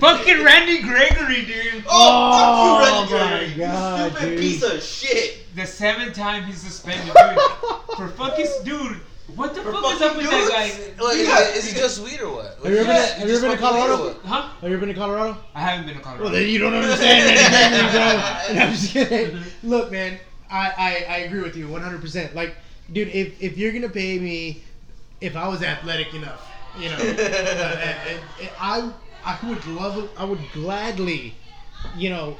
fucking 0.00 0.42
Randy 0.42 0.82
Gregory, 0.82 1.44
dude. 1.44 1.84
Oh, 1.88 2.80
fuck 2.82 3.10
you, 3.10 3.16
Oh, 3.16 3.20
Randy 3.20 3.46
my 3.50 3.56
Gregory, 3.56 3.58
God, 3.58 4.04
you 4.04 4.10
stupid 4.18 4.28
dude. 4.30 4.38
piece 4.40 4.62
of 4.64 4.82
shit. 4.82 5.54
The 5.54 5.66
seventh 5.66 6.14
time 6.14 6.44
he's 6.44 6.58
suspended, 6.62 7.14
dude. 7.14 7.96
For 7.96 8.08
fucking 8.08 8.46
dude. 8.64 9.00
What 9.36 9.54
the 9.54 9.62
For 9.62 9.72
fuck 9.72 9.94
is 9.94 10.02
up 10.02 10.12
fucking 10.14 10.28
with 10.28 10.30
that 10.30 10.94
guy? 10.98 11.02
Like, 11.04 11.16
Yeah. 11.18 11.40
is, 11.50 11.64
is 11.64 11.72
he 11.72 11.78
just 11.78 12.02
weed 12.04 12.20
or 12.20 12.30
what? 12.34 12.58
Have 12.62 12.72
you 12.72 12.78
ever 12.78 12.92
Yeah, 12.92 13.06
been, 13.06 13.18
have 13.20 13.28
you 13.28 13.36
ever 13.36 13.42
been 13.48 13.56
to 13.56 13.62
Colorado? 13.62 14.16
Huh? 14.24 14.42
Have 14.42 14.62
you 14.70 14.76
ever 14.76 14.78
been 14.78 14.88
to 14.94 15.00
Colorado? 15.00 15.36
I 15.54 15.60
haven't 15.60 15.86
been 15.86 15.96
to 15.96 16.02
Colorado. 16.02 16.24
Well, 16.24 16.32
then 16.32 16.48
you 16.48 16.58
don't 16.58 16.74
understand 16.74 17.36
Randy 17.36 17.80
Gregory, 17.80 18.54
bro. 18.54 18.62
I'm 18.62 18.72
just 18.72 18.92
kidding. 18.92 19.42
Look, 19.62 19.90
man, 19.92 20.18
I, 20.54 20.72
I, 20.78 20.90
I 21.08 21.16
agree 21.26 21.42
with 21.42 21.56
you 21.56 21.66
100%. 21.66 22.34
Like, 22.34 22.54
dude, 22.92 23.08
if, 23.08 23.42
if 23.42 23.58
you're 23.58 23.72
gonna 23.72 23.88
pay 23.88 24.18
me, 24.18 24.62
if 25.20 25.36
I 25.36 25.48
was 25.48 25.62
athletic 25.62 26.14
enough, 26.14 26.48
you 26.78 26.90
know, 26.90 26.96
uh, 27.00 27.00
uh, 27.00 28.44
uh, 28.44 28.48
I 28.60 28.92
I 29.24 29.38
would 29.48 29.66
love, 29.66 30.10
I 30.16 30.24
would 30.24 30.40
gladly, 30.52 31.34
you 31.96 32.10
know, 32.10 32.36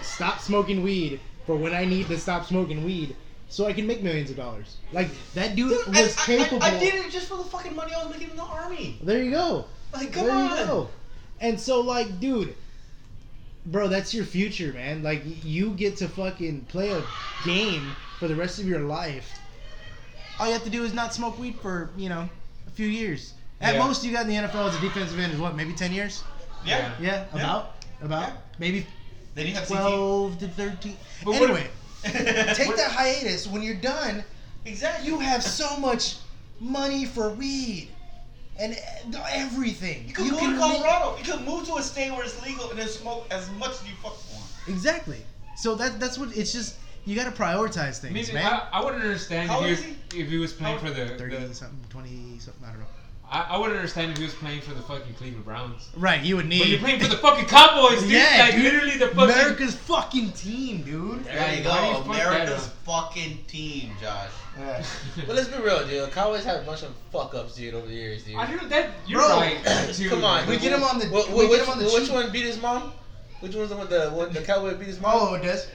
stop 0.00 0.40
smoking 0.40 0.82
weed 0.82 1.20
for 1.44 1.54
when 1.56 1.74
I 1.74 1.84
need 1.84 2.08
to 2.08 2.18
stop 2.18 2.46
smoking 2.46 2.82
weed, 2.84 3.14
so 3.48 3.66
I 3.66 3.72
can 3.72 3.86
make 3.86 4.02
millions 4.02 4.30
of 4.30 4.36
dollars. 4.36 4.78
Like 4.92 5.08
that 5.34 5.54
dude, 5.54 5.70
Dude, 5.70 5.86
was 5.94 6.16
I, 6.18 6.22
capable. 6.22 6.62
I, 6.62 6.76
I 6.76 6.78
did 6.78 6.94
it 6.94 7.10
just 7.10 7.28
for 7.28 7.36
the 7.36 7.44
fucking 7.44 7.76
money 7.76 7.92
I 7.94 8.04
was 8.04 8.12
making 8.12 8.30
in 8.30 8.36
the 8.36 8.42
army. 8.42 8.98
There 9.02 9.22
you 9.22 9.30
go. 9.30 9.66
Like, 9.92 10.12
come 10.12 10.26
there 10.26 10.34
on. 10.34 10.50
you 10.50 10.64
go. 10.64 10.88
And 11.40 11.60
so, 11.60 11.80
like, 11.80 12.18
dude, 12.18 12.54
bro, 13.66 13.88
that's 13.88 14.14
your 14.14 14.24
future, 14.24 14.72
man. 14.72 15.02
Like, 15.02 15.22
you 15.44 15.70
get 15.70 15.96
to 15.98 16.08
fucking 16.08 16.62
play 16.66 16.90
a 16.92 17.04
game 17.42 17.96
for 18.18 18.28
the 18.28 18.34
rest 18.34 18.58
of 18.58 18.66
your 18.66 18.80
life. 18.80 19.38
All 20.38 20.46
you 20.46 20.52
have 20.52 20.64
to 20.64 20.70
do 20.70 20.84
is 20.84 20.94
not 20.94 21.14
smoke 21.14 21.38
weed 21.38 21.56
for, 21.60 21.90
you 21.96 22.08
know, 22.08 22.28
a 22.66 22.70
few 22.70 22.86
years. 22.86 23.34
At 23.60 23.74
Yeah. 23.74 23.84
most, 23.84 24.04
you 24.04 24.12
got 24.12 24.22
in 24.22 24.28
the 24.28 24.36
NFL 24.36 24.68
as 24.68 24.76
a 24.76 24.78
defensive 24.78 25.18
end 25.18 25.32
is 25.32 25.38
what, 25.40 25.56
maybe 25.56 25.72
10 25.72 25.92
years? 25.92 26.24
Yeah. 26.64 26.92
Yeah, 27.00 27.24
Yeah. 27.34 27.40
about. 27.40 27.74
About. 28.02 28.28
Yeah. 28.28 28.36
Maybe 28.58 28.86
Then 29.34 29.46
you 29.46 29.54
have 29.54 29.66
12 29.66 30.38
to 30.40 30.48
13. 30.48 30.96
But 31.24 31.32
anyway, 31.32 31.68
CT. 32.02 32.56
take 32.56 32.76
that 32.76 32.90
hiatus. 32.92 33.46
When 33.46 33.62
you're 33.62 33.74
done, 33.74 34.24
Exactly. 34.64 35.06
you 35.08 35.18
have 35.20 35.42
so 35.42 35.76
much 35.78 36.16
money 36.60 37.04
for 37.04 37.30
weed 37.30 37.90
and 38.58 38.72
uh, 38.74 39.18
e- 39.18 39.20
everything. 39.32 40.08
You 40.08 40.14
could 40.14 40.30
go 40.30 40.40
to 40.40 40.48
make- 40.48 40.58
Colorado. 40.58 41.16
You 41.18 41.24
could 41.24 41.42
move 41.44 41.66
to 41.66 41.76
a 41.76 41.82
state 41.82 42.10
where 42.12 42.24
it's 42.24 42.40
legal 42.44 42.70
and 42.70 42.78
then 42.78 42.88
smoke 42.88 43.26
as 43.30 43.50
much 43.52 43.70
as 43.72 43.88
you 43.88 43.94
fucking 44.02 44.18
want. 44.34 44.46
Exactly. 44.68 45.18
So 45.56 45.74
that 45.76 46.00
that's 46.00 46.18
what 46.18 46.36
it's 46.36 46.52
just. 46.52 46.76
You 47.04 47.14
got 47.14 47.32
to 47.32 47.40
prioritize 47.40 48.00
things, 48.00 48.12
mean, 48.12 48.34
man. 48.34 48.46
I, 48.52 48.80
I 48.80 48.84
wouldn't 48.84 49.04
understand 49.04 49.48
How 49.48 49.62
if 49.64 49.80
he, 49.84 49.90
was, 49.92 49.96
if 50.12 50.28
he 50.28 50.38
was 50.38 50.52
playing 50.52 50.78
How- 50.78 50.86
for 50.88 50.90
the, 50.92 51.06
Thirty 51.16 51.36
the 51.36 51.54
something, 51.54 51.78
twenty 51.88 52.38
something. 52.40 52.64
I 52.64 52.70
don't 52.70 52.80
know. 52.80 52.86
I, 53.30 53.40
I 53.50 53.56
wouldn't 53.58 53.76
understand 53.76 54.12
if 54.12 54.18
he 54.18 54.24
was 54.24 54.34
playing 54.34 54.60
for 54.60 54.72
the 54.72 54.82
fucking 54.82 55.14
Cleveland 55.14 55.44
Browns. 55.44 55.88
Right, 55.96 56.22
you 56.22 56.36
would 56.36 56.46
need. 56.46 56.60
But 56.60 56.68
you're 56.68 56.78
playing 56.78 57.00
for 57.00 57.08
the 57.08 57.16
fucking 57.16 57.46
Cowboys, 57.46 58.02
dude. 58.02 58.12
Yeah, 58.12 58.36
like 58.40 58.54
dude. 58.54 58.62
literally 58.64 58.96
the 58.98 59.08
fucking. 59.08 59.22
America's 59.34 59.74
fucking 59.74 60.30
team, 60.32 60.82
dude. 60.82 61.24
There 61.24 61.34
Yeah, 61.34 61.52
you 61.54 61.62
how 61.68 61.88
you 61.98 62.04
go. 62.04 62.10
America's 62.12 62.66
up? 62.66 62.72
fucking 62.84 63.38
team, 63.48 63.90
Josh. 64.00 64.30
Yeah. 64.58 64.84
But 65.26 65.34
let's 65.36 65.48
be 65.48 65.60
real, 65.60 65.86
dude. 65.88 66.10
Cowboys 66.12 66.44
have 66.44 66.62
a 66.62 66.64
bunch 66.64 66.82
of 66.84 66.94
fuck 67.10 67.34
ups, 67.34 67.56
dude, 67.56 67.74
over 67.74 67.86
the 67.88 67.94
years, 67.94 68.22
dude. 68.24 68.36
I 68.36 68.48
know 68.54 68.68
that 68.68 68.90
you're 69.08 69.20
Bro, 69.20 69.28
right. 69.40 69.58
Too. 69.92 70.08
Come 70.08 70.22
on, 70.24 70.46
We 70.48 70.56
get 70.58 70.72
him 70.72 70.84
on 70.84 70.98
the- 71.00 71.06
Wh- 71.06 71.26
wh- 71.26 71.34
we 71.36 71.40
get 71.42 71.50
which, 71.50 71.60
him 71.62 71.68
on 71.70 71.78
the 71.80 71.84
which 71.86 72.04
cheap. 72.04 72.12
one 72.12 72.30
beat 72.30 72.44
his 72.44 72.60
mom? 72.62 72.92
Which 73.40 73.54
one's 73.56 73.68
the 73.70 73.76
one 73.76 73.88
the 73.90 74.08
one 74.10 74.32
the 74.32 74.40
cowboy 74.42 74.76
beat 74.76 74.86
his 74.86 75.00
mom? 75.00 75.12
Oh, 75.14 75.38
Dez. 75.42 75.66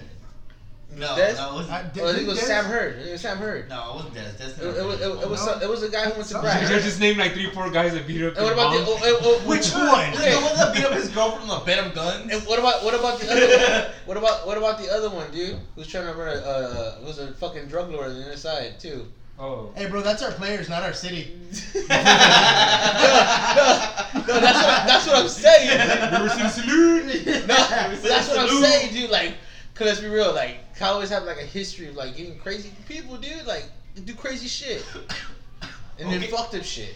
No, 0.93 1.07
Dez? 1.15 1.37
no, 1.37 1.51
it 1.51 1.53
wasn't. 1.53 1.73
Uh, 1.73 2.01
Oh, 2.01 2.09
I 2.09 2.13
think 2.13 2.23
it 2.23 2.27
was 2.27 2.39
Dez- 2.39 2.43
Sam 2.43 2.65
Hurd. 2.65 2.99
It 2.99 3.11
was 3.13 3.21
Sam 3.21 3.37
Hurd. 3.37 3.69
no, 3.69 3.79
it 3.79 3.95
wasn't 3.95 4.13
Dez. 4.13 4.33
Dez 4.35 4.59
It, 4.59 4.77
it, 4.77 4.85
was- 4.85 4.99
played 4.99 5.01
it, 5.01 5.23
it 5.23 5.29
was 5.29 5.45
No. 5.45 5.59
it 5.61 5.69
was 5.69 5.83
a 5.83 5.89
guy 5.89 6.03
who 6.03 6.11
went 6.11 6.23
to 6.23 6.23
Some- 6.25 6.41
Bragg. 6.41 6.69
You 6.69 6.79
just 6.79 6.99
named 6.99 7.17
like 7.17 7.31
three, 7.33 7.49
four 7.51 7.69
guys 7.71 7.93
that 7.93 8.05
beat 8.07 8.21
up. 8.23 8.35
And 8.35 8.43
what 8.45 8.55
their 8.55 8.65
about 8.65 8.73
the 8.73 8.91
oh, 8.91 8.99
oh, 9.01 9.19
oh, 9.43 9.49
Which 9.49 9.71
oh, 9.73 9.87
one? 9.87 10.09
Okay. 10.13 10.33
The 10.35 10.41
one 10.41 10.55
that 10.55 10.73
beat 10.73 10.83
up 10.83 10.91
his 10.93 11.09
girlfriend 11.09 11.49
with 11.49 11.65
bet 11.65 11.83
him 11.83 11.93
guns. 11.93 12.31
And 12.31 12.41
what 12.43 12.59
about 12.59 12.83
what 12.83 12.93
about 12.93 13.19
the 13.19 13.31
other 13.31 13.47
one? 13.47 13.91
What 14.05 14.17
about 14.17 14.45
what 14.47 14.57
about 14.57 14.77
the 14.79 14.89
other 14.91 15.09
one, 15.09 15.31
dude? 15.31 15.57
Who's 15.75 15.87
trying 15.87 16.07
to 16.07 16.13
run 16.13 16.27
a 16.37 16.41
uh, 16.41 16.95
was 17.05 17.19
a 17.19 17.31
fucking 17.33 17.67
drug 17.67 17.89
lord 17.91 18.07
on 18.09 18.15
the 18.19 18.25
other 18.25 18.35
side 18.37 18.77
too? 18.79 19.07
Oh. 19.39 19.71
Hey, 19.75 19.87
bro, 19.89 20.01
that's 20.01 20.21
our 20.21 20.31
players, 20.33 20.67
not 20.69 20.83
our 20.83 20.93
city. 20.93 21.39
no, 21.75 21.81
no, 21.87 21.97
that's 24.39 24.61
what 24.61 24.85
that's 24.85 25.07
what 25.07 25.15
I'm 25.17 25.27
saying. 25.29 25.79
Reversing 26.11 26.49
salute. 26.49 27.05
No, 27.47 27.55
that's 27.55 28.27
what 28.29 28.39
I'm 28.39 28.61
saying, 28.61 28.93
dude. 28.93 29.09
Like, 29.09 29.33
cause 29.73 29.87
let's 29.87 29.99
be 30.01 30.07
real, 30.07 30.33
like 30.33 30.57
Cowboys 30.81 31.09
have 31.11 31.25
like 31.25 31.37
a 31.37 31.45
history 31.45 31.89
of 31.89 31.95
like 31.95 32.17
getting 32.17 32.39
crazy 32.39 32.71
people, 32.87 33.15
dude. 33.17 33.45
Like, 33.45 33.65
they 33.93 34.01
do 34.01 34.15
crazy 34.15 34.47
shit 34.47 34.83
and 35.99 36.11
then 36.11 36.21
fucked 36.23 36.55
up 36.55 36.63
shit. 36.63 36.95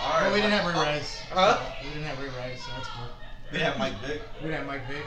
All 0.00 0.20
But 0.20 0.32
we 0.32 0.40
didn't 0.40 0.52
have 0.52 0.66
Ray 0.66 0.74
Rice. 0.74 1.20
Huh? 1.28 1.60
We 1.82 1.88
didn't 1.88 2.04
have 2.04 2.20
Ray 2.20 2.28
Rice, 2.28 2.62
so 2.62 2.70
that's 2.76 2.88
cool. 2.88 3.08
We 3.50 3.58
didn't 3.58 3.72
have 3.72 3.78
Mike 3.80 4.00
Vick. 4.00 4.22
We 4.36 4.48
didn't 4.48 4.58
have 4.58 4.66
Mike 4.68 4.86
Vick. 4.88 5.06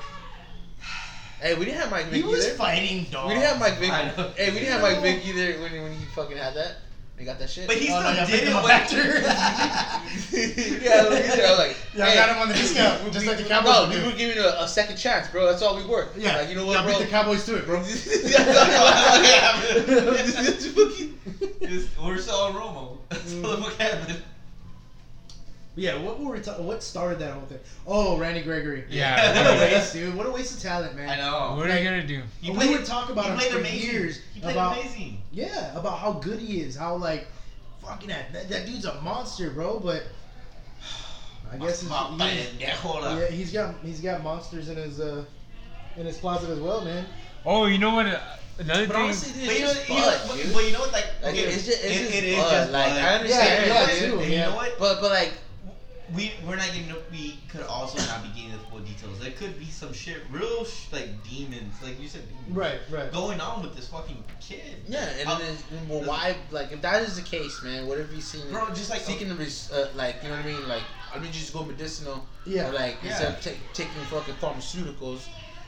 Hey, 1.39 1.53
we 1.53 1.65
didn't 1.65 1.79
have 1.79 1.91
Mike 1.91 2.05
Vick 2.07 2.15
He 2.15 2.23
was 2.23 2.45
either. 2.45 2.55
fighting 2.55 3.05
dogs. 3.09 3.29
we 3.29 3.35
didn't 3.35 3.47
have 3.47 3.59
Mike 3.59 3.77
Vick. 3.77 4.35
Hey, 4.35 4.49
we 4.49 4.59
didn't 4.59 4.71
have 4.73 4.81
Mike 4.81 5.01
Vick 5.01 5.25
either 5.25 5.61
when 5.61 5.71
when 5.83 5.93
he 5.93 6.05
fucking 6.07 6.35
had 6.37 6.55
that. 6.55 6.77
They 7.17 7.25
got 7.25 7.39
that 7.39 7.49
shit. 7.49 7.65
But 7.67 7.77
he 7.77 7.89
Oh, 7.91 7.99
still 7.99 8.13
no, 8.13 8.25
did 8.27 8.43
it 8.43 8.47
him 8.47 8.55
after. 8.57 8.97
yeah, 10.85 11.01
look, 11.01 11.19
either. 11.25 11.45
I 11.45 11.49
was 11.49 11.57
like, 11.57 11.75
Y'all 11.95 12.05
hey, 12.05 12.13
got 12.15 12.29
him 12.29 12.37
on 12.43 12.47
the 12.49 12.53
discount, 12.53 13.11
just 13.11 13.25
we- 13.25 13.27
like 13.31 13.37
the 13.39 13.43
Cowboys 13.45 13.71
No, 13.73 13.87
we 13.89 13.95
do. 13.95 14.05
were 14.05 14.11
giving 14.15 14.37
a, 14.37 14.47
a 14.59 14.67
second 14.67 14.97
chance, 14.97 15.27
bro. 15.29 15.47
That's 15.47 15.63
all 15.63 15.75
we 15.75 15.83
were. 15.83 16.09
Yeah, 16.15 16.37
like 16.37 16.49
you 16.49 16.55
know 16.55 16.67
what, 16.67 16.73
y'all 16.75 16.83
bro? 16.85 16.93
beat 16.99 17.05
the 17.05 17.09
Cowboys 17.09 17.43
to 17.47 17.55
it, 17.57 17.65
bro. 17.65 17.81
Just- 21.67 21.97
We're 21.99 22.17
selling 22.19 22.53
Romo. 22.55 22.97
That's 23.09 23.33
all 23.43 23.57
what 23.61 23.73
happened. 23.73 24.21
Yeah, 25.77 26.01
what 26.01 26.19
were 26.19 26.33
we 26.33 26.39
ta- 26.41 26.59
What 26.59 26.81
started 26.81 27.19
that 27.19 27.33
whole 27.33 27.45
thing? 27.45 27.59
Oh, 27.85 28.17
Randy 28.17 28.41
Gregory. 28.41 28.83
Yeah. 28.89 29.31
What 29.43 29.55
a 29.55 29.59
waste, 29.59 29.93
dude. 29.93 30.15
What 30.15 30.25
a 30.25 30.31
waste 30.31 30.57
of 30.57 30.61
talent, 30.63 30.95
man. 30.95 31.07
I 31.07 31.17
know. 31.17 31.55
What 31.55 31.69
are 31.69 31.77
you 31.77 31.83
gonna 31.83 32.05
do? 32.05 32.23
He 32.41 32.49
we 32.49 32.57
played- 32.57 32.71
would 32.71 32.85
talk 32.85 33.09
about 33.11 33.27
him 33.27 33.37
played 33.37 33.51
for 33.51 33.59
amazing. 33.59 33.89
years 33.91 34.19
He 34.33 34.39
played 34.41 34.55
about 34.55 34.77
amazing. 34.79 35.21
yeah, 35.31 35.77
about 35.79 35.99
how 35.99 36.13
good 36.13 36.39
he 36.39 36.61
is, 36.61 36.75
how 36.75 36.95
like 36.95 37.27
fucking 37.85 38.09
that 38.09 38.33
that, 38.33 38.49
that 38.49 38.65
dude's 38.65 38.85
a 38.85 38.99
monster, 39.01 39.51
bro. 39.51 39.79
But 39.79 40.03
I 41.53 41.57
guess 41.57 41.81
he's, 41.81 41.89
he's, 41.91 42.59
yeah, 42.59 43.27
he's 43.29 43.51
got 43.53 43.75
he's 43.83 44.01
got 44.01 44.23
monsters 44.23 44.69
in 44.69 44.77
his 44.77 44.99
uh 44.99 45.23
in 45.95 46.05
his 46.07 46.17
closet 46.17 46.49
as 46.49 46.59
well, 46.59 46.83
man. 46.83 47.05
Oh, 47.45 47.65
you 47.67 47.77
know 47.77 47.93
what? 47.93 48.07
uh, 48.07 48.19
Another 48.59 48.87
But 48.87 48.95
thing. 48.95 49.03
honestly, 49.05 49.33
dude, 49.39 49.47
But 49.47 49.55
you 49.59 49.65
know, 49.65 49.71
you 49.71 50.01
know, 50.01 50.53
but, 50.53 50.65
you 50.65 50.73
know 50.73 50.79
what? 50.79 50.91
Like, 50.91 51.05
Like, 51.21 51.33
okay, 51.33 51.43
it's 51.43 51.65
just, 51.67 51.83
it's 51.83 51.95
it- 51.95 52.03
just 52.05 52.13
it 52.17 52.23
is 52.23 52.35
just 52.37 52.71
like 52.71 52.89
bud. 52.89 52.97
I 52.97 53.13
understand, 53.15 53.67
Yeah, 53.67 53.73
yeah, 53.73 53.87
yeah, 53.93 53.99
dude. 53.99 54.11
too. 54.13 54.19
And 54.19 54.31
you 54.33 54.39
know 54.39 54.55
what? 54.55 54.79
But 54.79 54.99
but 54.99 55.11
like, 55.11 55.33
we 56.15 56.31
we're 56.47 56.55
not 56.55 56.67
getting. 56.67 56.93
We 57.11 57.37
could 57.49 57.63
also 57.63 57.97
not 58.07 58.23
be 58.23 58.29
getting 58.29 58.51
the 58.53 58.57
full 58.69 58.79
details. 58.79 59.19
There 59.19 59.31
could 59.31 59.59
be 59.59 59.65
some 59.65 59.91
shit, 59.93 60.17
real 60.31 60.63
sh- 60.63 60.87
like 60.93 61.09
demons, 61.29 61.75
like 61.83 61.99
you 61.99 62.07
said, 62.07 62.21
demons 62.29 62.55
Right, 62.57 62.79
right. 62.89 63.11
going 63.11 63.41
on 63.41 63.61
with 63.61 63.75
this 63.75 63.89
fucking 63.89 64.23
kid. 64.39 64.77
Yeah, 64.87 65.05
and 65.19 65.27
Uh, 65.27 65.37
then 65.39 65.57
well, 65.89 66.03
why? 66.03 66.37
Like, 66.51 66.71
if 66.71 66.81
that 66.81 67.03
is 67.03 67.15
the 67.17 67.21
case, 67.23 67.61
man, 67.61 67.87
what 67.87 67.97
if 67.97 68.09
he's 68.11 68.25
seen 68.25 68.49
Bro, 68.51 68.69
just 68.69 68.89
like 68.89 69.01
seeking 69.01 69.27
the 69.27 69.35
res- 69.35 69.69
uh, 69.71 69.89
like 69.95 70.17
you 70.23 70.29
know 70.29 70.37
what 70.37 70.45
I 70.45 70.47
mean? 70.47 70.67
Like, 70.69 70.83
I 71.13 71.19
mean, 71.19 71.31
just 71.31 71.51
go 71.53 71.63
medicinal. 71.63 72.25
Yeah. 72.45 72.69
Or 72.69 72.73
like 72.73 72.97
Yeah. 73.03 73.09
instead 73.09 73.33
of 73.35 73.41
take, 73.41 73.57
taking 73.73 73.91
fucking 74.09 74.35
pharmaceuticals, 74.35 75.21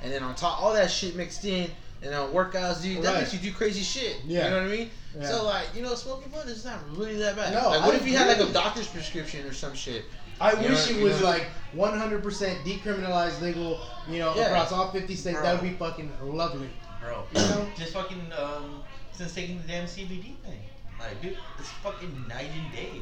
and 0.04 0.12
then 0.14 0.24
on 0.24 0.36
top 0.36 0.62
all 0.62 0.74
that 0.74 0.90
shit 0.90 1.16
mixed 1.18 1.44
in, 1.44 1.70
and 2.02 2.16
on 2.16 2.32
workouts, 2.32 2.82
dude, 2.82 3.02
that 3.04 3.12
Right. 3.14 3.20
makes 3.24 3.34
you 3.34 3.40
do 3.40 3.52
crazy 3.52 3.84
shit. 3.84 4.18
Yeah. 4.26 4.46
You 4.46 4.50
know 4.52 4.56
what 4.64 4.66
I 4.66 4.78
mean? 4.78 4.92
Yeah. 5.20 5.28
So 5.30 5.44
like, 5.44 5.68
you 5.76 5.82
know, 5.82 5.96
smoking 5.96 6.32
bud 6.32 6.48
is 6.48 6.64
not 6.64 6.80
really 6.96 7.18
that 7.18 7.36
bad. 7.36 7.54
No, 7.54 7.70
like, 7.72 7.86
what 7.86 7.96
I 7.96 7.98
if 7.98 8.08
you 8.08 8.16
had 8.16 8.28
like 8.28 8.48
a 8.48 8.54
doctor's 8.54 8.88
prescription 8.88 9.46
or 9.46 9.54
some 9.54 9.74
shit? 9.76 10.06
I 10.42 10.54
You 10.54 10.70
wish 10.70 10.90
know- 10.92 10.98
it 10.98 11.04
was 11.04 11.20
know- 11.20 11.26
like 11.28 11.46
100% 11.76 12.64
decriminalized, 12.66 13.42
legal, 13.42 13.80
you 14.08 14.20
know, 14.20 14.34
Yeah. 14.36 14.44
across 14.48 14.72
all 14.72 14.92
50 14.92 15.16
states. 15.16 15.36
Bro. 15.38 15.44
That 15.46 15.62
would 15.62 15.70
be 15.70 15.76
fucking 15.78 16.12
lovely. 16.22 16.70
bro, 17.02 17.24
You 17.34 17.42
know? 17.42 17.68
just 17.78 17.94
fucking 17.94 18.32
um, 18.38 18.84
since 19.12 19.34
taking 19.34 19.62
the 19.62 19.68
damn 19.68 19.86
CBD 19.86 20.36
thing, 20.44 20.60
like 21.00 21.22
dude, 21.22 21.38
it's 21.60 21.70
fucking 21.84 22.26
night 22.28 22.50
and 22.56 22.72
day. 22.72 23.02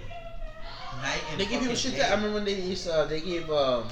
Night 1.01 1.21
and 1.31 1.39
They 1.39 1.45
give 1.45 1.61
people 1.61 1.75
fucking 1.75 1.75
shit 1.75 1.91
day. 1.93 1.99
that 1.99 2.11
I 2.11 2.15
remember 2.15 2.35
when 2.35 2.45
they 2.45 2.53
used 2.55 2.87
uh, 2.87 3.05
they 3.05 3.21
gave 3.21 3.49
um 3.51 3.87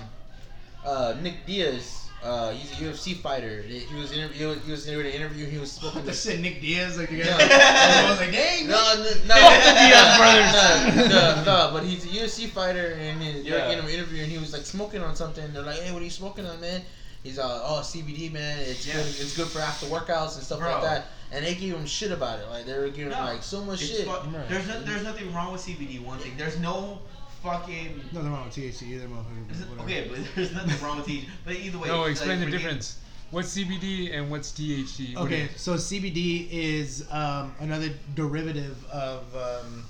uh 0.86 1.16
Nick 1.22 1.46
Diaz 1.46 2.05
uh 2.26 2.52
he's 2.52 2.72
a 2.72 2.76
UFC 2.84 3.16
fighter 3.16 3.62
he 3.62 3.80
he 3.80 3.96
was 3.96 4.12
interview 4.12 4.38
he 4.40 4.46
was, 4.46 4.66
he 4.66 4.72
was 4.72 4.86
doing 4.86 5.06
an 5.06 5.12
interview 5.14 5.46
he 5.46 5.58
was 5.60 5.72
smoking 5.72 6.02
They 6.02 6.08
this 6.08 6.22
said 6.22 6.40
Nick 6.42 6.60
Diaz 6.60 6.98
like 6.98 7.12
Yeah. 7.12 7.38
together. 7.38 7.44
I 7.54 8.10
was 8.10 8.20
like, 8.20 8.32
dang. 8.32 8.68
no 8.68 8.74
no 8.96 9.04
no 9.04 9.04
the 9.04 9.74
Diaz 9.80 10.18
brothers. 10.98 11.10
no, 11.10 11.36
no, 11.36 11.44
no 11.44 11.70
but 11.74 11.84
he's 11.84 12.04
a 12.06 12.08
UFC 12.10 12.48
fighter 12.50 12.98
and 13.00 13.22
he, 13.22 13.32
they're 13.48 13.60
Yeah. 13.60 13.68
getting 13.70 13.80
him 13.80 13.86
an 13.86 13.92
interview 13.92 14.24
and 14.24 14.32
he 14.32 14.38
was 14.40 14.52
like 14.54 14.64
smoking 14.66 15.02
on 15.02 15.16
something 15.16 15.54
they're 15.54 15.62
like 15.64 15.80
hey 15.80 15.92
what 15.94 16.02
are 16.02 16.06
you 16.06 16.10
smoking 16.12 16.46
on 16.48 16.60
man 16.60 16.82
he's 17.24 17.38
uh 17.38 17.62
oh 17.64 17.82
CBD 17.84 18.32
man 18.32 18.58
it's 18.60 18.88
Yeah. 18.88 18.94
good 18.96 19.06
it's 19.06 19.36
good 19.38 19.48
for 19.48 19.60
after 19.60 19.86
workouts 19.86 20.36
and 20.36 20.44
stuff 20.44 20.60
Bro. 20.60 20.72
like 20.72 20.82
that 20.82 21.06
and 21.32 21.46
they 21.46 21.54
gave 21.56 21.74
him 21.76 21.86
shit 21.86 22.12
about 22.12 22.40
it 22.40 22.48
like 22.50 22.66
they 22.66 22.78
were 22.78 22.90
giving 22.90 23.12
him 23.14 23.24
like 23.26 23.44
so 23.44 23.64
much 23.64 23.80
shit 23.80 24.06
fu- 24.08 24.32
There's 24.50 24.68
no, 24.68 24.82
there's 24.82 25.04
nothing 25.04 25.34
wrong 25.34 25.52
with 25.52 25.62
CBD. 25.62 26.00
One 26.04 26.18
thing, 26.20 26.34
there's 26.38 26.58
no 26.60 27.00
fucking. 27.46 28.02
Nothing 28.12 28.32
wrong 28.32 28.46
with 28.46 28.56
THC 28.56 28.84
either, 28.90 29.08
motherfucker. 29.08 29.82
Okay, 29.84 30.08
but 30.10 30.20
there's 30.36 30.52
nothing 30.54 30.84
wrong 30.86 30.98
with 30.98 31.08
THC. 31.08 31.26
But 31.46 31.56
either 31.56 31.78
way, 31.80 31.88
No, 31.88 32.02
like, 32.02 32.12
explain 32.12 32.40
the 32.40 32.46
we're 32.46 32.52
difference. 32.52 32.98
What's 33.32 33.56
CBD 33.58 34.14
and 34.16 34.30
what's 34.30 34.52
THC? 34.52 35.16
What 35.16 35.26
Okay, 35.26 35.42
is- 35.44 35.62
so 35.62 35.76
CBD 35.76 36.48
is 36.52 37.06
um, 37.12 37.54
another 37.60 37.90
derivative 38.16 38.84
of 38.92 39.24
um, 39.36 39.84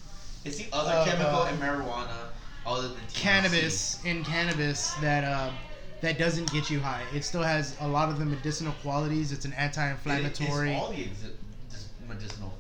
It's 0.43 0.57
the 0.57 0.67
other 0.73 0.91
Uh, 0.91 1.05
chemical 1.05 1.41
uh, 1.41 1.49
in 1.49 1.57
marijuana 1.57 2.29
other 2.65 2.89
than 2.89 2.97
THC. 3.07 3.13
cannabis 3.15 4.05
in 4.05 4.23
cannabis 4.23 4.93
that 4.95 5.23
um, 5.23 5.53
that 6.01 6.17
doesn't 6.17 6.51
get 6.51 6.69
you 6.69 6.79
high. 6.79 7.03
It 7.13 7.23
still 7.23 7.43
has 7.43 7.75
a 7.81 7.87
lot 7.87 8.09
of 8.09 8.19
the 8.19 8.25
medicinal 8.25 8.73
qualities. 8.81 9.31
It's 9.31 9.45
an 9.45 9.53
anti-inflammatory. 9.53 10.71
It's 10.73 10.81
all 10.81 10.89
the 10.91 10.97
exi- 11.03 11.35
just 11.71 11.87
medicinal. 12.07 12.53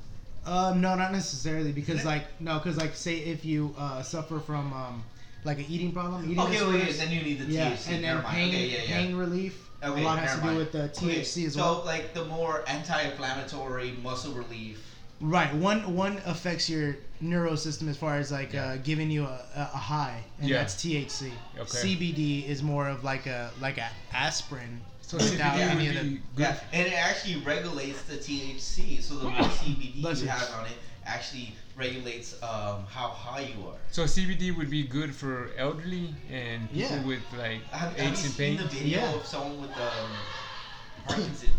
Um, 0.45 0.79
no, 0.81 0.95
not 0.95 1.11
necessarily 1.11 1.71
because 1.71 1.95
Isn't 2.01 2.07
it? 2.07 2.11
like 2.11 2.41
no, 2.41 2.59
because 2.59 2.77
like 2.77 2.95
say 2.95 3.17
if 3.17 3.43
you 3.45 3.73
uh, 3.77 4.01
suffer 4.03 4.39
from 4.39 4.71
um, 4.73 5.03
like 5.43 5.57
an 5.59 5.65
eating 5.69 5.91
problem, 5.91 6.23
eating 6.25 6.39
Okay, 6.39 6.61
okay, 6.61 6.77
disorders, 6.77 6.97
then 6.99 7.11
you 7.11 7.21
need 7.21 7.39
the 7.39 7.45
yeah, 7.45 7.71
THC. 7.71 7.87
and 7.93 8.03
then 8.03 8.23
pain, 8.23 8.49
okay, 8.49 8.67
yeah, 8.67 8.77
yeah. 8.87 8.97
pain 8.97 9.15
relief. 9.15 9.69
Okay, 9.83 10.01
a 10.01 10.05
lot 10.05 10.19
has 10.19 10.37
never 10.37 10.47
to 10.47 10.53
do 10.53 10.57
with 10.59 10.71
the 10.71 10.83
Okay, 11.05 11.21
THC 11.21 11.47
as 11.47 11.53
so, 11.53 11.61
well. 11.61 11.83
like 11.85 12.13
the 12.13 12.25
more 12.25 12.63
anti-inflammatory 12.67 13.91
muscle 14.03 14.33
relief. 14.33 14.81
Right. 15.21 15.53
One 15.55 15.95
one 15.95 16.21
affects 16.25 16.69
your 16.69 16.97
neurosystem 17.23 17.87
as 17.89 17.97
far 17.97 18.15
as 18.17 18.31
like 18.31 18.53
Yeah. 18.53 18.65
uh, 18.65 18.77
giving 18.83 19.09
you 19.09 19.23
a, 19.23 19.39
a, 19.55 19.61
a 19.73 19.77
high, 19.77 20.23
and 20.39 20.49
Yeah. 20.49 20.57
that's 20.59 20.75
THC. 20.75 21.31
Okay. 21.57 21.65
CBD 21.95 22.47
is 22.47 22.61
more 22.61 22.87
of 22.87 23.03
like 23.03 23.25
a 23.25 23.51
like 23.61 23.77
a 23.77 23.89
aspirin. 24.13 24.81
So 25.07 25.17
any 25.19 25.87
of 25.87 25.93
the- 26.03 26.19
Yeah, 26.35 26.57
and 26.73 26.87
it 26.87 26.93
actually 26.93 27.35
regulates 27.37 28.01
the 28.03 28.17
THC. 28.17 29.01
So 29.01 29.15
the 29.15 29.29
more 29.29 29.33
CBD 29.61 29.95
you 30.21 30.27
have 30.27 30.51
on 30.55 30.65
it 30.65 30.77
actually 31.05 31.53
regulates 31.75 32.33
um, 32.41 32.85
how 32.89 33.09
high 33.09 33.41
you 33.55 33.67
are. 33.67 33.77
So 33.91 34.05
CBD 34.05 34.55
would 34.57 34.69
be 34.71 34.81
good 34.83 35.13
for 35.13 35.51
elderly 35.57 36.15
and 36.31 36.67
people 36.71 36.97
Yeah. 36.97 37.05
with 37.05 37.21
like 37.37 37.61
Have, 37.65 37.95
have 37.95 37.99
aches 37.99 38.21
you 38.23 38.25
and 38.25 38.33
seen 38.33 38.57
the 38.57 38.63
video 38.65 39.01
Yeah. 39.01 39.13
of 39.13 39.25
someone 39.27 39.61
with 39.61 39.77
um, 39.77 40.09
Parkinson's? 41.07 41.51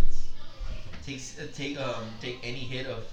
Takes 1.07 1.39
uh, 1.39 1.47
take 1.55 1.79
um 1.79 2.05
take 2.21 2.41
any 2.43 2.59
hit 2.59 2.87
of. 2.87 3.05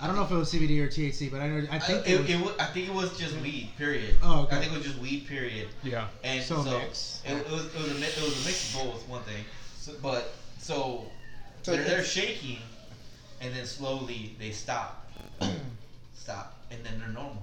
I 0.00 0.06
don't 0.06 0.16
know 0.16 0.22
if 0.24 0.30
it 0.30 0.34
was 0.36 0.52
CBD 0.52 0.80
or 0.80 0.88
THC, 0.88 1.30
but 1.30 1.40
I 1.40 1.48
know 1.48 1.66
I 1.70 1.78
think 1.78 1.98
uh, 2.06 2.10
I, 2.10 2.12
it, 2.12 2.14
it, 2.14 2.20
was, 2.20 2.30
it 2.30 2.40
wa- 2.40 2.52
I 2.58 2.64
think 2.66 2.88
it 2.88 2.94
was 2.94 3.18
just 3.18 3.36
weed. 3.40 3.70
Period. 3.76 4.16
Oh, 4.22 4.42
okay. 4.44 4.56
I 4.56 4.60
think 4.60 4.72
it 4.72 4.78
was 4.78 4.86
just 4.86 4.98
weed. 4.98 5.26
Period. 5.26 5.68
Yeah. 5.82 6.06
And 6.24 6.42
So 6.42 6.62
so, 6.64 6.78
mix. 6.78 7.22
It, 7.26 7.34
it 7.34 7.50
was 7.50 7.66
it 7.74 7.78
was 7.82 7.90
a 7.92 8.00
mix, 8.00 8.16
it 8.18 8.24
was 8.24 8.42
a 8.42 8.46
mix 8.46 8.74
of 8.74 8.80
both. 8.82 9.08
One 9.08 9.22
thing, 9.22 9.44
so, 9.76 9.92
but 10.02 10.32
so, 10.58 11.04
So 11.62 11.72
they're, 11.76 11.84
they're 11.84 12.04
shaking, 12.04 12.58
and 13.42 13.54
then 13.54 13.66
slowly 13.66 14.34
they 14.38 14.50
stop, 14.52 15.06
stop, 16.14 16.58
and 16.70 16.82
then 16.84 16.98
they're 16.98 17.08
normal. 17.08 17.42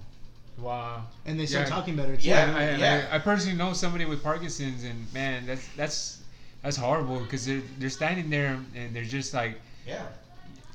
Wow. 0.60 1.04
and 1.28 1.40
they 1.40 1.46
start 1.46 1.68
Yeah. 1.68 1.76
talking 1.76 1.96
better 1.96 2.16
too. 2.18 2.30
Yeah. 2.30 2.56
I, 2.58 2.76
yeah. 2.78 3.08
I, 3.12 3.18
I 3.18 3.20
personally 3.20 3.56
know 3.56 3.74
somebody 3.74 4.06
with 4.06 4.24
Parkinson's, 4.24 4.84
and 4.84 5.12
man, 5.14 5.46
that's 5.46 5.68
that's 5.76 6.24
that's 6.64 6.78
horrible 6.78 7.20
because 7.20 7.46
they're 7.46 7.62
they're 7.78 7.92
standing 7.92 8.32
there 8.32 8.60
and 8.76 8.96
they're 8.96 9.04
just 9.04 9.36
like 9.36 9.60
Yeah. 9.86 10.02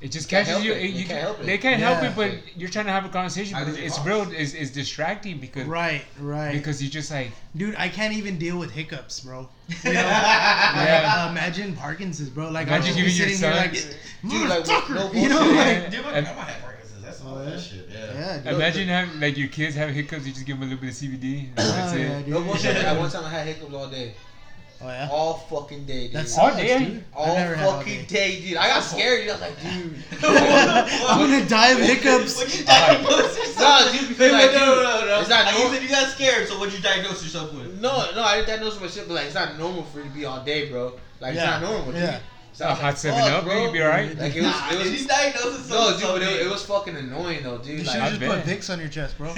It 0.03 0.11
just 0.11 0.27
Can't 0.29 0.45
catches 0.45 0.63
you. 0.65 0.73
it. 0.73 0.83
you 0.91 1.03
They 1.03 1.03
can't 1.07 1.21
help 1.21 1.39
it. 1.39 1.45
They 1.45 1.57
can't 1.57 1.81
help 1.81 2.03
it, 2.03 2.13
but 2.15 2.31
you're 2.59 2.69
trying 2.69 2.85
to 2.85 2.91
have 2.91 3.05
a 3.05 3.09
conversation, 3.09 3.57
but 3.57 3.69
it's 3.79 3.95
cost? 3.95 4.07
real. 4.07 4.21
It's, 4.31 4.53
it's 4.53 4.69
distracting 4.71 5.39
because 5.39 5.65
Right, 5.65 6.03
right. 6.19 6.51
because 6.51 6.83
you 6.83 6.89
just 6.89 7.09
like 7.09 7.31
Dude, 7.55 7.75
I 7.77 7.87
can't 7.89 8.13
even 8.13 8.37
deal 8.37 8.57
with 8.59 8.71
hiccups, 8.71 9.21
bro. 9.21 9.47
You 9.83 9.93
know? 9.93 9.99
Yeah. 10.01 11.23
Like, 11.23 11.31
imagine 11.31 11.75
Parkinson's, 11.75 12.29
bro. 12.29 12.49
Like 12.49 12.67
Imagine 12.67 12.73
I'm 12.73 12.81
just 12.83 12.97
giving 12.97 13.11
be 13.11 13.17
your 13.17 13.29
sitting 13.29 13.39
here 13.39 13.81
son- 13.81 13.91
like, 14.27 14.29
Dude, 14.33 14.49
like, 14.49 14.63
motherfucker, 14.65 14.95
no 14.95 15.21
you 15.21 15.29
know, 15.29 15.39
bullshit. 15.39 15.57
like, 15.83 15.91
Dude, 15.91 16.03
my 16.05 16.11
And- 16.11 16.25
grandma 16.25 16.41
had 16.41 16.61
Parkinson's. 16.61 17.03
That's 17.03 17.21
all 17.23 17.37
Oh, 17.37 17.45
that 17.45 17.51
yeah? 17.53 17.59
shit. 17.59 17.89
Yeah. 17.91 18.13
yeah, 18.13 18.37
dude. 18.39 18.53
imagine 18.53 18.87
having 18.89 19.19
like 19.21 19.37
your 19.37 19.47
kids 19.49 19.75
have 19.75 19.89
hiccups. 19.91 20.25
You 20.27 20.33
just 20.33 20.45
give 20.45 20.59
them 20.59 20.67
a 20.67 20.71
little 20.71 20.81
bit 20.81 20.89
of 20.91 20.95
CBD. 20.95 21.47
And 21.47 21.55
that's 21.57 21.93
Oh, 21.93 21.97
it. 21.97 22.01
yeah, 22.01 22.19
dude. 22.19 22.27
No 22.29 22.41
bullshit. 22.43 22.75
At 22.75 22.97
one 22.99 23.09
time 23.15 23.23
I 23.25 23.29
had 23.29 23.47
hiccups 23.47 23.73
all 23.73 23.87
day, 23.87 24.15
Oh 24.83 24.87
yeah. 24.89 25.07
all 25.11 25.33
fucking 25.49 25.85
day, 25.85 26.07
dude. 26.07 26.13
That's 26.13 26.37
All 26.37 26.49
sucks, 26.49 26.61
day? 26.61 26.77
dude. 26.77 27.03
all 27.15 27.31
I 27.31 27.35
never 27.35 27.55
had 27.55 27.65
all 27.67 27.77
fucking 27.79 28.01
day. 28.05 28.39
day, 28.41 28.41
dude. 28.41 28.57
I 28.57 28.67
got 28.67 28.83
scared. 28.83 29.21
Dude. 29.21 29.29
I 29.29 29.33
was 29.33 29.41
like, 29.41 29.61
dude. 29.61 29.95
I'm 31.09 31.29
gonna 31.31 31.47
die 31.47 31.69
of 31.69 31.79
hiccups. 31.79 32.37
Would 32.39 32.53
you 32.59 32.65
diagnose 32.65 33.37
yourself? 33.37 33.85
No, 33.85 33.91
dude, 33.99 34.09
because 34.09 34.31
like, 34.33 34.51
no, 34.51 34.59
dude, 34.75 34.83
no, 34.83 34.99
no, 34.99 35.05
no. 35.05 35.19
it's 35.21 35.29
not 35.29 35.45
Uh, 35.47 35.49
You 35.51 35.57
normal. 35.59 35.73
said 35.73 35.83
you 35.83 35.89
got 35.89 36.09
scared, 36.09 36.47
so 36.47 36.59
what'd 36.59 36.73
you 36.73 36.81
diagnose 36.81 37.23
yourself 37.23 37.53
with? 37.53 37.79
No, 37.79 38.11
no, 38.13 38.23
I 38.23 38.35
didn't 38.37 38.47
diagnose 38.49 38.73
myself, 38.75 38.93
shit, 38.93 39.07
but 39.07 39.13
like 39.15 39.25
it's 39.27 39.35
not 39.35 39.57
normal 39.57 39.83
for 39.83 39.99
you 39.99 40.05
to 40.05 40.09
be 40.11 40.25
all 40.25 40.43
day, 40.43 40.69
bro. 40.69 40.93
Like 41.21 41.35
Yeah, 41.35 41.55
it's 41.55 41.61
not 41.61 41.71
normal, 41.71 41.91
dude. 41.93 42.01
yeah. 42.01 42.19
So 42.53 42.65
I 42.65 42.67
A 42.67 42.71
was 42.71 42.79
hot 42.79 42.85
like, 42.87 42.97
seven 42.97 43.19
fuck, 43.19 43.31
up, 43.31 43.43
bro. 43.45 43.63
you'd 43.63 43.73
be 43.73 43.81
alright. 43.81 44.15
Like 44.17 44.35
it 44.35 44.41
was, 44.43 44.51
Nah, 44.51 44.67
it 44.69 44.71
did 44.77 44.91
was 44.91 45.01
you 45.01 45.07
diagnose 45.07 45.45
it 45.65 45.69
no, 45.71 45.89
so- 45.91 45.97
dude, 45.99 46.07
but 46.09 46.21
it, 46.21 46.41
it 46.45 46.49
was 46.51 46.65
fucking 46.65 46.95
annoying 46.95 47.41
though, 47.43 47.57
dude. 47.57 47.67
You 47.79 47.83
Like, 47.83 47.87
should 47.87 48.01
I 48.01 48.07
just 48.09 48.19
bet. 48.19 48.43
put 48.45 48.53
Vicks 48.53 48.69
on 48.71 48.79
your 48.79 48.89
chest, 48.89 49.17
bro. 49.17 49.27
Rub 49.35 49.37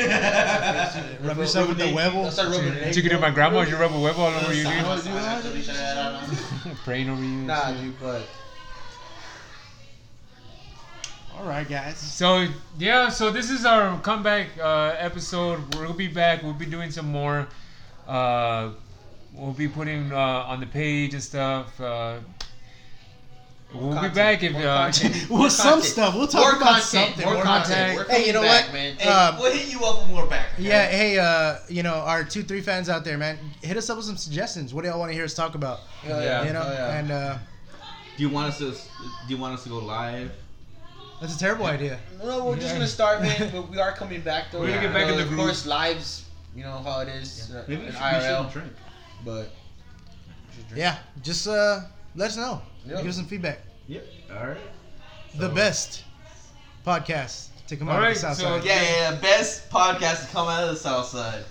Rub 1.27 1.37
yourself 1.37 1.69
with 1.69 1.77
the 1.77 1.85
I 1.85 1.91
huevo. 1.91 2.29
started 2.29 2.51
rubbing 2.57 2.73
it. 2.73 2.93
Took 2.93 3.05
it 3.05 3.09
to 3.09 3.19
my 3.19 3.29
grandma's. 3.29 3.69
You 3.69 3.77
rub 3.77 3.93
a 3.93 3.99
web 3.99 4.15
all 4.17 4.27
over 4.27 4.53
you, 4.53 4.63
Nah, 4.65 4.97
dude. 4.99 5.53
dude. 5.53 6.77
Praying 6.83 7.09
over 7.09 7.21
you. 7.21 7.27
Nah, 7.29 7.71
dude, 7.71 7.97
but 8.01 8.23
All 11.37 11.45
right, 11.45 11.67
guys. 11.67 11.97
So 11.97 12.47
yeah, 12.77 13.09
so 13.09 13.31
this 13.31 13.49
is 13.49 13.65
our 13.65 13.99
comeback 14.01 14.47
uh, 14.61 14.95
episode. 14.97 15.59
We'll 15.75 15.93
be 15.93 16.07
back. 16.07 16.43
We'll 16.43 16.53
be 16.53 16.65
doing 16.65 16.91
some 16.91 17.11
more. 17.11 17.47
Uh, 18.07 18.71
we'll 19.33 19.51
be 19.53 19.67
putting 19.67 20.11
uh, 20.13 20.17
on 20.17 20.59
the 20.59 20.65
page 20.65 21.13
and 21.13 21.21
stuff. 21.23 21.79
We'll 23.79 23.93
content, 23.93 24.13
be 24.13 24.19
back 24.19 24.43
if 24.43 24.51
more 24.53 24.61
uh, 24.67 24.77
content. 24.91 25.15
Well, 25.29 25.39
More 25.39 25.49
some 25.49 25.65
content. 25.73 25.85
stuff. 25.85 26.15
We'll 26.15 26.27
talk 26.27 26.41
more 26.41 26.51
about 26.61 26.81
content, 26.81 26.83
something. 26.83 27.25
More 27.25 27.33
More 27.35 27.43
content. 27.43 27.97
content. 27.97 27.97
We're 28.09 28.15
Hey, 28.15 28.27
you 28.27 28.33
know 28.33 28.41
back, 28.41 28.65
what? 28.65 28.73
man? 28.73 28.95
Hey, 28.97 29.09
Um, 29.09 29.37
we'll 29.39 29.51
hit 29.53 29.71
you 29.71 29.83
up 29.85 30.01
when 30.07 30.15
we're 30.15 30.27
back. 30.27 30.47
okay? 30.53 30.63
Yeah, 30.63 30.85
hey, 30.87 31.19
uh, 31.19 31.57
you 31.69 31.83
know, 31.83 31.95
our 31.95 32.23
two, 32.23 32.43
three 32.43 32.61
fans 32.61 32.89
out 32.89 33.03
there, 33.03 33.17
man, 33.17 33.37
hit 33.61 33.77
us 33.77 33.89
up 33.89 33.97
with 33.97 34.05
some 34.05 34.17
suggestions. 34.17 34.73
What 34.73 34.83
do 34.83 34.89
y'all 34.89 34.99
want 34.99 35.09
to 35.11 35.15
hear 35.15 35.25
us 35.25 35.33
talk 35.33 35.55
about? 35.55 35.79
Hell 36.03 36.21
Yeah. 36.21 36.43
You 36.45 36.53
know, 36.53 36.61
hell 36.61 36.73
yeah. 36.73 36.97
and 36.99 37.11
uh, 37.11 37.37
Do 38.17 38.23
you 38.23 38.29
want 38.29 38.49
us 38.49 38.57
to? 38.59 38.71
Do 38.71 38.77
you 39.27 39.37
want 39.37 39.53
us 39.55 39.63
to 39.63 39.69
go 39.69 39.77
live? 39.79 40.31
that's 41.21 41.35
a 41.35 41.39
terrible 41.39 41.65
idea. 41.65 41.97
No, 42.23 42.45
we're 42.45 42.57
just 42.57 42.73
gonna 42.73 42.87
start, 42.87 43.21
man. 43.21 43.49
But 43.51 43.69
we 43.71 43.79
are 43.79 43.93
coming 43.93 44.21
back 44.21 44.51
though. 44.51 44.59
We're 44.59 44.67
gonna 44.69 44.81
get 44.81 44.93
back 44.93 45.03
in 45.03 45.11
know, 45.17 45.23
the 45.23 45.29
Of 45.31 45.35
course, 45.37 45.65
lives. 45.65 46.25
You 46.55 46.63
know 46.63 46.77
how 46.83 46.99
it 47.01 47.07
is 47.09 47.51
uh, 47.51 47.63
Maybe 47.67 47.81
we 47.81 47.87
in 47.87 47.93
should, 47.93 48.01
we 48.01 48.09
should 48.09 48.21
IRL. 48.21 48.51
drink. 48.51 48.73
But 49.23 49.49
Yeah, 50.75 50.97
just 51.21 51.47
uh, 51.47 51.81
let 52.15 52.31
us 52.31 52.37
know. 52.37 52.61
Yeah. 52.85 52.97
Give 52.97 53.07
us 53.07 53.15
some 53.15 53.25
feedback. 53.25 53.61
Yep. 53.87 54.05
All 54.31 54.47
right. 54.47 54.57
The 55.35 55.49
best 55.49 56.03
podcast 56.85 57.47
to 57.67 57.75
come 57.75 57.89
out 57.89 57.95
Alright, 57.95 58.11
of 58.15 58.15
the 58.15 58.19
South 58.21 58.37
so- 58.37 58.43
Side. 58.43 58.63
Yeah, 58.63 58.81
yeah, 58.81 59.11
yeah. 59.11 59.19
Best 59.21 59.69
podcast 59.69 60.27
to 60.27 60.31
come 60.33 60.47
out 60.47 60.63
of 60.63 60.69
the 60.69 60.75
South 60.75 61.05
Side. 61.07 61.43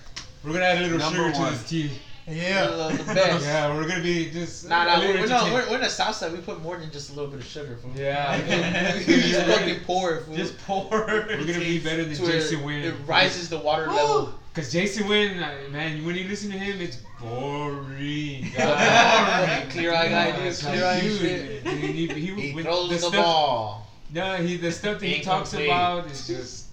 we're 0.45 0.53
gonna 0.53 0.65
add 0.65 0.79
a 0.79 0.83
little 0.83 0.99
Number 0.99 1.33
sugar 1.33 1.39
one. 1.39 1.53
to 1.53 1.59
this 1.59 1.69
tea. 1.69 1.91
Yeah. 2.27 2.67
the, 2.67 2.97
the 3.05 3.15
best. 3.15 3.45
Yeah, 3.47 3.75
we're 3.75 3.87
gonna 3.87 4.03
be 4.03 4.31
just. 4.31 4.69
Nah, 4.69 4.85
nah, 4.85 4.97
a 4.97 4.99
little 4.99 5.21
we're, 5.23 5.27
no, 5.27 5.45
we're, 5.53 5.69
we're 5.69 5.75
in 5.75 5.81
the 5.83 5.91
south 5.91 6.15
side. 6.15 6.33
We 6.33 6.39
put 6.39 6.63
more 6.63 6.79
than 6.79 6.91
just 6.91 7.11
a 7.11 7.13
little 7.15 7.31
bit 7.31 7.41
of 7.41 7.47
sugar. 7.47 7.77
Fool. 7.77 7.91
Yeah. 7.95 8.39
we 8.99 9.05
just 9.21 9.47
fucking 9.47 9.81
pour 9.85 10.15
it. 10.15 10.23
Fool. 10.25 10.37
Just 10.37 10.57
pour. 10.67 10.89
We're 10.91 11.27
gonna 11.27 11.59
be 11.59 11.81
better 11.81 12.05
than 12.05 12.15
Jason 12.15 12.61
Witten. 12.61 12.85
it 12.85 12.95
rises 13.07 13.49
the 13.51 13.59
water 13.59 13.89
level. 13.89 14.35
Cause 14.55 14.71
Jason 14.73 15.09
Witten, 15.09 15.43
uh, 15.43 15.69
man, 15.71 16.05
when 16.07 16.15
you 16.15 16.29
listen 16.29 16.49
to 16.53 16.57
him, 16.57 16.81
it's 16.81 16.99
boring. 17.25 18.53
Boring. 18.57 19.71
Clear-eyed 19.71 20.11
guy, 20.11 20.37
dude. 20.37 20.47
It's 20.47 20.63
Clear-eyed 20.63 21.01
dude, 21.03 21.21
shit. 21.21 21.67
he, 21.67 22.07
he, 22.07 22.35
He 22.35 22.55
with 22.55 22.65
throws 22.65 22.89
the, 22.91 22.99
stuff, 22.99 23.15
ball. 23.15 23.87
No, 24.13 24.37
he 24.37 24.57
the 24.57 24.71
stuff 24.71 25.01
that 25.01 25.07
he 25.07 25.23
talks 25.23 25.53
about 25.55 26.07
is 26.07 26.27
just, 26.27 26.67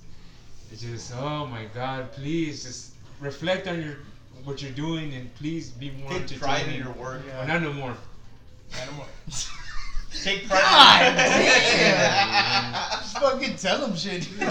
it's 0.72 0.82
just, 0.82 1.14
oh 1.16 1.48
my 1.48 1.66
God, 1.74 2.12
please 2.12 2.64
just 2.64 2.92
reflect 3.20 3.68
on 3.68 3.82
your 3.82 3.98
what 4.44 4.62
you're 4.62 4.72
doing 4.72 5.14
and 5.14 5.34
please 5.36 5.70
be 5.70 5.92
more 5.92 6.12
Take 6.20 6.40
pride 6.40 6.68
in 6.68 6.76
your 6.76 6.92
work. 6.94 7.22
Well, 7.28 7.48
not 7.48 7.62
no 7.62 7.74
more. 7.74 7.96
Animal. 8.82 9.06
Take 10.24 10.48
pride. 10.48 10.60
God 10.60 11.16
damn! 11.16 12.74
Just 13.02 13.18
fucking 13.18 13.56
tell 13.56 13.86
him 13.86 13.96
shit. 13.96 14.28
no, 14.40 14.48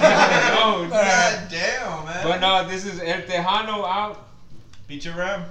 God 0.88 1.48
damn, 1.51 2.05
man. 2.07 2.24
but 2.24 2.40
no, 2.40 2.66
this 2.66 2.86
is 2.86 2.98
El 3.01 3.20
Tejano 3.22 3.84
out. 3.86 4.28
Beat 4.88 5.05
your 5.05 5.16
ram. 5.16 5.44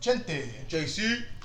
Gente. 0.00 0.64
JC. 0.68 1.37